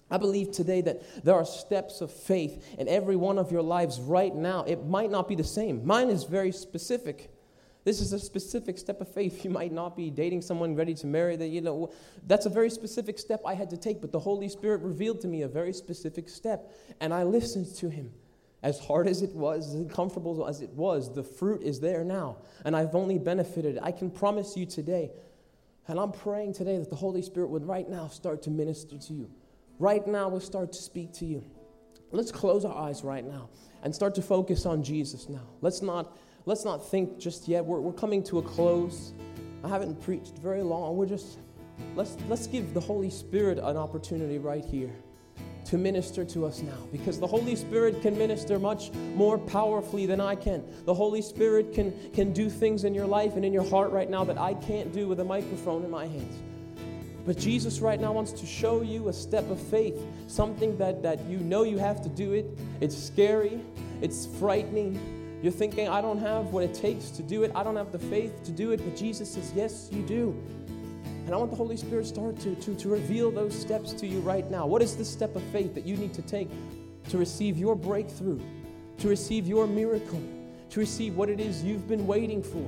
I 0.10 0.18
believe 0.18 0.54
today 0.54 0.82
that 0.82 1.24
there 1.24 1.36
are 1.36 1.46
steps 1.46 2.02
of 2.02 2.12
faith 2.12 2.66
in 2.80 2.88
every 2.88 3.16
one 3.16 3.38
of 3.38 3.52
your 3.52 3.62
lives 3.62 4.00
right 4.00 4.34
now. 4.34 4.64
It 4.64 4.88
might 4.88 5.12
not 5.12 5.28
be 5.28 5.36
the 5.36 5.44
same. 5.44 5.86
Mine 5.86 6.10
is 6.10 6.24
very 6.24 6.52
specific. 6.52 7.30
This 7.90 8.02
is 8.02 8.14
a 8.14 8.20
specific 8.20 8.78
step 8.78 9.02
of 9.02 9.12
faith. 9.12 9.44
You 9.44 9.50
might 9.50 9.72
not 9.72 9.98
be 9.98 10.12
dating 10.12 10.44
someone 10.44 10.76
ready 10.76 10.94
to 10.94 11.08
marry 11.08 11.36
that, 11.36 11.48
you 11.48 11.60
know, 11.60 11.92
that's 12.28 12.46
a 12.46 12.50
very 12.50 12.70
specific 12.70 13.18
step 13.18 13.42
I 13.48 13.56
had 13.56 13.72
to 13.72 13.78
take, 13.78 14.00
but 14.00 14.12
the 14.12 14.20
Holy 14.20 14.48
Spirit 14.48 14.82
revealed 14.84 15.22
to 15.22 15.28
me 15.28 15.42
a 15.42 15.48
very 15.48 15.74
specific 15.74 16.30
step, 16.30 16.72
and 17.00 17.12
I 17.12 17.24
listened 17.24 17.76
to 17.78 17.90
him. 17.90 18.12
As 18.62 18.78
hard 18.78 19.08
as 19.08 19.24
it 19.24 19.34
was, 19.34 19.70
as 19.70 19.74
uncomfortable 19.74 20.48
as 20.48 20.62
it 20.62 20.70
was, 20.70 21.12
the 21.16 21.24
fruit 21.24 21.64
is 21.64 21.80
there 21.80 22.04
now, 22.04 22.38
and 22.64 22.76
I've 22.76 22.94
only 22.94 23.18
benefited. 23.18 23.80
I 23.82 23.92
can 23.92 24.12
promise 24.12 24.56
you 24.56 24.68
today, 24.68 25.10
and 25.88 26.00
I'm 26.00 26.12
praying 26.12 26.54
today 26.54 26.78
that 26.78 26.92
the 26.92 26.96
Holy 26.96 27.24
Spirit 27.24 27.50
would 27.50 27.66
right 27.66 27.90
now 27.90 28.08
start 28.08 28.44
to 28.44 28.52
minister 28.52 29.00
to 29.00 29.14
you. 29.14 29.32
Right 29.80 30.06
now, 30.06 30.30
will 30.30 30.42
start 30.42 30.74
to 30.74 30.80
speak 30.80 31.12
to 31.14 31.26
you. 31.26 31.44
Let's 32.12 32.32
close 32.32 32.66
our 32.66 32.88
eyes 32.88 33.04
right 33.04 33.26
now 33.26 33.50
and 33.82 33.96
start 33.96 34.14
to 34.16 34.22
focus 34.22 34.68
on 34.68 34.84
Jesus 34.84 35.28
now. 35.28 35.48
Let's 35.62 35.82
not 35.82 36.16
let's 36.50 36.66
not 36.66 36.84
think 36.84 37.20
just 37.20 37.48
yet. 37.48 37.64
We're, 37.64 37.80
we're 37.80 37.94
coming 37.94 38.24
to 38.24 38.40
a 38.40 38.42
close. 38.42 39.14
I 39.64 39.68
haven't 39.68 40.02
preached 40.02 40.40
very 40.40 40.64
long. 40.64 40.98
We're 40.98 41.06
just, 41.06 41.38
let's, 41.96 42.18
let's 42.28 42.48
give 42.48 42.74
the 42.74 42.80
Holy 42.80 43.12
Spirit 43.12 43.60
an 43.60 43.78
opportunity 43.78 44.40
right 44.40 44.66
here 44.66 44.90
to 45.66 45.78
minister 45.78 46.26
to 46.26 46.48
us 46.48 46.64
now 46.64 46.88
because 46.92 47.20
the 47.20 47.28
Holy 47.28 47.56
Spirit 47.56 48.02
can 48.02 48.18
minister 48.18 48.58
much 48.58 48.92
more 49.14 49.38
powerfully 49.38 50.08
than 50.08 50.20
I 50.20 50.34
can. 50.34 50.64
The 50.86 50.94
Holy 50.94 51.22
Spirit 51.22 51.72
can, 51.72 51.94
can 52.14 52.34
do 52.34 52.50
things 52.50 52.84
in 52.84 52.96
your 52.96 53.06
life 53.06 53.36
and 53.36 53.46
in 53.46 53.54
your 53.54 53.70
heart 53.70 53.92
right 53.92 54.10
now 54.10 54.24
that 54.24 54.40
I 54.40 54.56
can't 54.56 54.92
do 54.92 55.08
with 55.08 55.20
a 55.20 55.26
microphone 55.26 55.84
in 55.84 55.92
my 55.92 56.08
hands. 56.08 56.42
But 57.28 57.38
Jesus 57.38 57.80
right 57.80 58.02
now 58.02 58.12
wants 58.12 58.32
to 58.32 58.48
show 58.48 58.82
you 58.82 59.10
a 59.10 59.14
step 59.14 59.48
of 59.52 59.62
faith, 59.62 60.02
something 60.26 60.76
that, 60.80 61.04
that 61.04 61.24
you 61.26 61.38
know 61.38 61.62
you 61.62 61.78
have 61.78 62.02
to 62.02 62.10
do 62.10 62.34
it. 62.34 62.48
It's 62.82 62.98
scary, 62.98 63.62
it's 64.02 64.26
frightening, 64.40 65.19
you're 65.42 65.52
thinking, 65.52 65.88
I 65.88 66.02
don't 66.02 66.20
have 66.20 66.48
what 66.48 66.64
it 66.64 66.74
takes 66.74 67.10
to 67.12 67.24
do 67.24 67.44
it. 67.44 67.52
I 67.56 67.64
don't 67.64 67.78
have 67.78 67.92
the 67.92 68.00
faith 68.00 68.44
to 68.44 68.52
do 68.52 68.72
it. 68.72 68.84
But 68.84 68.96
Jesus 68.96 69.34
says, 69.34 69.54
Yes, 69.56 69.90
you 69.92 70.02
do. 70.04 70.36
And 71.26 71.34
I 71.34 71.38
want 71.38 71.52
the 71.52 71.58
Holy 71.58 71.78
Spirit 71.78 72.08
start 72.08 72.40
to, 72.40 72.56
to, 72.56 72.76
to 72.76 72.90
reveal 72.90 73.30
those 73.32 73.54
steps 73.54 73.94
to 73.94 74.08
you 74.08 74.20
right 74.22 74.50
now. 74.50 74.66
What 74.66 74.82
is 74.82 74.98
the 74.98 75.06
step 75.06 75.36
of 75.36 75.44
faith 75.44 75.76
that 75.76 75.86
you 75.86 75.96
need 75.96 76.14
to 76.16 76.22
take 76.24 76.50
to 77.10 77.18
receive 77.18 77.58
your 77.58 77.76
breakthrough, 77.76 78.40
to 78.98 79.08
receive 79.08 79.48
your 79.48 79.68
miracle, 79.68 80.22
to 80.72 80.80
receive 80.80 81.16
what 81.16 81.30
it 81.30 81.40
is 81.40 81.64
you've 81.64 81.88
been 81.88 82.08
waiting 82.08 82.42
for? 82.42 82.68